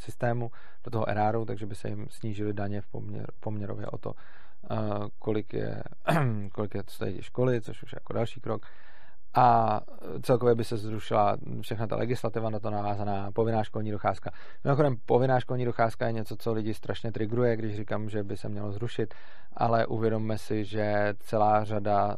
systému, 0.02 0.52
do 0.84 0.91
toho 0.91 1.10
eráru, 1.10 1.45
takže 1.45 1.65
by 1.65 1.76
se 1.76 1.89
jim 1.89 2.08
snížily 2.10 2.54
daně 2.54 2.82
v 2.82 2.88
poměr, 2.88 3.28
poměrově 3.39 3.88
o 3.88 3.98
to, 3.98 4.13
kolik 5.19 5.54
je, 5.54 5.84
kolik 6.52 6.76
je 6.76 6.84
stojí 6.88 7.21
školy, 7.21 7.62
což 7.62 7.84
už 7.84 7.91
je 7.91 7.95
jako 7.95 8.13
další 8.13 8.41
krok 8.41 8.65
a 9.36 9.82
celkově 10.21 10.56
by 10.56 10.63
se 10.63 10.78
zrušila 10.78 11.38
všechna 11.62 11.88
ta 11.88 11.95
legislativa 11.95 12.50
na 12.50 12.60
to 12.60 12.69
navázaná 12.69 13.32
povinná 13.32 13.63
školní 13.63 13.91
docházka. 13.91 14.32
Mimochodem, 14.63 14.95
povinná 15.06 15.39
školní 15.39 15.65
docházka 15.65 16.08
je 16.08 16.13
něco, 16.13 16.36
co 16.38 16.54
lidi 16.54 16.74
strašně 16.74 17.12
trigruje, 17.12 17.56
když 17.56 17.76
říkám, 17.76 18.10
že 18.10 18.24
by 18.24 18.38
se 18.38 18.50
mělo 18.50 18.71
zrušit, 18.71 19.13
ale 19.54 19.86
uvědomme 19.86 20.38
si, 20.38 20.65
že 20.65 21.13
celá 21.19 21.63
řada 21.63 22.17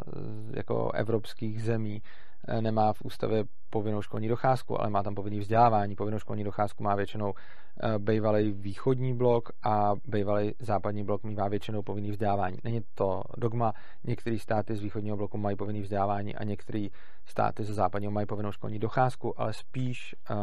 jako 0.54 0.92
evropských 0.92 1.64
zemí 1.64 2.02
Eh, 2.02 2.27
nemá 2.62 2.94
v 2.94 3.02
ústavě 3.02 3.44
povinnou 3.70 4.02
školní 4.02 4.28
docházku, 4.28 4.82
ale 4.82 4.90
má 4.90 5.04
tam 5.04 5.16
povinný 5.16 5.40
vzdělávání. 5.40 5.96
Povinnou 5.96 6.20
školní 6.20 6.44
docházku 6.44 6.84
má 6.84 6.96
většinou 6.96 7.34
eh, 7.34 8.00
bývalý 8.00 8.52
východní 8.52 9.14
blok 9.14 9.50
a 9.64 9.94
bývalý 10.06 10.54
západní 10.60 11.04
blok 11.04 11.24
má 11.24 11.48
většinou 11.48 11.82
povinný 11.82 12.12
vzdělávání. 12.12 12.58
Není 12.64 12.82
to 12.96 13.24
dogma, 13.38 13.74
některé 14.04 14.40
státy 14.40 14.76
z 14.76 14.82
východního 14.82 15.18
bloku 15.18 15.38
mají 15.38 15.56
povinný 15.56 15.82
vzdělávání 15.82 16.36
a 16.36 16.44
některé 16.44 16.88
státy 17.26 17.64
ze 17.64 17.74
západního 17.74 18.12
mají 18.12 18.28
povinnou 18.28 18.52
školní 18.52 18.80
docházku, 18.80 19.42
ale 19.42 19.54
spíš, 19.54 20.16
eh, 20.30 20.36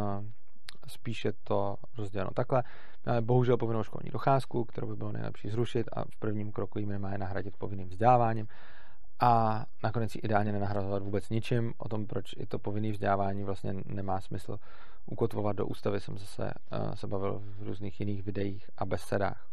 spíš 0.87 1.25
je 1.25 1.33
to 1.45 1.77
rozděleno 1.99 2.31
takhle. 2.35 2.63
Máme 3.07 3.21
bohužel 3.21 3.57
povinnou 3.57 3.83
školní 3.83 4.11
docházku, 4.11 4.65
kterou 4.65 4.87
by 4.87 4.97
bylo 4.97 5.13
nejlepší 5.13 5.49
zrušit 5.49 5.89
a 5.93 6.05
v 6.05 6.17
prvním 6.19 6.53
kroku 6.53 6.79
jim 6.79 6.89
nemá 6.89 7.13
je 7.13 7.19
nahradit 7.19 7.57
povinným 7.57 7.89
vzděláváním 7.89 8.47
a 9.21 9.65
nakonec 9.83 10.15
ji 10.15 10.21
ideálně 10.25 10.53
nenahrazovat 10.53 11.03
vůbec 11.03 11.31
ničím. 11.31 11.73
O 11.79 11.89
tom, 11.89 12.07
proč 12.07 12.33
i 12.37 12.47
to 12.47 12.59
povinné 12.59 12.93
vzdělávání 12.93 13.45
vlastně 13.45 13.75
nemá 13.85 14.21
smysl 14.21 14.59
ukotvovat 15.07 15.57
do 15.57 15.67
ústavy, 15.67 16.01
jsem 16.01 16.19
zase 16.19 16.43
uh, 16.43 16.95
se 16.95 17.07
bavil 17.07 17.43
v 17.45 17.63
různých 17.63 18.01
jiných 18.01 18.23
videích 18.23 18.71
a 18.79 18.85
besedách. 18.87 19.47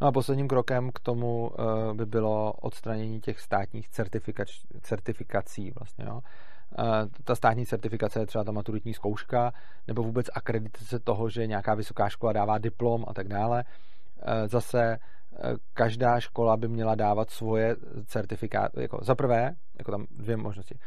No 0.00 0.06
a 0.06 0.12
posledním 0.12 0.48
krokem 0.48 0.90
k 0.92 1.00
tomu 1.00 1.48
uh, 1.48 1.94
by 1.94 2.06
bylo 2.06 2.52
odstranění 2.52 3.20
těch 3.20 3.40
státních 3.40 3.88
certifikač, 3.88 4.60
certifikací. 4.80 5.72
Vlastně, 5.78 6.04
jo. 6.04 6.14
Uh, 6.14 6.84
ta 7.24 7.34
státní 7.34 7.66
certifikace 7.66 8.20
je 8.20 8.26
třeba 8.26 8.44
ta 8.44 8.52
maturitní 8.52 8.94
zkouška, 8.94 9.52
nebo 9.86 10.02
vůbec 10.02 10.26
akreditace 10.34 10.98
toho, 10.98 11.28
že 11.28 11.46
nějaká 11.46 11.74
vysoká 11.74 12.08
škola 12.08 12.32
dává 12.32 12.58
diplom 12.58 13.04
a 13.08 13.14
tak 13.14 13.28
dále. 13.28 13.64
Uh, 13.64 14.48
zase 14.48 14.98
každá 15.74 16.20
škola 16.20 16.56
by 16.56 16.68
měla 16.68 16.94
dávat 16.94 17.30
svoje 17.30 17.76
certifikáty. 18.06 18.82
Jako 18.82 18.98
za 19.02 19.14
prvé, 19.14 19.54
jako 19.78 19.90
tam 19.90 20.06
dvě 20.10 20.36
možnosti, 20.36 20.78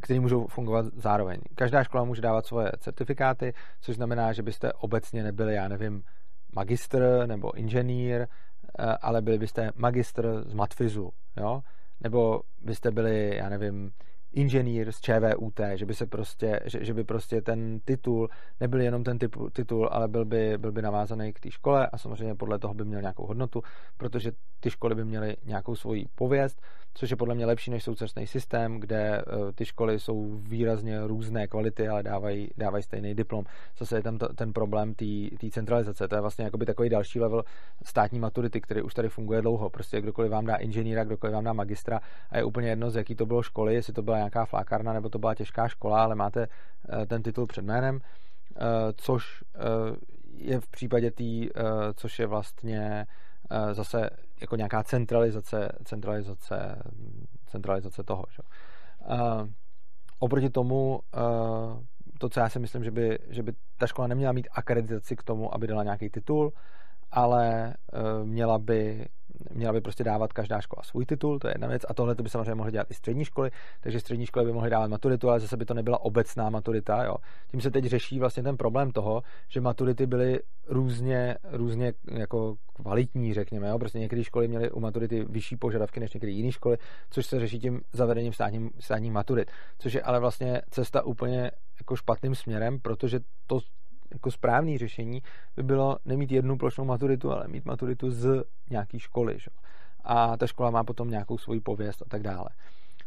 které 0.00 0.20
můžou 0.20 0.46
fungovat 0.46 0.86
zároveň. 0.86 1.40
Každá 1.54 1.84
škola 1.84 2.04
může 2.04 2.22
dávat 2.22 2.46
svoje 2.46 2.72
certifikáty, 2.78 3.54
což 3.80 3.96
znamená, 3.96 4.32
že 4.32 4.42
byste 4.42 4.72
obecně 4.72 5.22
nebyli, 5.22 5.54
já 5.54 5.68
nevím, 5.68 6.02
magistr 6.54 7.22
nebo 7.26 7.56
inženýr, 7.56 8.20
eh, 8.20 8.26
ale 9.02 9.22
byli 9.22 9.38
byste 9.38 9.70
magistr 9.74 10.44
z 10.46 10.54
matfizu, 10.54 11.10
jo? 11.36 11.60
Nebo 12.00 12.40
byste 12.60 12.90
byli, 12.90 13.36
já 13.36 13.48
nevím, 13.48 13.90
inženýr 14.34 14.92
z 14.92 15.00
ČVUT, 15.00 15.60
že 15.74 15.86
by 15.86 15.94
se 15.94 16.06
prostě, 16.06 16.60
že, 16.64 16.84
že 16.84 16.94
by 16.94 17.04
prostě 17.04 17.42
ten 17.42 17.80
titul 17.84 18.28
nebyl 18.60 18.80
jenom 18.80 19.04
ten 19.04 19.18
typ, 19.18 19.36
titul, 19.52 19.88
ale 19.92 20.08
byl 20.08 20.24
by, 20.24 20.58
byl 20.58 20.72
by 20.72 20.82
navázaný 20.82 21.32
k 21.32 21.40
té 21.40 21.50
škole 21.50 21.86
a 21.86 21.98
samozřejmě 21.98 22.34
podle 22.34 22.58
toho 22.58 22.74
by 22.74 22.84
měl 22.84 23.00
nějakou 23.00 23.26
hodnotu, 23.26 23.62
protože 23.96 24.32
ty 24.60 24.70
školy 24.70 24.94
by 24.94 25.04
měly 25.04 25.36
nějakou 25.44 25.74
svoji 25.76 26.06
pověst, 26.14 26.62
což 26.94 27.10
je 27.10 27.16
podle 27.16 27.34
mě 27.34 27.46
lepší 27.46 27.70
než 27.70 27.84
současný 27.84 28.26
systém, 28.26 28.80
kde 28.80 29.22
uh, 29.22 29.52
ty 29.52 29.64
školy 29.64 30.00
jsou 30.00 30.34
výrazně 30.34 31.06
různé 31.06 31.46
kvality, 31.46 31.88
ale 31.88 32.02
dávají, 32.02 32.48
dávají 32.56 32.82
stejný 32.82 33.14
diplom. 33.14 33.44
Zase 33.78 33.96
je 33.96 34.02
tam 34.02 34.18
to, 34.18 34.28
ten 34.28 34.52
problém 34.52 34.94
té 35.40 35.50
centralizace. 35.50 36.08
To 36.08 36.14
je 36.14 36.20
vlastně 36.20 36.44
jakoby 36.44 36.66
takový 36.66 36.88
další 36.88 37.20
level 37.20 37.44
státní 37.84 38.18
maturity, 38.18 38.60
který 38.60 38.82
už 38.82 38.94
tady 38.94 39.08
funguje 39.08 39.42
dlouho. 39.42 39.70
Prostě 39.70 40.00
kdokoliv 40.00 40.30
vám 40.30 40.46
dá 40.46 40.56
inženýra, 40.56 41.04
kdokoliv 41.04 41.34
vám 41.34 41.44
dá 41.44 41.52
magistra 41.52 42.00
a 42.30 42.36
je 42.38 42.44
úplně 42.44 42.68
jedno, 42.68 42.90
z 42.90 42.96
jaký 42.96 43.14
to 43.14 43.26
bylo 43.26 43.42
školy, 43.42 43.74
jestli 43.74 43.92
to 43.92 44.02
byla 44.02 44.18
nějaká 44.24 44.44
flákárna 44.44 44.92
nebo 44.92 45.08
to 45.08 45.18
byla 45.18 45.34
těžká 45.34 45.68
škola, 45.68 46.02
ale 46.02 46.14
máte 46.14 46.46
uh, 46.46 47.04
ten 47.04 47.22
titul 47.22 47.46
před 47.46 47.64
jménem, 47.64 47.94
uh, 47.94 48.00
což 48.96 49.42
uh, 49.42 49.96
je 50.36 50.60
v 50.60 50.68
případě 50.68 51.10
té, 51.10 51.24
což 51.94 52.18
je 52.18 52.26
vlastně 52.26 53.06
zase 53.72 54.10
jako 54.40 54.56
nějaká 54.56 54.82
centralizace, 54.82 55.68
centralizace, 55.84 56.82
centralizace 57.46 58.02
toho. 58.02 58.24
Že? 58.30 58.42
Oproti 60.18 60.50
tomu, 60.50 61.00
to, 62.18 62.28
co 62.28 62.40
já 62.40 62.48
si 62.48 62.58
myslím, 62.58 62.84
že 62.84 62.90
by, 62.90 63.18
že 63.28 63.42
by 63.42 63.52
ta 63.78 63.86
škola 63.86 64.08
neměla 64.08 64.32
mít 64.32 64.48
akreditaci 64.52 65.16
k 65.16 65.22
tomu, 65.22 65.54
aby 65.54 65.66
dala 65.66 65.82
nějaký 65.82 66.10
titul, 66.10 66.52
ale 67.10 67.74
měla 68.24 68.58
by 68.58 69.06
měla 69.50 69.72
by 69.72 69.80
prostě 69.80 70.04
dávat 70.04 70.32
každá 70.32 70.60
škola 70.60 70.82
svůj 70.82 71.06
titul, 71.06 71.38
to 71.38 71.48
je 71.48 71.54
jedna 71.54 71.68
věc, 71.68 71.82
a 71.88 71.94
tohle 71.94 72.14
to 72.14 72.22
by 72.22 72.28
samozřejmě 72.28 72.54
mohly 72.54 72.72
dělat 72.72 72.90
i 72.90 72.94
střední 72.94 73.24
školy, 73.24 73.50
takže 73.80 74.00
střední 74.00 74.26
školy 74.26 74.46
by 74.46 74.52
mohly 74.52 74.70
dávat 74.70 74.90
maturitu, 74.90 75.30
ale 75.30 75.40
zase 75.40 75.56
by 75.56 75.64
to 75.64 75.74
nebyla 75.74 76.00
obecná 76.00 76.50
maturita. 76.50 77.04
Jo. 77.04 77.16
Tím 77.50 77.60
se 77.60 77.70
teď 77.70 77.84
řeší 77.84 78.18
vlastně 78.18 78.42
ten 78.42 78.56
problém 78.56 78.90
toho, 78.90 79.22
že 79.48 79.60
maturity 79.60 80.06
byly 80.06 80.40
různě, 80.66 81.36
různě 81.52 81.92
jako 82.12 82.56
kvalitní, 82.74 83.34
řekněme. 83.34 83.68
Jo. 83.68 83.78
Prostě 83.78 83.98
některé 83.98 84.24
školy 84.24 84.48
měly 84.48 84.70
u 84.70 84.80
maturity 84.80 85.24
vyšší 85.24 85.56
požadavky 85.56 86.00
než 86.00 86.14
některé 86.14 86.32
jiné 86.32 86.52
školy, 86.52 86.78
což 87.10 87.26
se 87.26 87.40
řeší 87.40 87.58
tím 87.58 87.80
zavedením 87.92 88.32
státních 88.80 89.12
maturit, 89.12 89.50
což 89.78 89.94
je 89.94 90.02
ale 90.02 90.20
vlastně 90.20 90.62
cesta 90.70 91.02
úplně 91.02 91.50
jako 91.80 91.96
špatným 91.96 92.34
směrem, 92.34 92.78
protože 92.80 93.20
to 93.46 93.60
jako 94.14 94.30
správné 94.30 94.78
řešení 94.78 95.22
by 95.56 95.62
bylo 95.62 95.98
nemít 96.04 96.32
jednu 96.32 96.58
plošnou 96.58 96.84
maturitu, 96.84 97.32
ale 97.32 97.48
mít 97.48 97.64
maturitu 97.64 98.10
z 98.10 98.44
nějaké 98.70 98.98
školy. 98.98 99.38
Že? 99.38 99.50
A 100.04 100.36
ta 100.36 100.46
škola 100.46 100.70
má 100.70 100.84
potom 100.84 101.10
nějakou 101.10 101.38
svoji 101.38 101.60
pověst 101.60 102.02
a 102.02 102.04
tak 102.08 102.22
dále. 102.22 102.48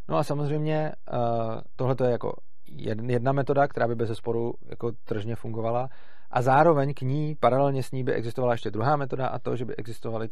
No 0.10 0.18
a 0.18 0.24
samozřejmě 0.24 0.92
uh, 1.14 1.62
tohle 1.76 1.96
je 2.04 2.12
jako 2.12 2.34
jedna 3.02 3.32
metoda, 3.32 3.68
která 3.68 3.88
by 3.88 3.96
bez 3.96 4.18
sporu 4.18 4.54
jako 4.70 4.92
tržně 4.92 5.36
fungovala 5.36 5.90
a 6.32 6.42
zároveň 6.42 6.94
k 6.94 7.02
ní, 7.02 7.36
paralelně 7.36 7.84
s 7.84 7.92
ní 7.92 8.04
by 8.04 8.14
existovala 8.14 8.54
ještě 8.54 8.72
druhá 8.72 8.96
metoda 8.96 9.28
a 9.28 9.40
to, 9.40 9.56
že 9.56 9.66
by 9.66 9.76
existovaly 9.76 10.30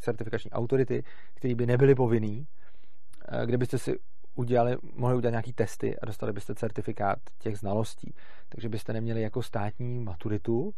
certifikační 0.00 0.50
autority, 0.50 1.02
které 1.34 1.54
by 1.54 1.66
nebyly 1.66 1.94
povinný, 1.94 2.46
eh, 3.28 3.46
kde 3.46 3.58
byste 3.58 3.78
si 3.78 3.98
udělali, 4.34 4.76
mohli 4.94 5.16
udělat 5.16 5.30
nějaký 5.30 5.52
testy 5.52 5.98
a 5.98 6.06
dostali 6.06 6.32
byste 6.32 6.54
certifikát 6.54 7.18
těch 7.38 7.58
znalostí. 7.58 8.14
Takže 8.48 8.68
byste 8.68 8.92
neměli 8.92 9.22
jako 9.22 9.42
státní 9.42 10.00
maturitu, 10.00 10.72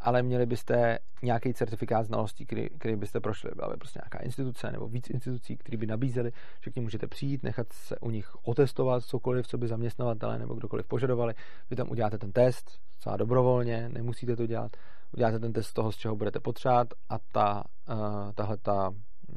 ale 0.00 0.22
měli 0.22 0.46
byste 0.46 0.98
nějaký 1.22 1.54
certifikát 1.54 2.06
znalostí, 2.06 2.46
který, 2.46 2.68
který 2.78 2.96
byste 2.96 3.20
prošli. 3.20 3.50
Byla 3.54 3.68
by 3.68 3.76
prostě 3.76 4.00
nějaká 4.02 4.18
instituce 4.18 4.72
nebo 4.72 4.88
víc 4.88 5.10
institucí, 5.10 5.56
které 5.56 5.78
by 5.78 5.86
nabízely, 5.86 6.32
že 6.60 6.70
k 6.70 6.76
ním 6.76 6.82
můžete 6.82 7.06
přijít, 7.06 7.42
nechat 7.42 7.72
se 7.72 7.98
u 7.98 8.10
nich 8.10 8.34
otestovat 8.42 9.04
cokoliv, 9.04 9.46
co 9.46 9.58
by 9.58 9.68
zaměstnavatele 9.68 10.38
nebo 10.38 10.54
kdokoliv 10.54 10.86
požadovali. 10.86 11.34
Vy 11.70 11.76
tam 11.76 11.90
uděláte 11.90 12.18
ten 12.18 12.32
test, 12.32 12.70
celá 12.98 13.16
dobrovolně, 13.16 13.88
nemusíte 13.88 14.36
to 14.36 14.46
dělat. 14.46 14.76
Uděláte 15.12 15.38
ten 15.38 15.52
test 15.52 15.72
toho, 15.72 15.92
z 15.92 15.96
čeho 15.96 16.16
budete 16.16 16.40
potřebovat 16.40 16.88
a 17.08 17.18
ta, 17.32 17.64
uh, 17.88 18.32
tahle 18.34 18.56
ta 18.56 18.90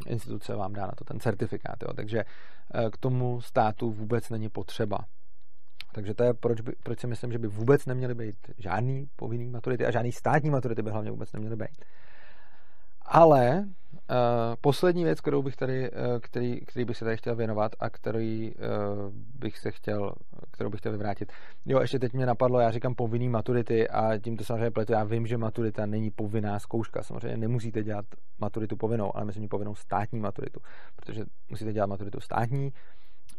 instituce 0.08 0.56
vám 0.56 0.74
dá 0.74 0.82
na 0.82 0.92
to 0.98 1.04
ten 1.04 1.20
certifikát. 1.20 1.76
Jo. 1.82 1.94
Takže 1.94 2.20
eh, 2.20 2.90
k 2.90 2.98
tomu 2.98 3.42
státu 3.42 3.92
vůbec 3.92 4.30
není 4.30 4.50
potřeba. 4.50 4.98
Takže 5.92 6.14
to 6.14 6.24
je, 6.24 6.34
proč, 6.34 6.62
by, 6.62 6.72
proč 6.84 7.00
si 7.00 7.08
myslím, 7.08 7.32
že 7.32 7.40
by 7.40 7.48
vůbec 7.48 7.86
neměly 7.86 8.16
být 8.16 8.36
žádný 8.58 9.10
povinný 9.16 9.50
maturity 9.50 9.86
a 9.86 9.92
žádný 9.92 10.12
státní 10.12 10.50
maturity 10.50 10.82
by 10.82 10.92
hlavně 10.92 11.12
vůbec 11.12 11.34
neměly 11.34 11.56
být. 11.56 11.86
Ale 13.02 13.66
poslední 14.62 15.04
věc, 15.04 15.22
kterou 15.22 15.42
bych 15.42 15.56
tady, 15.56 15.92
uh, 15.92 15.98
který, 16.20 16.60
který 16.66 16.86
bych 16.86 16.98
se 16.98 17.06
tady 17.06 17.18
chtěl 17.18 17.36
věnovat 17.36 17.72
a 17.80 17.90
který 17.90 18.56
uh, 18.56 18.62
bych 19.14 19.58
se 19.58 19.72
chtěl, 19.72 20.14
kterou 20.52 20.70
bych 20.70 20.80
chtěl 20.80 20.92
vyvrátit. 20.92 21.32
Jo, 21.66 21.80
ještě 21.80 22.00
teď 22.00 22.14
mě 22.14 22.26
napadlo, 22.26 22.60
já 22.60 22.72
říkám 22.72 22.96
povinný 22.96 23.30
maturity 23.30 23.90
a 23.90 24.18
tím 24.18 24.38
to 24.38 24.44
samozřejmě 24.44 24.72
pletu. 24.72 24.94
Já 24.94 25.04
vím, 25.04 25.28
že 25.28 25.38
maturita 25.38 25.86
není 25.86 26.12
povinná 26.12 26.60
zkouška. 26.60 27.04
Samozřejmě 27.04 27.38
nemusíte 27.38 27.84
dělat 27.84 28.06
maturitu 28.40 28.78
povinnou, 28.78 29.16
ale 29.16 29.26
myslím 29.26 29.50
povinnou 29.50 29.76
státní 29.76 30.20
maturitu, 30.20 30.60
protože 30.96 31.26
musíte 31.50 31.74
dělat 31.74 31.88
maturitu 31.88 32.20
státní 32.20 32.74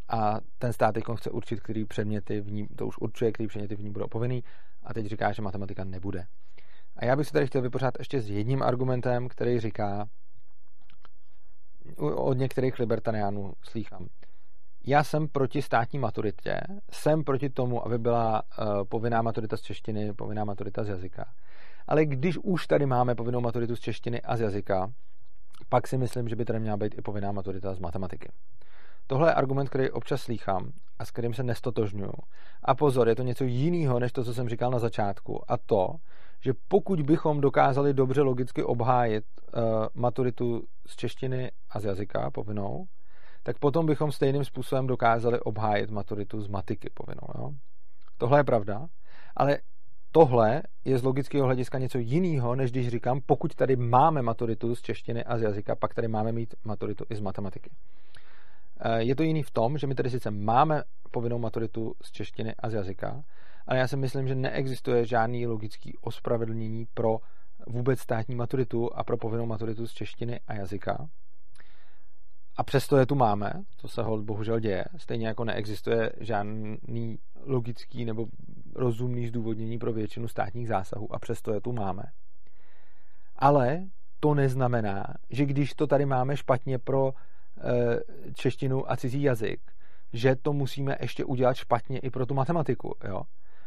a 0.08 0.40
ten 0.58 0.72
stát 0.72 0.92
teď 0.92 1.04
chce 1.16 1.30
určit, 1.30 1.60
který 1.60 1.84
předměty 1.84 2.40
v 2.40 2.52
ní, 2.52 2.66
to 2.76 2.86
už 2.86 2.98
určuje, 2.98 3.32
který 3.32 3.46
předměty 3.46 3.76
v 3.76 3.80
ní 3.80 3.90
budou 3.90 4.06
povinný 4.06 4.44
a 4.82 4.94
teď 4.94 5.06
říká, 5.06 5.32
že 5.32 5.42
matematika 5.42 5.84
nebude. 5.84 6.24
A 6.96 7.04
já 7.04 7.16
bych 7.16 7.26
se 7.26 7.32
tady 7.32 7.46
chtěl 7.46 7.62
vypořádat 7.62 7.94
ještě 7.98 8.20
s 8.20 8.30
jedním 8.30 8.62
argumentem, 8.62 9.28
který 9.28 9.60
říká, 9.60 10.08
od 11.96 12.38
některých 12.38 12.78
libertariánů 12.78 13.52
slýchám. 13.62 14.06
Já 14.86 15.04
jsem 15.04 15.28
proti 15.28 15.62
státní 15.62 15.98
maturitě, 15.98 16.60
jsem 16.90 17.24
proti 17.24 17.50
tomu, 17.50 17.86
aby 17.86 17.98
byla 17.98 18.42
uh, 18.42 18.84
povinná 18.84 19.22
maturita 19.22 19.56
z 19.56 19.60
češtiny, 19.60 20.12
povinná 20.12 20.44
maturita 20.44 20.84
z 20.84 20.88
jazyka. 20.88 21.24
Ale 21.86 22.06
když 22.06 22.38
už 22.38 22.66
tady 22.66 22.86
máme 22.86 23.14
povinnou 23.14 23.40
maturitu 23.40 23.76
z 23.76 23.80
češtiny 23.80 24.22
a 24.22 24.36
z 24.36 24.40
jazyka, 24.40 24.92
pak 25.68 25.88
si 25.88 25.98
myslím, 25.98 26.28
že 26.28 26.36
by 26.36 26.44
tady 26.44 26.60
měla 26.60 26.76
být 26.76 26.98
i 26.98 27.02
povinná 27.02 27.32
maturita 27.32 27.74
z 27.74 27.78
matematiky. 27.78 28.32
Tohle 29.06 29.30
je 29.30 29.34
argument, 29.34 29.68
který 29.68 29.90
občas 29.90 30.22
slýchám 30.22 30.72
a 30.98 31.04
s 31.04 31.10
kterým 31.10 31.34
se 31.34 31.42
nestotožňuju. 31.42 32.12
A 32.62 32.74
pozor, 32.74 33.08
je 33.08 33.16
to 33.16 33.22
něco 33.22 33.44
jiného, 33.44 33.98
než 33.98 34.12
to, 34.12 34.24
co 34.24 34.34
jsem 34.34 34.48
říkal 34.48 34.70
na 34.70 34.78
začátku. 34.78 35.40
A 35.48 35.56
to, 35.56 35.88
že 36.40 36.52
pokud 36.68 37.02
bychom 37.02 37.40
dokázali 37.40 37.94
dobře 37.94 38.22
logicky 38.22 38.62
obhájit 38.62 39.24
uh, 39.24 39.62
maturitu 39.94 40.62
z 40.86 40.96
češtiny 40.96 41.50
a 41.70 41.80
z 41.80 41.84
jazyka 41.84 42.30
povinnou, 42.30 42.84
tak 43.42 43.58
potom 43.58 43.86
bychom 43.86 44.12
stejným 44.12 44.44
způsobem 44.44 44.86
dokázali 44.86 45.40
obhájit 45.40 45.90
maturitu 45.90 46.40
z 46.40 46.48
matiky 46.48 46.90
povinnou. 46.94 47.28
Jo? 47.38 47.50
Tohle 48.18 48.38
je 48.38 48.44
pravda, 48.44 48.86
ale 49.36 49.58
tohle 50.12 50.62
je 50.84 50.98
z 50.98 51.02
logického 51.02 51.46
hlediska 51.46 51.78
něco 51.78 51.98
jiného, 51.98 52.54
než 52.54 52.70
když 52.70 52.88
říkám, 52.88 53.20
pokud 53.26 53.54
tady 53.54 53.76
máme 53.76 54.22
maturitu 54.22 54.74
z 54.74 54.82
češtiny 54.82 55.24
a 55.24 55.38
z 55.38 55.42
jazyka, 55.42 55.76
pak 55.76 55.94
tady 55.94 56.08
máme 56.08 56.32
mít 56.32 56.54
maturitu 56.64 57.04
i 57.10 57.16
z 57.16 57.20
matematiky. 57.20 57.70
Eh, 58.80 59.02
je 59.02 59.16
to 59.16 59.22
jiný 59.22 59.42
v 59.42 59.50
tom, 59.50 59.78
že 59.78 59.86
my 59.86 59.94
tady 59.94 60.10
sice 60.10 60.30
máme 60.30 60.82
povinnou 61.10 61.38
maturitu 61.38 61.94
z 62.02 62.10
češtiny 62.10 62.54
a 62.58 62.70
z 62.70 62.72
jazyka, 62.72 63.22
ale 63.66 63.78
já 63.78 63.88
si 63.88 63.96
myslím, 63.96 64.28
že 64.28 64.34
neexistuje 64.34 65.06
žádný 65.06 65.46
logický 65.46 65.96
ospravedlnění 66.00 66.86
pro 66.94 67.18
vůbec 67.66 68.00
státní 68.00 68.34
maturitu 68.34 68.94
a 68.94 69.04
pro 69.04 69.16
povinnou 69.16 69.46
maturitu 69.46 69.86
z 69.86 69.92
češtiny 69.92 70.40
a 70.46 70.54
jazyka. 70.54 71.08
A 72.56 72.62
přesto 72.62 72.96
je 72.96 73.06
tu 73.06 73.14
máme, 73.14 73.52
to 73.80 73.88
se 73.88 74.02
hold 74.02 74.24
bohužel 74.24 74.60
děje, 74.60 74.84
stejně 74.96 75.26
jako 75.26 75.44
neexistuje 75.44 76.12
žádný 76.20 77.18
logický 77.46 78.04
nebo 78.04 78.26
rozumný 78.74 79.26
zdůvodnění 79.26 79.78
pro 79.78 79.92
většinu 79.92 80.28
státních 80.28 80.68
zásahů 80.68 81.14
a 81.14 81.18
přesto 81.18 81.54
je 81.54 81.60
tu 81.60 81.72
máme. 81.72 82.02
Ale 83.36 83.84
to 84.20 84.34
neznamená, 84.34 85.04
že 85.30 85.46
když 85.46 85.74
to 85.74 85.86
tady 85.86 86.06
máme 86.06 86.36
špatně 86.36 86.78
pro 86.78 87.12
češtinu 88.34 88.92
a 88.92 88.96
cizí 88.96 89.22
jazyk, 89.22 89.60
že 90.12 90.36
to 90.36 90.52
musíme 90.52 90.96
ještě 91.00 91.24
udělat 91.24 91.54
špatně 91.54 91.98
i 91.98 92.10
pro 92.10 92.26
tu 92.26 92.34
matematiku. 92.34 92.94
Jo? 93.04 93.22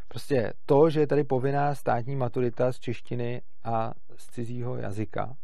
Prostě 0.07 0.53
to, 0.65 0.89
že 0.89 0.99
je 0.99 1.07
tady 1.07 1.23
povinná 1.23 1.75
státní 1.75 2.15
maturita 2.15 2.71
z 2.71 2.79
češtiny 2.79 3.41
a 3.63 3.93
z 4.17 4.27
cizího 4.27 4.77
jazyka, 4.77 5.35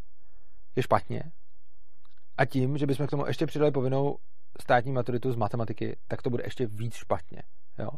je 0.76 0.84
špatně. 0.84 1.24
A 2.38 2.46
tím, 2.46 2.78
že 2.78 2.86
bychom 2.86 3.08
k 3.08 3.10
tomu 3.10 3.28
ještě 3.28 3.46
přidali 3.46 3.72
povinnou 3.72 4.18
státní 4.62 4.92
maturitu 4.92 5.32
z 5.32 5.36
matematiky, 5.36 5.98
tak 6.08 6.22
to 6.22 6.30
bude 6.30 6.44
ještě 6.46 6.68
víc 6.68 6.96
špatně. 6.96 7.42
Jo? 7.80 7.90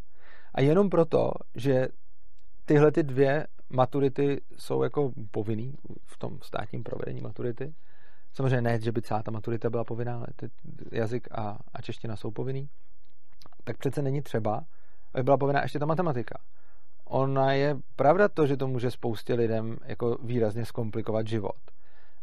A 0.54 0.62
jenom 0.62 0.90
proto, 0.90 1.32
že 1.56 1.88
tyhle 2.66 2.92
ty 2.92 3.04
dvě 3.04 3.48
maturity 3.70 4.42
jsou 4.58 4.84
jako 4.84 5.12
povinný 5.32 5.76
v 6.06 6.18
tom 6.18 6.40
státním 6.42 6.84
provedení 6.84 7.22
maturity. 7.22 7.74
Samozřejmě 8.34 8.62
ne, 8.62 8.82
že 8.82 8.92
by 8.92 9.02
celá 9.02 9.24
ta 9.24 9.32
maturita 9.32 9.70
byla 9.70 9.84
povinná, 9.84 10.26
jazyk 10.92 11.28
a, 11.32 11.58
a 11.74 11.82
čeština 11.82 12.16
jsou 12.16 12.32
povinný. 12.32 12.70
Tak 13.64 13.78
přece 13.78 14.02
není 14.02 14.22
třeba, 14.22 14.64
aby 15.14 15.24
byla 15.24 15.38
povinná 15.38 15.62
ještě 15.62 15.80
ta 15.80 15.86
matematika 15.86 16.40
ona 17.10 17.54
je 17.54 17.78
pravda 17.96 18.28
to, 18.28 18.48
že 18.48 18.58
to 18.58 18.68
může 18.68 18.92
spoustě 18.92 19.34
lidem 19.34 19.78
jako 19.86 20.18
výrazně 20.24 20.66
zkomplikovat 20.66 21.28
život. 21.28 21.58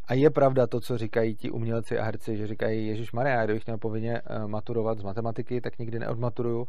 A 0.07 0.13
je 0.13 0.29
pravda 0.29 0.67
to, 0.67 0.79
co 0.79 0.97
říkají 0.97 1.35
ti 1.35 1.51
umělci 1.51 1.99
a 1.99 2.03
herci, 2.03 2.37
že 2.37 2.47
říkají, 2.47 2.87
Ježíš 2.87 3.11
Maria, 3.11 3.45
kdybych 3.45 3.65
měl 3.65 3.77
povinně 3.77 4.21
eh, 4.25 4.47
maturovat 4.47 4.97
z 4.97 5.03
matematiky, 5.03 5.61
tak 5.61 5.79
nikdy 5.79 5.99
neodmaturuju 5.99 6.67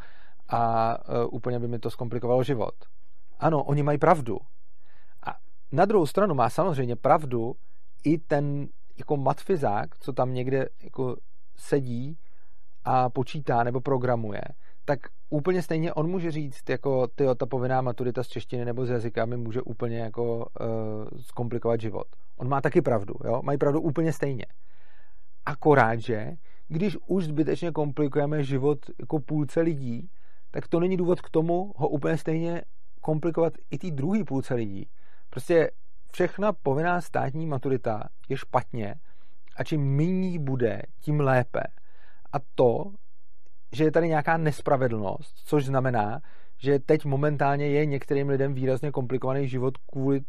a 0.50 0.94
uh, 1.08 1.34
úplně 1.34 1.58
by 1.58 1.68
mi 1.68 1.78
to 1.78 1.90
zkomplikovalo 1.90 2.42
život. 2.42 2.74
Ano, 3.38 3.64
oni 3.64 3.82
mají 3.82 3.98
pravdu. 3.98 4.38
A 5.26 5.34
na 5.72 5.84
druhou 5.84 6.06
stranu 6.06 6.34
má 6.34 6.50
samozřejmě 6.50 6.96
pravdu 6.96 7.54
i 8.04 8.18
ten 8.18 8.68
jako 8.98 9.16
matfizák, 9.16 9.98
co 9.98 10.12
tam 10.12 10.34
někde 10.34 10.68
jako 10.82 11.16
sedí 11.56 12.18
a 12.84 13.10
počítá 13.10 13.64
nebo 13.64 13.80
programuje, 13.80 14.42
tak 14.84 14.98
úplně 15.30 15.62
stejně 15.62 15.94
on 15.94 16.10
může 16.10 16.30
říct, 16.30 16.70
jako 16.70 17.06
ty 17.06 17.24
ta 17.36 17.46
povinná 17.46 17.80
maturita 17.80 18.22
z 18.22 18.28
češtiny 18.28 18.64
nebo 18.64 18.86
z 18.86 18.90
jazyka 18.90 19.26
mi 19.26 19.36
může 19.36 19.62
úplně 19.62 19.98
jako 19.98 20.36
uh, 20.36 21.18
zkomplikovat 21.20 21.80
život. 21.80 22.06
On 22.36 22.48
má 22.48 22.60
taky 22.60 22.82
pravdu, 22.82 23.14
jo? 23.24 23.40
Mají 23.42 23.58
pravdu 23.58 23.80
úplně 23.80 24.12
stejně. 24.12 24.46
Akorát, 25.46 26.00
že 26.00 26.32
když 26.68 26.96
už 27.06 27.24
zbytečně 27.24 27.72
komplikujeme 27.72 28.44
život 28.44 28.78
jako 29.00 29.20
půlce 29.20 29.60
lidí, 29.60 30.08
tak 30.50 30.68
to 30.68 30.80
není 30.80 30.96
důvod 30.96 31.20
k 31.20 31.30
tomu 31.30 31.72
ho 31.76 31.88
úplně 31.88 32.16
stejně 32.16 32.62
komplikovat 33.00 33.52
i 33.70 33.78
té 33.78 33.90
druhé 33.90 34.24
půlce 34.24 34.54
lidí. 34.54 34.88
Prostě 35.30 35.70
všechna 36.12 36.52
povinná 36.52 37.00
státní 37.00 37.46
maturita 37.46 38.08
je 38.28 38.36
špatně 38.36 38.94
a 39.56 39.64
čím 39.64 39.96
méně 39.96 40.38
bude, 40.38 40.82
tím 41.00 41.20
lépe. 41.20 41.62
A 42.32 42.36
to, 42.54 42.92
že 43.72 43.84
je 43.84 43.90
tady 43.90 44.08
nějaká 44.08 44.36
nespravedlnost, 44.36 45.36
což 45.44 45.66
znamená, 45.66 46.20
že 46.58 46.78
teď 46.78 47.04
momentálně 47.04 47.68
je 47.68 47.86
některým 47.86 48.28
lidem 48.28 48.54
výrazně 48.54 48.90
komplikovaný 48.90 49.48
život 49.48 49.78
kvůli 49.78 50.20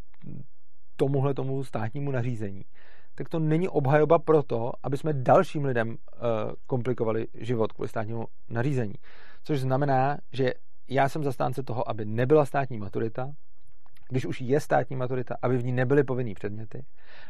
tomuhle 0.96 1.34
tomu 1.34 1.64
státnímu 1.64 2.12
nařízení, 2.12 2.66
tak 3.16 3.30
to 3.30 3.40
není 3.40 3.70
obhajoba 3.70 4.20
pro 4.20 4.44
to, 4.44 4.72
aby 4.84 4.98
jsme 4.98 5.14
dalším 5.14 5.66
lidem 5.66 5.90
uh, 5.90 5.96
komplikovali 6.68 7.28
život 7.34 7.72
kvůli 7.72 7.90
státnímu 7.90 8.26
nařízení. 8.50 8.94
Což 9.44 9.60
znamená, 9.60 10.18
že 10.34 10.54
já 10.90 11.10
jsem 11.10 11.24
zastánce 11.24 11.64
toho, 11.64 11.90
aby 11.90 12.06
nebyla 12.06 12.46
státní 12.46 12.78
maturita, 12.78 13.32
když 14.10 14.26
už 14.26 14.42
je 14.42 14.60
státní 14.60 14.96
maturita, 14.96 15.36
aby 15.42 15.58
v 15.58 15.66
ní 15.66 15.72
nebyly 15.72 16.04
povinný 16.04 16.34
předměty. 16.34 16.86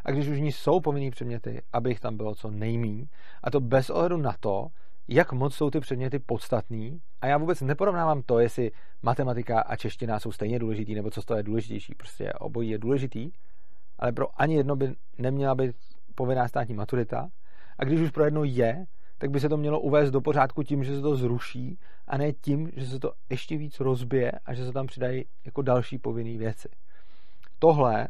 A 0.05 0.11
když 0.11 0.27
už 0.27 0.38
v 0.38 0.41
ní 0.41 0.51
jsou 0.51 0.80
povinný 0.80 1.11
předměty, 1.11 1.61
aby 1.73 1.89
jich 1.89 1.99
tam 1.99 2.17
bylo 2.17 2.36
co 2.36 2.51
nejmí. 2.51 3.09
A 3.43 3.51
to 3.51 3.59
bez 3.59 3.89
ohledu 3.89 4.17
na 4.17 4.36
to, 4.39 4.67
jak 5.07 5.32
moc 5.32 5.55
jsou 5.55 5.69
ty 5.69 5.80
předměty 5.80 6.19
podstatný. 6.19 7.01
A 7.21 7.27
já 7.27 7.38
vůbec 7.38 7.61
neporovnávám 7.61 8.21
to, 8.21 8.39
jestli 8.39 8.71
matematika 9.01 9.61
a 9.61 9.75
čeština 9.75 10.19
jsou 10.19 10.32
stejně 10.32 10.59
důležitý, 10.59 10.95
nebo 10.95 11.11
co 11.11 11.21
z 11.21 11.25
toho 11.25 11.38
je 11.38 11.43
důležitější. 11.43 11.95
Prostě 11.95 12.34
obojí 12.34 12.69
je 12.69 12.77
důležitý, 12.77 13.32
ale 13.99 14.11
pro 14.11 14.41
ani 14.41 14.55
jedno 14.55 14.75
by 14.75 14.93
neměla 15.17 15.55
být 15.55 15.75
povinná 16.15 16.47
státní 16.47 16.75
maturita. 16.75 17.30
A 17.77 17.84
když 17.84 17.99
už 17.99 18.11
pro 18.11 18.25
jedno 18.25 18.43
je, 18.43 18.86
tak 19.20 19.32
by 19.32 19.39
se 19.39 19.49
to 19.49 19.57
mělo 19.57 19.80
uvést 19.80 20.11
do 20.11 20.22
pořádku 20.22 20.63
tím, 20.63 20.84
že 20.84 20.95
se 20.95 21.01
to 21.01 21.15
zruší 21.15 21.80
a 22.07 22.17
ne 22.17 22.34
tím, 22.34 22.72
že 22.76 22.86
se 22.86 22.99
to 22.99 23.13
ještě 23.30 23.57
víc 23.57 23.80
rozbije 23.80 24.32
a 24.45 24.53
že 24.53 24.65
se 24.65 24.72
tam 24.72 24.88
přidají 24.88 25.26
jako 25.45 25.61
další 25.61 25.97
povinné 25.97 26.38
věci. 26.38 26.70
Tohle 27.59 28.07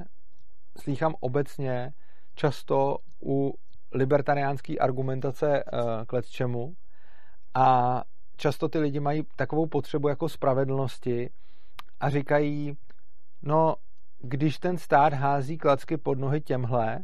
slýchám 0.78 1.16
obecně 1.20 1.94
často 2.36 2.98
u 3.26 3.54
libertariánské 3.92 4.78
argumentace 4.78 5.64
uh, 5.64 5.80
k 6.08 6.14
letčemu 6.14 6.74
a 7.54 8.02
často 8.38 8.70
ty 8.70 8.80
lidi 8.80 9.00
mají 9.00 9.24
takovou 9.36 9.66
potřebu 9.66 10.08
jako 10.08 10.30
spravedlnosti 10.30 11.30
a 12.00 12.10
říkají, 12.10 12.78
no, 13.42 13.76
když 14.20 14.60
ten 14.60 14.78
stát 14.78 15.14
hází 15.14 15.58
klacky 15.58 15.98
pod 15.98 16.20
nohy 16.20 16.42
těmhle, 16.42 17.00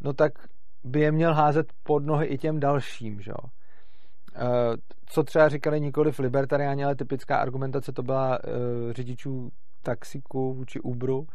no 0.00 0.12
tak 0.12 0.32
by 0.84 1.00
je 1.00 1.12
měl 1.12 1.34
házet 1.34 1.72
pod 1.82 2.04
nohy 2.04 2.26
i 2.26 2.38
těm 2.38 2.60
dalším, 2.60 3.20
že 3.20 3.30
jo. 3.30 3.50
Eh, 4.36 4.76
co 5.06 5.22
třeba 5.22 5.48
říkali 5.48 5.80
nikoli 5.80 6.12
v 6.12 6.18
libertariáně, 6.18 6.84
ale 6.84 6.94
typická 6.94 7.36
argumentace 7.36 7.92
to 7.92 8.02
byla 8.02 8.38
uh, 8.44 8.92
řidičů 8.92 9.50
taxiku 9.82 10.54
vůči 10.54 10.80
Uberu. 10.80 11.26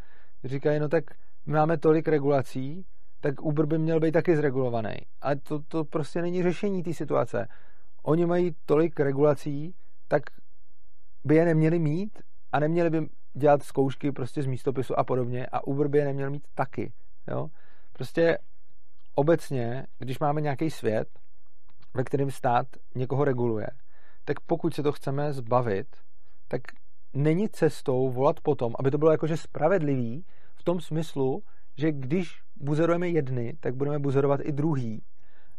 Říkají, 0.44 0.80
no 0.80 0.90
tak 0.90 1.04
my 1.46 1.54
máme 1.54 1.78
tolik 1.78 2.08
regulací, 2.08 2.86
tak 3.22 3.42
Uber 3.42 3.66
by 3.66 3.78
měl 3.78 4.00
být 4.00 4.12
taky 4.12 4.36
zregulovaný. 4.36 4.96
Ale 5.22 5.36
to, 5.36 5.60
to 5.68 5.86
prostě 5.86 6.22
není 6.22 6.44
řešení 6.44 6.84
té 6.84 6.94
situace. 6.94 7.48
Oni 8.04 8.26
mají 8.26 8.56
tolik 8.66 9.00
regulací, 9.00 9.76
tak 10.08 10.24
by 11.24 11.36
je 11.36 11.46
neměli 11.46 11.80
mít 11.80 12.20
a 12.52 12.60
neměli 12.60 12.90
by 12.90 13.08
dělat 13.34 13.64
zkoušky 13.64 14.12
prostě 14.12 14.44
z 14.44 14.46
místopisu 14.46 15.00
a 15.00 15.04
podobně 15.04 15.48
a 15.52 15.68
Uber 15.68 15.88
by 15.88 15.98
je 15.98 16.06
neměl 16.06 16.30
mít 16.30 16.44
taky. 16.56 16.92
Jo? 17.28 17.48
Prostě 17.94 18.38
obecně, 19.20 19.88
když 19.98 20.20
máme 20.20 20.42
nějaký 20.42 20.70
svět, 20.70 21.08
ve 21.94 22.04
kterém 22.04 22.32
stát 22.32 22.68
někoho 22.96 23.24
reguluje, 23.24 23.68
tak 24.26 24.40
pokud 24.40 24.74
se 24.74 24.84
to 24.84 24.92
chceme 24.92 25.34
zbavit, 25.34 25.88
tak 26.48 26.62
není 27.14 27.50
cestou 27.50 28.10
volat 28.10 28.40
potom, 28.40 28.74
aby 28.80 28.92
to 28.92 28.98
bylo 28.98 29.12
jakože 29.12 29.38
spravedlivý 29.38 30.26
v 30.56 30.64
tom 30.64 30.82
smyslu, 30.82 31.44
že 31.78 31.92
když 31.92 32.42
buzerujeme 32.56 33.08
jedny, 33.08 33.58
tak 33.60 33.76
budeme 33.76 34.00
buzerovat 34.00 34.40
i 34.44 34.52
druhý. 34.52 35.04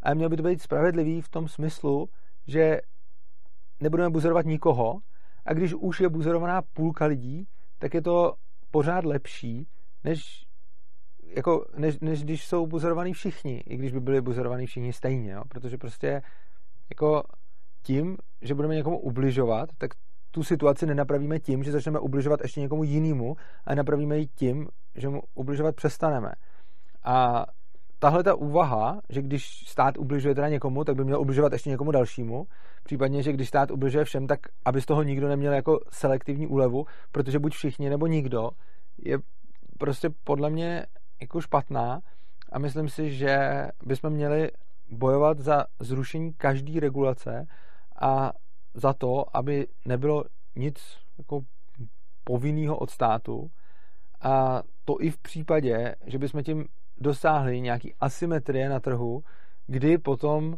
A 0.03 0.15
měl 0.15 0.29
by 0.29 0.37
to 0.37 0.43
být 0.43 0.63
spravedlivý 0.63 1.21
v 1.21 1.29
tom 1.29 1.49
smyslu, 1.49 2.09
že 2.47 2.81
nebudeme 3.81 4.11
buzerovat 4.11 4.47
nikoho 4.47 5.01
a 5.47 5.55
když 5.55 5.75
už 5.75 6.01
je 6.01 6.09
buzerovaná 6.09 6.63
půlka 6.63 7.07
lidí, 7.07 7.47
tak 7.79 7.95
je 7.95 8.03
to 8.03 8.35
pořád 8.71 9.05
lepší, 9.05 9.67
než 10.05 10.47
jako, 11.37 11.67
než, 11.77 12.01
než 12.01 12.25
když 12.25 12.47
jsou 12.47 12.67
buzerovaní 12.67 13.13
všichni, 13.13 13.63
i 13.67 13.77
když 13.77 13.93
by 13.93 14.01
byli 14.01 14.21
buzerovaní 14.21 14.67
všichni 14.67 14.93
stejně, 14.93 15.33
jo? 15.33 15.43
protože 15.49 15.79
prostě 15.79 16.23
jako 16.91 17.23
tím, 17.83 18.17
že 18.43 18.55
budeme 18.55 18.75
někomu 18.75 18.99
ubližovat, 18.99 19.69
tak 19.79 19.91
tu 20.31 20.43
situaci 20.43 20.87
nenapravíme 20.87 21.39
tím, 21.39 21.63
že 21.63 21.73
začneme 21.73 21.99
ubližovat 21.99 22.41
ještě 22.43 22.61
někomu 22.61 22.85
jinému, 22.85 23.37
a 23.65 23.75
napravíme 23.75 24.19
ji 24.19 24.27
tím, 24.27 24.69
že 24.95 25.09
mu 25.09 25.21
ubližovat 25.35 25.77
přestaneme. 25.77 26.33
A 27.05 27.47
tahle 27.99 28.23
ta 28.23 28.35
úvaha, 28.35 29.01
že 29.09 29.23
když 29.23 29.45
stát 29.67 29.99
ubližuje 29.99 30.35
teda 30.35 30.49
někomu, 30.49 30.85
tak 30.85 30.97
by 30.97 31.05
měl 31.05 31.21
ubližovat 31.21 31.53
ještě 31.53 31.71
někomu 31.71 31.91
dalšímu, 31.91 32.45
případně, 32.85 33.23
že 33.23 33.33
když 33.33 33.49
stát 33.49 33.71
ubližuje 33.71 34.05
všem, 34.05 34.27
tak 34.27 34.41
aby 34.65 34.81
z 34.81 34.87
toho 34.87 35.03
nikdo 35.03 35.29
neměl 35.29 35.53
jako 35.53 35.79
selektivní 35.93 36.47
úlevu, 36.47 36.85
protože 37.13 37.39
buď 37.39 37.55
všichni 37.55 37.91
nebo 37.91 38.07
nikdo, 38.07 38.51
je 38.99 39.19
prostě 39.79 40.09
podle 40.25 40.51
mě 40.51 40.87
jako 41.21 41.41
špatná 41.41 42.01
a 42.53 42.59
myslím 42.59 42.89
si, 42.89 43.11
že 43.15 43.67
bychom 43.85 44.11
měli 44.11 44.51
bojovat 44.91 45.39
za 45.39 45.65
zrušení 45.81 46.33
každé 46.33 46.81
regulace 46.81 47.47
a 48.01 48.33
za 48.75 48.93
to, 48.93 49.37
aby 49.37 49.67
nebylo 49.85 50.25
nic 50.57 50.99
jako 51.19 51.41
povinného 52.25 52.79
od 52.79 52.91
státu. 52.91 53.51
A 54.21 54.63
to 54.85 54.97
i 55.01 55.11
v 55.11 55.19
případě, 55.19 55.95
že 56.07 56.19
bychom 56.19 56.43
tím 56.43 56.65
dosáhli 56.99 57.61
nějaký 57.61 57.95
asymetrie 58.01 58.69
na 58.69 58.81
trhu, 58.81 59.23
kdy 59.67 59.99
potom 59.99 60.57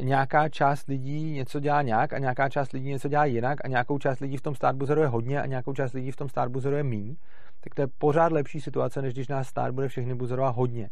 nějaká 0.00 0.48
část 0.48 0.86
lidí 0.86 1.30
něco 1.32 1.60
dělá 1.60 1.82
nějak 1.82 2.12
a 2.12 2.18
nějaká 2.18 2.48
část 2.48 2.72
lidí 2.72 2.88
něco 2.88 3.08
dělá 3.08 3.24
jinak 3.24 3.64
a 3.64 3.68
nějakou 3.68 3.98
část 3.98 4.20
lidí 4.20 4.36
v 4.36 4.42
tom 4.42 4.54
stát 4.54 4.76
buzeruje 4.76 5.06
hodně 5.06 5.42
a 5.42 5.46
nějakou 5.46 5.72
část 5.72 5.92
lidí 5.92 6.10
v 6.10 6.16
tom 6.16 6.28
stát 6.28 6.48
buzeruje 6.48 6.82
míň, 6.82 7.16
tak 7.64 7.74
to 7.74 7.82
je 7.82 7.86
pořád 7.98 8.32
lepší 8.32 8.60
situace, 8.60 9.02
než 9.02 9.14
když 9.14 9.28
nás 9.28 9.48
stát 9.48 9.74
bude 9.74 9.88
všechny 9.88 10.14
buzerovat 10.14 10.56
hodně. 10.56 10.90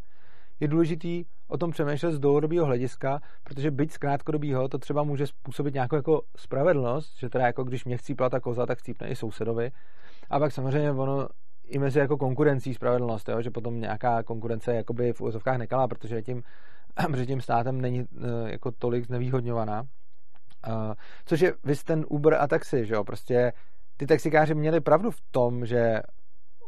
Je 0.59 0.67
důležitý 0.67 1.25
o 1.47 1.57
tom 1.57 1.71
přemýšlet 1.71 2.11
z 2.11 2.19
dlouhodobého 2.19 2.65
hlediska, 2.65 3.19
protože 3.43 3.71
byť 3.71 3.91
z 3.91 3.97
krátkodobého 3.97 4.67
to 4.67 4.77
třeba 4.77 5.03
může 5.03 5.27
způsobit 5.27 5.73
nějakou 5.73 5.95
jako 5.95 6.21
spravedlnost, 6.37 7.19
že 7.19 7.29
teda 7.29 7.45
jako 7.45 7.63
když 7.63 7.85
mě 7.85 7.97
chcípla 7.97 8.29
ta 8.29 8.39
koza, 8.39 8.65
tak 8.65 8.79
chcípne 8.79 9.07
i 9.07 9.15
sousedovi. 9.15 9.71
A 10.29 10.39
pak 10.39 10.51
samozřejmě 10.51 10.91
ono 10.91 11.27
i 11.65 11.79
mezi 11.79 11.99
jako 11.99 12.17
konkurencí 12.17 12.73
spravedlnost, 12.73 13.29
jo? 13.29 13.41
že 13.41 13.51
potom 13.51 13.79
nějaká 13.79 14.23
konkurence 14.23 14.71
je 14.71 14.77
jakoby 14.77 15.13
v 15.13 15.21
úvozovkách 15.21 15.57
nekalá, 15.57 15.87
protože 15.87 16.21
tím, 16.21 16.43
protože 17.07 17.25
tím 17.25 17.41
státem 17.41 17.81
není 17.81 17.99
uh, 17.99 18.47
jako 18.47 18.71
tolik 18.71 19.05
znevýhodňovaná. 19.05 19.81
Uh, 19.81 20.93
což 21.25 21.39
je 21.39 21.53
vys 21.63 21.83
ten 21.83 22.05
Uber 22.09 22.33
a 22.33 22.47
taxi, 22.47 22.85
že 22.85 22.93
jo, 22.93 23.03
prostě 23.03 23.53
ty 23.97 24.07
taxikáři 24.07 24.55
měli 24.55 24.81
pravdu 24.81 25.11
v 25.11 25.21
tom, 25.31 25.65
že 25.65 26.01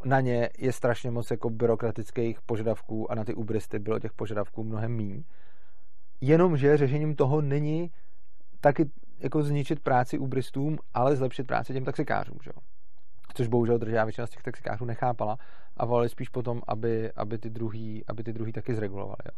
na 0.05 0.21
ně 0.21 0.49
je 0.57 0.73
strašně 0.73 1.11
moc 1.11 1.31
jako 1.31 1.49
byrokratických 1.49 2.41
požadavků 2.41 3.11
a 3.11 3.15
na 3.15 3.23
ty 3.23 3.33
Uberisty 3.33 3.79
bylo 3.79 3.99
těch 3.99 4.13
požadavků 4.13 4.63
mnohem 4.63 4.97
méně. 4.97 5.23
Jenomže 6.21 6.77
řešením 6.77 7.15
toho 7.15 7.41
není 7.41 7.91
taky 8.61 8.89
jako 9.19 9.43
zničit 9.43 9.79
práci 9.79 10.17
Uberistům, 10.17 10.77
ale 10.93 11.15
zlepšit 11.15 11.47
práci 11.47 11.73
těm 11.73 11.85
taxikářům, 11.85 12.37
že 12.43 12.51
jo 12.55 12.61
což 13.35 13.47
bohužel 13.47 13.77
držá 13.77 14.03
většina 14.03 14.27
z 14.27 14.29
těch 14.29 14.43
taxikářů 14.43 14.85
nechápala 14.85 15.37
a 15.77 15.85
volali 15.85 16.09
spíš 16.09 16.29
potom, 16.29 16.61
aby, 16.67 17.11
aby, 17.11 17.37
ty 17.37 17.49
druhý, 17.49 18.03
aby 18.07 18.23
ty 18.23 18.33
druhý 18.33 18.51
taky 18.51 18.75
zregulovali. 18.75 19.17
Jo. 19.25 19.31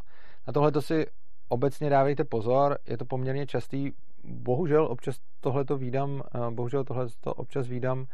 Na 0.48 0.54
tohle 0.54 0.72
to 0.72 0.82
si 0.82 1.06
obecně 1.50 1.90
dávejte 1.90 2.24
pozor, 2.24 2.78
je 2.88 2.98
to 2.98 3.06
poměrně 3.06 3.48
častý, 3.48 3.92
bohužel 4.24 4.86
občas 4.86 5.16
tohle 5.40 5.66
to 5.66 5.78
výdám, 5.78 6.24
eh, 6.36 6.52
bohužel 6.52 6.84
tohle 6.84 7.08
to 7.20 7.34
občas 7.34 7.68
výdám 7.68 8.06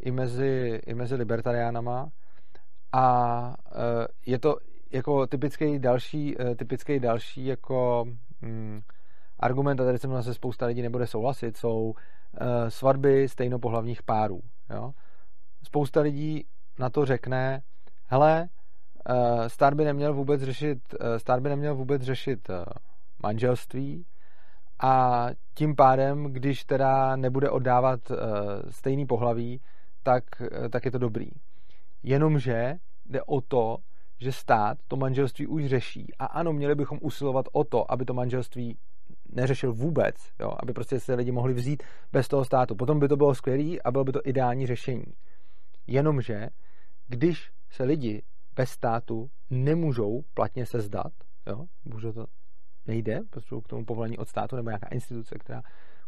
i 0.00 0.10
mezi, 0.10 0.80
i 0.86 0.94
mezi 0.94 1.14
libertariánama 1.14 2.08
a 2.92 3.54
eh, 3.72 4.06
je 4.26 4.38
to 4.38 4.56
jako 4.92 5.26
typický 5.26 5.78
další, 5.78 6.40
eh, 6.40 6.54
typický 6.54 7.00
další 7.00 7.46
jako 7.46 8.04
mm, 8.40 8.80
argument, 9.40 9.80
a 9.80 9.84
tady 9.84 9.98
se 9.98 10.22
se 10.22 10.34
spousta 10.34 10.66
lidí 10.66 10.82
nebude 10.82 11.06
souhlasit, 11.06 11.56
jsou 11.56 11.82
uh, 11.82 11.94
svatby 12.68 13.28
stejnopohlavních 13.28 14.02
párů. 14.02 14.40
Jo? 14.70 14.92
Spousta 15.62 16.00
lidí 16.00 16.44
na 16.78 16.90
to 16.90 17.04
řekne, 17.04 17.62
hele, 18.06 18.48
stát 19.46 19.74
by 19.74 19.84
neměl 19.84 20.14
vůbec 20.14 20.42
řešit, 20.42 20.78
stát 21.16 21.40
by 21.40 21.48
neměl 21.48 21.74
vůbec 21.74 22.02
řešit 22.02 22.50
manželství 23.22 24.06
a 24.82 25.26
tím 25.54 25.76
pádem, 25.76 26.24
když 26.24 26.64
teda 26.64 27.16
nebude 27.16 27.50
oddávat 27.50 28.00
stejný 28.70 29.06
pohlaví, 29.06 29.60
tak, 30.06 30.24
uh, 30.40 30.68
tak 30.68 30.84
je 30.84 30.90
to 30.90 30.98
dobrý. 30.98 31.26
Jenomže 32.02 32.74
jde 33.06 33.22
o 33.22 33.40
to, 33.40 33.76
že 34.20 34.32
stát 34.32 34.78
to 34.88 34.96
manželství 34.96 35.46
už 35.46 35.66
řeší 35.66 36.06
a 36.18 36.26
ano, 36.26 36.52
měli 36.52 36.74
bychom 36.74 36.98
usilovat 37.02 37.46
o 37.52 37.64
to, 37.64 37.92
aby 37.92 38.04
to 38.04 38.14
manželství 38.14 38.78
neřešil 39.28 39.72
vůbec, 39.72 40.14
jo, 40.40 40.52
aby 40.62 40.72
prostě 40.72 41.00
se 41.00 41.14
lidi 41.14 41.32
mohli 41.32 41.54
vzít 41.54 41.82
bez 42.12 42.28
toho 42.28 42.44
státu. 42.44 42.74
Potom 42.74 43.00
by 43.00 43.08
to 43.08 43.16
bylo 43.16 43.34
skvělé 43.34 43.78
a 43.84 43.90
bylo 43.90 44.04
by 44.04 44.12
to 44.12 44.20
ideální 44.24 44.66
řešení. 44.66 45.04
Jenomže, 45.86 46.48
když 47.08 47.50
se 47.70 47.84
lidi 47.84 48.22
bez 48.56 48.70
státu 48.70 49.30
nemůžou 49.50 50.22
platně 50.34 50.66
sezdat, 50.66 51.12
jo, 51.46 51.64
může 51.84 52.12
to 52.12 52.26
nejde, 52.86 53.20
protože 53.30 53.60
k 53.64 53.68
tomu 53.68 53.84
povolení 53.84 54.18
od 54.18 54.28
státu 54.28 54.56
nebo 54.56 54.70
nějaká 54.70 54.88
instituce, 54.88 55.38
která 55.38 55.62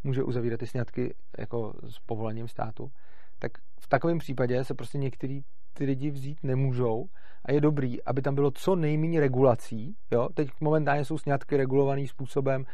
může 0.04 0.22
uzavírat 0.22 0.60
ty 0.60 0.66
sňatky 0.66 1.14
jako 1.38 1.72
s 1.88 1.98
povolením 1.98 2.48
státu, 2.48 2.90
tak 3.38 3.52
v 3.80 3.88
takovém 3.88 4.18
případě 4.18 4.64
se 4.64 4.74
prostě 4.74 4.98
některý 4.98 5.40
ty 5.72 5.84
lidi 5.84 6.10
vzít 6.10 6.38
nemůžou 6.42 7.06
a 7.44 7.52
je 7.52 7.60
dobrý, 7.60 8.02
aby 8.02 8.22
tam 8.22 8.34
bylo 8.34 8.50
co 8.50 8.76
nejméně 8.76 9.20
regulací. 9.20 9.96
Jo? 10.10 10.28
Teď 10.34 10.48
momentálně 10.60 11.04
jsou 11.04 11.18
sňatky 11.18 11.56
regulovaný 11.56 12.08
způsobem, 12.08 12.64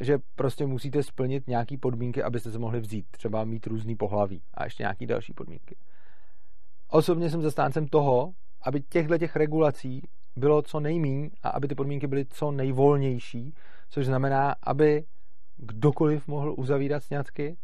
že 0.00 0.18
prostě 0.34 0.66
musíte 0.66 1.02
splnit 1.02 1.48
nějaké 1.48 1.78
podmínky, 1.78 2.22
abyste 2.22 2.50
se 2.50 2.58
mohli 2.58 2.80
vzít. 2.80 3.06
Třeba 3.10 3.44
mít 3.44 3.66
různý 3.66 3.96
pohlaví 3.96 4.42
a 4.54 4.64
ještě 4.64 4.82
nějaké 4.82 5.06
další 5.06 5.32
podmínky. 5.32 5.76
Osobně 6.88 7.30
jsem 7.30 7.42
zastáncem 7.42 7.86
toho, 7.86 8.32
aby 8.62 8.80
těchto 8.80 9.18
těch 9.18 9.36
regulací 9.36 10.02
bylo 10.36 10.62
co 10.62 10.80
nejmíň 10.80 11.30
a 11.42 11.48
aby 11.48 11.68
ty 11.68 11.74
podmínky 11.74 12.06
byly 12.06 12.26
co 12.26 12.50
nejvolnější, 12.50 13.54
což 13.90 14.06
znamená, 14.06 14.54
aby 14.62 15.04
kdokoliv 15.56 16.28
mohl 16.28 16.54
uzavírat 16.58 17.02
sňatky 17.02 17.56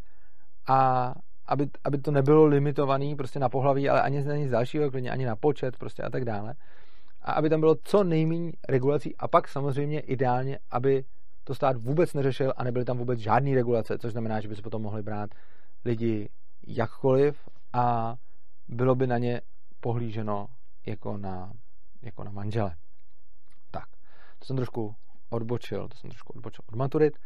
a 0.69 1.15
aby, 1.47 1.67
aby 1.85 1.99
to 1.99 2.11
nebylo 2.11 2.47
limitované 2.47 3.17
prostě 3.17 3.39
na 3.39 3.49
pohlaví, 3.49 3.89
ale 3.89 4.03
ani 4.03 4.25
na 4.25 4.37
nic 4.37 4.51
dalšího, 4.51 4.91
klidně 4.91 5.11
ani 5.11 5.27
na 5.27 5.37
počet 5.37 5.77
prostě 5.77 6.03
a 6.03 6.11
tak 6.11 6.25
dále. 6.25 6.55
A 7.23 7.33
aby 7.33 7.51
tam 7.51 7.61
bylo 7.61 7.77
co 7.85 8.05
nejméně 8.05 8.53
regulací 8.69 9.17
a 9.17 9.29
pak 9.29 9.49
samozřejmě 9.49 10.01
ideálně, 10.01 10.59
aby 10.71 11.05
to 11.45 11.55
stát 11.55 11.77
vůbec 11.77 12.15
neřešil 12.15 12.53
a 12.57 12.65
nebyly 12.65 12.85
tam 12.85 12.99
vůbec 12.99 13.19
žádné 13.19 13.55
regulace, 13.55 13.99
což 13.99 14.13
znamená, 14.13 14.41
že 14.41 14.49
by 14.49 14.57
se 14.57 14.63
potom 14.63 14.83
mohli 14.83 15.03
brát 15.03 15.31
lidi 15.85 16.29
jakkoliv 16.67 17.49
a 17.73 18.17
bylo 18.69 18.95
by 18.95 19.07
na 19.07 19.19
ně 19.19 19.41
pohlíženo 19.81 20.47
jako 20.87 21.17
na, 21.17 21.53
jako 22.03 22.25
na 22.25 22.31
manžele. 22.31 22.77
Tak, 23.71 23.85
to 24.39 24.45
jsem 24.45 24.57
trošku 24.57 24.95
odbočil, 25.31 25.89
to 25.89 25.97
jsem 25.97 26.11
trošku 26.11 26.33
odbočil 26.33 26.65
od 26.69 26.75
maturit 26.75 27.19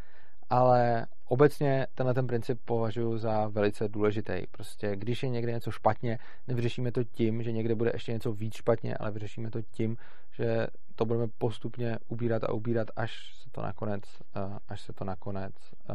ale 0.50 1.06
obecně 1.24 1.86
tenhle 1.94 2.14
ten 2.14 2.26
princip 2.26 2.60
považuji 2.64 3.18
za 3.18 3.48
velice 3.48 3.88
důležitý. 3.88 4.46
Prostě 4.50 4.96
když 4.96 5.22
je 5.22 5.28
někde 5.28 5.52
něco 5.52 5.70
špatně, 5.70 6.18
nevyřešíme 6.48 6.92
to 6.92 7.04
tím, 7.04 7.42
že 7.42 7.52
někde 7.52 7.74
bude 7.74 7.90
ještě 7.94 8.12
něco 8.12 8.32
víc 8.32 8.54
špatně, 8.54 8.96
ale 8.96 9.10
vyřešíme 9.10 9.50
to 9.50 9.62
tím, 9.62 9.96
že 10.32 10.66
to 10.94 11.04
budeme 11.04 11.26
postupně 11.38 11.98
ubírat 12.08 12.44
a 12.44 12.52
ubírat, 12.52 12.88
až 12.96 13.34
se 13.42 13.50
to 13.50 13.62
nakonec, 13.62 14.02
eh, 14.36 14.58
až 14.68 14.80
se 14.80 14.92
to 14.92 15.04
nakonec 15.04 15.54
eh, 15.90 15.94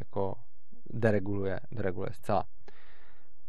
jako 0.00 0.34
dereguluje, 0.90 1.60
dereguluje 1.72 2.10
zcela. 2.12 2.44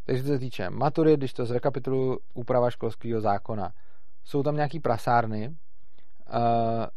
Takže 0.06 0.24
co 0.24 0.28
se 0.28 0.40
týče 0.40 0.70
matury, 0.70 1.18
když 1.18 1.34
to 1.34 1.46
zrekapituluji, 1.46 2.20
úprava 2.34 2.70
školského 2.70 3.22
zákona. 3.22 3.74
Jsou 4.24 4.44
tam 4.44 4.56
nějaký 4.56 4.80
prasárny, 4.80 5.56
eh, 6.28 6.88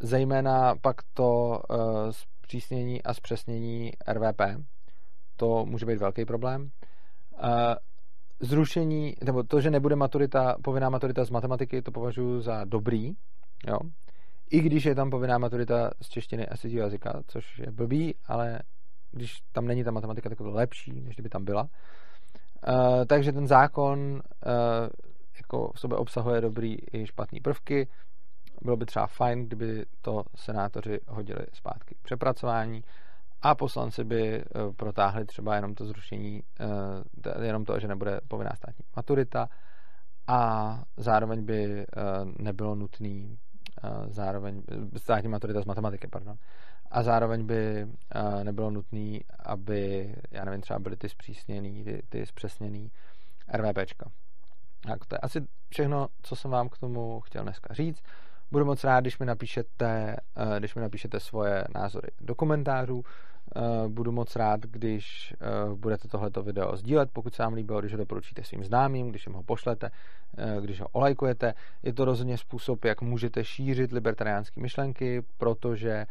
zejména 0.00 0.74
pak 0.80 0.96
to 1.14 1.60
zpřísnění 2.46 3.02
a 3.02 3.14
zpřesnění 3.14 3.92
RVP. 4.12 4.40
To 5.36 5.66
může 5.66 5.86
být 5.86 5.98
velký 5.98 6.24
problém. 6.24 6.70
Zrušení, 8.40 9.14
nebo 9.24 9.42
to, 9.42 9.60
že 9.60 9.70
nebude 9.70 9.96
maturita, 9.96 10.56
povinná 10.64 10.90
maturita 10.90 11.24
z 11.24 11.30
matematiky, 11.30 11.82
to 11.82 11.90
považuji 11.90 12.40
za 12.40 12.64
dobrý, 12.64 13.12
jo. 13.66 13.78
I 14.50 14.60
když 14.60 14.84
je 14.84 14.94
tam 14.94 15.10
povinná 15.10 15.38
maturita 15.38 15.90
z 16.02 16.08
češtiny 16.08 16.48
a 16.48 16.56
cizího 16.56 16.82
jazyka, 16.82 17.22
což 17.26 17.58
je 17.58 17.72
blbý, 17.72 18.14
ale 18.26 18.58
když 19.12 19.32
tam 19.52 19.66
není 19.66 19.84
ta 19.84 19.90
matematika, 19.90 20.28
tak 20.28 20.38
to 20.38 20.50
lepší, 20.50 21.00
než 21.00 21.14
kdyby 21.16 21.28
tam 21.28 21.44
byla. 21.44 21.62
Uh, 21.62 23.04
takže 23.06 23.32
ten 23.32 23.46
zákon 23.46 23.98
uh, 24.00 24.20
jako 25.36 25.72
v 25.74 25.80
sobě 25.80 25.98
obsahuje 25.98 26.40
dobrý 26.40 26.76
i 26.92 27.06
špatný 27.06 27.40
prvky 27.40 27.88
bylo 28.62 28.76
by 28.76 28.86
třeba 28.86 29.06
fajn, 29.06 29.46
kdyby 29.46 29.86
to 30.02 30.24
senátoři 30.34 31.00
hodili 31.08 31.46
zpátky 31.52 31.94
k 31.94 32.02
přepracování 32.02 32.84
a 33.42 33.54
poslanci 33.54 34.04
by 34.04 34.36
eh, 34.36 34.44
protáhli 34.76 35.24
třeba 35.24 35.54
jenom 35.56 35.74
to 35.74 35.86
zrušení, 35.86 36.42
eh, 36.60 37.44
jenom 37.46 37.64
to, 37.64 37.80
že 37.80 37.88
nebude 37.88 38.20
povinná 38.28 38.50
státní 38.56 38.84
maturita 38.96 39.48
a 40.26 40.82
zároveň 40.96 41.44
by 41.44 41.80
eh, 41.80 41.86
nebylo 42.38 42.74
nutný 42.74 43.38
zároveň, 44.08 44.62
státní 44.96 45.28
maturita 45.28 45.60
z 45.60 45.64
matematiky, 45.64 46.08
pardon, 46.08 46.36
a 46.90 47.02
zároveň 47.02 47.46
by 47.46 47.86
nebylo 48.42 48.70
nutný, 48.70 49.20
aby, 49.38 50.14
já 50.30 50.44
nevím, 50.44 50.60
třeba 50.60 50.78
byly 50.78 50.96
ty 50.96 51.08
zpřísněný, 51.08 51.84
ty, 51.84 52.02
ty 52.08 52.26
zpřesněný 52.26 52.90
RVPčka. 53.52 54.10
Tak 54.86 55.06
to 55.06 55.14
je 55.14 55.18
asi 55.18 55.46
všechno, 55.68 56.08
co 56.22 56.36
jsem 56.36 56.50
vám 56.50 56.68
k 56.68 56.78
tomu 56.78 57.20
chtěl 57.20 57.42
dneska 57.42 57.74
říct. 57.74 58.02
Budu 58.50 58.64
moc 58.64 58.84
rád, 58.84 59.00
když 59.00 59.18
mi 59.18 59.26
napíšete, 59.26 60.16
eh, 60.36 60.58
když 60.58 60.74
mi 60.74 60.80
napíšete 60.80 61.20
svoje 61.20 61.64
názory 61.74 62.08
do 62.20 62.34
komentářů. 62.34 63.02
Eh, 63.56 63.88
budu 63.88 64.12
moc 64.12 64.36
rád, 64.36 64.60
když 64.60 65.34
eh, 65.40 65.74
budete 65.74 66.08
tohleto 66.08 66.42
video 66.42 66.76
sdílet, 66.76 67.10
pokud 67.12 67.34
se 67.34 67.42
vám 67.42 67.54
líbilo, 67.54 67.80
když 67.80 67.92
ho 67.92 67.98
doporučíte 67.98 68.44
svým 68.44 68.64
známým, 68.64 69.10
když 69.10 69.26
jim 69.26 69.34
ho 69.34 69.42
pošlete, 69.42 69.90
když 70.60 70.80
ho 70.80 70.88
olajkujete. 70.92 71.54
Je 71.82 71.92
to 71.92 72.04
rozhodně 72.04 72.38
způsob, 72.38 72.84
jak 72.84 73.02
můžete 73.02 73.44
šířit 73.44 73.92
libertariánské 73.92 74.60
myšlenky, 74.60 75.22
protože 75.38 76.06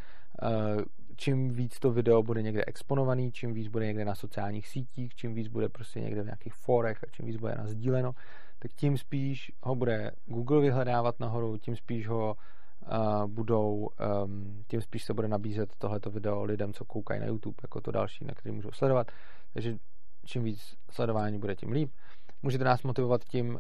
čím 1.15 1.53
víc 1.53 1.79
to 1.79 1.91
video 1.91 2.23
bude 2.23 2.41
někde 2.41 2.63
exponovaný, 2.65 3.31
čím 3.31 3.53
víc 3.53 3.67
bude 3.67 3.85
někde 3.85 4.05
na 4.05 4.15
sociálních 4.15 4.67
sítích, 4.67 5.15
čím 5.15 5.33
víc 5.33 5.47
bude 5.47 5.69
prostě 5.69 6.01
někde 6.01 6.21
v 6.21 6.25
nějakých 6.25 6.53
forech 6.53 7.03
a 7.03 7.07
čím 7.11 7.25
víc 7.25 7.37
bude 7.37 7.55
nazdíleno, 7.55 8.11
tak 8.59 8.71
tím 8.73 8.97
spíš 8.97 9.51
ho 9.63 9.75
bude 9.75 10.11
Google 10.25 10.61
vyhledávat 10.61 11.19
nahoru, 11.19 11.57
tím 11.57 11.75
spíš 11.75 12.07
ho 12.07 12.35
uh, 12.35 13.27
budou, 13.27 13.89
um, 14.25 14.63
tím 14.67 14.81
spíš 14.81 15.03
se 15.03 15.13
bude 15.13 15.27
nabízet 15.27 15.75
tohleto 15.77 16.09
video 16.09 16.43
lidem, 16.43 16.73
co 16.73 16.85
koukají 16.85 17.19
na 17.19 17.25
YouTube, 17.25 17.55
jako 17.61 17.81
to 17.81 17.91
další, 17.91 18.25
na 18.25 18.33
který 18.33 18.55
můžou 18.55 18.71
sledovat. 18.71 19.11
Takže 19.53 19.77
čím 20.25 20.43
víc 20.43 20.75
sledování 20.91 21.39
bude, 21.39 21.55
tím 21.55 21.71
líp. 21.71 21.91
Můžete 22.43 22.63
nás 22.63 22.83
motivovat 22.83 23.23
tím, 23.23 23.53
uh, 23.53 23.59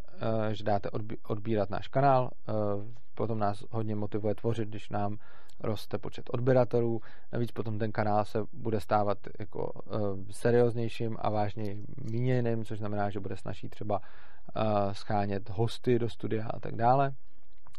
že 0.51 0.63
dáte 0.63 0.89
odbírat 1.27 1.69
náš 1.69 1.87
kanál, 1.87 2.29
uh, 2.47 2.83
potom 3.15 3.39
nás 3.39 3.63
hodně 3.71 3.95
motivuje 3.95 4.35
tvořit, 4.35 4.69
když 4.69 4.89
nám 4.89 5.17
roste 5.59 5.97
počet 5.97 6.29
odběratelů, 6.33 7.01
navíc 7.31 7.51
potom 7.51 7.79
ten 7.79 7.91
kanál 7.91 8.25
se 8.25 8.39
bude 8.53 8.79
stávat 8.79 9.17
jako 9.39 9.71
uh, 9.71 9.91
serióznějším 10.31 11.17
a 11.19 11.29
vážně 11.29 11.75
míněným, 12.11 12.65
což 12.65 12.77
znamená, 12.77 13.09
že 13.09 13.19
bude 13.19 13.37
snaží 13.37 13.69
třeba 13.69 13.99
uh, 13.99 14.63
schánět 14.91 15.49
hosty 15.49 15.99
do 15.99 16.09
studia 16.09 16.47
a 16.47 16.59
tak 16.59 16.75
dále. 16.75 17.13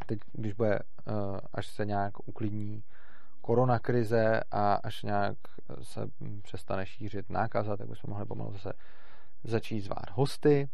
Teď, 0.07 0.19
když 0.33 0.53
bude, 0.53 0.79
uh, 0.79 1.39
až 1.55 1.67
se 1.67 1.87
nějak 1.87 2.29
uklidní 2.29 2.83
koronakrize 3.41 4.41
a 4.51 4.75
až 4.75 5.03
nějak 5.03 5.37
se 5.83 6.01
přestane 6.43 6.87
šířit 6.87 7.31
nákaza, 7.31 7.77
tak 7.77 7.89
bychom 7.89 8.11
mohli 8.11 8.27
pomalu 8.27 8.53
zase 8.53 8.73
začít 9.45 9.81
zvát 9.81 10.11
hosty. 10.13 10.69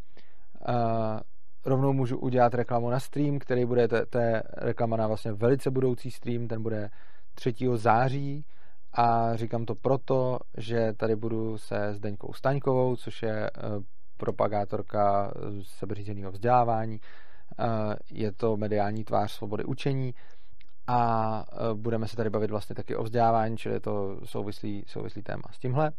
Uh, 0.69 1.21
rovnou 1.65 1.93
můžu 1.93 2.19
udělat 2.19 2.55
reklamu 2.55 2.91
na 2.91 3.01
stream, 3.01 3.39
který 3.39 3.65
bude, 3.65 3.89
to, 3.89 4.19
je 4.19 4.43
reklama 4.53 4.97
na 4.97 5.07
vlastně 5.07 5.33
velice 5.33 5.71
budoucí 5.71 6.11
stream, 6.11 6.49
ten 6.49 6.63
bude 6.63 6.91
3. 7.35 7.55
září 7.75 8.45
a 8.93 9.37
říkám 9.37 9.65
to 9.65 9.75
proto, 9.75 10.39
že 10.57 10.93
tady 10.93 11.17
budu 11.17 11.59
se 11.59 11.95
Zdeňkou 11.95 12.33
Staňkovou, 12.33 12.97
což 12.97 13.23
je 13.23 13.47
eh, 13.47 13.51
propagátorka 14.17 15.33
sebeřízeného 15.63 16.33
vzdělávání, 16.33 17.01
eh, 17.01 17.65
je 18.11 18.33
to 18.33 18.57
mediální 18.57 19.05
tvář 19.05 19.33
svobody 19.33 19.65
učení 19.65 20.15
a 20.87 21.45
eh, 21.53 21.75
budeme 21.75 22.09
se 22.09 22.17
tady 22.17 22.31
bavit 22.31 22.51
vlastně 22.51 22.75
taky 22.75 22.97
o 22.97 23.03
vzdělávání, 23.03 23.57
čili 23.57 23.75
je 23.75 23.81
to 23.81 24.21
souvislý, 24.25 24.85
souvislý 24.87 25.23
téma 25.23 25.43
s 25.51 25.59
tímhle. 25.59 25.93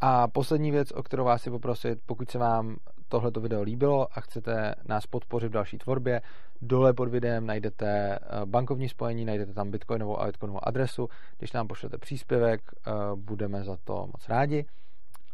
A 0.00 0.28
poslední 0.28 0.70
věc, 0.70 0.92
o 0.92 1.02
kterou 1.02 1.24
vás 1.24 1.42
si 1.42 1.50
poprosit, 1.50 1.98
pokud 2.06 2.30
se 2.30 2.38
vám 2.38 2.76
tohleto 3.10 3.40
video 3.40 3.62
líbilo 3.62 4.08
a 4.12 4.20
chcete 4.20 4.74
nás 4.88 5.06
podpořit 5.06 5.48
v 5.48 5.52
další 5.52 5.78
tvorbě, 5.78 6.22
dole 6.62 6.92
pod 6.92 7.08
videem 7.08 7.46
najdete 7.46 8.18
bankovní 8.44 8.88
spojení, 8.88 9.24
najdete 9.24 9.52
tam 9.54 9.70
bitcoinovou 9.70 10.20
a 10.20 10.26
bitcoinovou 10.26 10.68
adresu. 10.68 11.08
Když 11.38 11.52
nám 11.52 11.68
pošlete 11.68 11.98
příspěvek, 11.98 12.60
budeme 13.14 13.64
za 13.64 13.76
to 13.84 13.94
moc 14.06 14.28
rádi. 14.28 14.64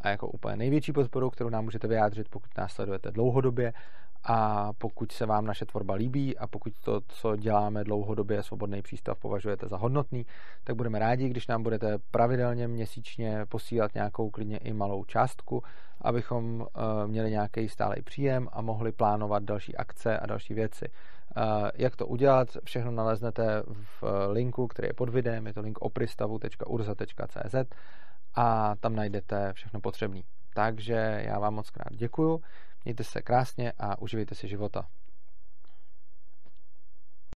A 0.00 0.08
jako 0.08 0.28
úplně 0.28 0.56
největší 0.56 0.92
podporu, 0.92 1.30
kterou 1.30 1.48
nám 1.48 1.64
můžete 1.64 1.88
vyjádřit, 1.88 2.28
pokud 2.28 2.50
nás 2.58 2.72
sledujete 2.72 3.10
dlouhodobě 3.10 3.72
a 4.28 4.72
pokud 4.78 5.12
se 5.12 5.26
vám 5.26 5.46
naše 5.46 5.64
tvorba 5.64 5.94
líbí 5.94 6.38
a 6.38 6.46
pokud 6.46 6.72
to, 6.84 7.00
co 7.08 7.36
děláme 7.36 7.84
dlouhodobě, 7.84 8.42
svobodný 8.42 8.82
přístav 8.82 9.18
považujete 9.18 9.68
za 9.68 9.76
hodnotný, 9.76 10.26
tak 10.64 10.76
budeme 10.76 10.98
rádi, 10.98 11.28
když 11.28 11.46
nám 11.46 11.62
budete 11.62 11.98
pravidelně 12.10 12.68
měsíčně 12.68 13.46
posílat 13.48 13.94
nějakou 13.94 14.30
klidně 14.30 14.58
i 14.58 14.72
malou 14.72 15.04
částku, 15.04 15.62
abychom 16.00 16.60
uh, 16.60 16.66
měli 17.06 17.30
nějaký 17.30 17.68
stálý 17.68 18.02
příjem 18.02 18.48
a 18.52 18.62
mohli 18.62 18.92
plánovat 18.92 19.42
další 19.42 19.76
akce 19.76 20.18
a 20.18 20.26
další 20.26 20.54
věci. 20.54 20.88
Uh, 20.88 21.70
jak 21.74 21.96
to 21.96 22.06
udělat, 22.06 22.48
všechno 22.64 22.90
naleznete 22.90 23.62
v 24.00 24.28
linku, 24.32 24.66
který 24.66 24.88
je 24.88 24.94
pod 24.94 25.08
videem, 25.08 25.46
je 25.46 25.54
to 25.54 25.60
link 25.60 25.78
opristavu.urza.cz 25.78 27.54
a 28.34 28.74
tam 28.80 28.96
najdete 28.96 29.52
všechno 29.52 29.80
potřebné. 29.80 30.20
Takže 30.54 31.22
já 31.26 31.38
vám 31.38 31.54
moc 31.54 31.70
krát 31.70 31.96
děkuju 31.96 32.40
Mějte 32.86 33.04
se 33.04 33.22
krásně 33.22 33.72
a 33.78 33.98
uživejte 33.98 34.34
si 34.34 34.48
života. 34.48 34.88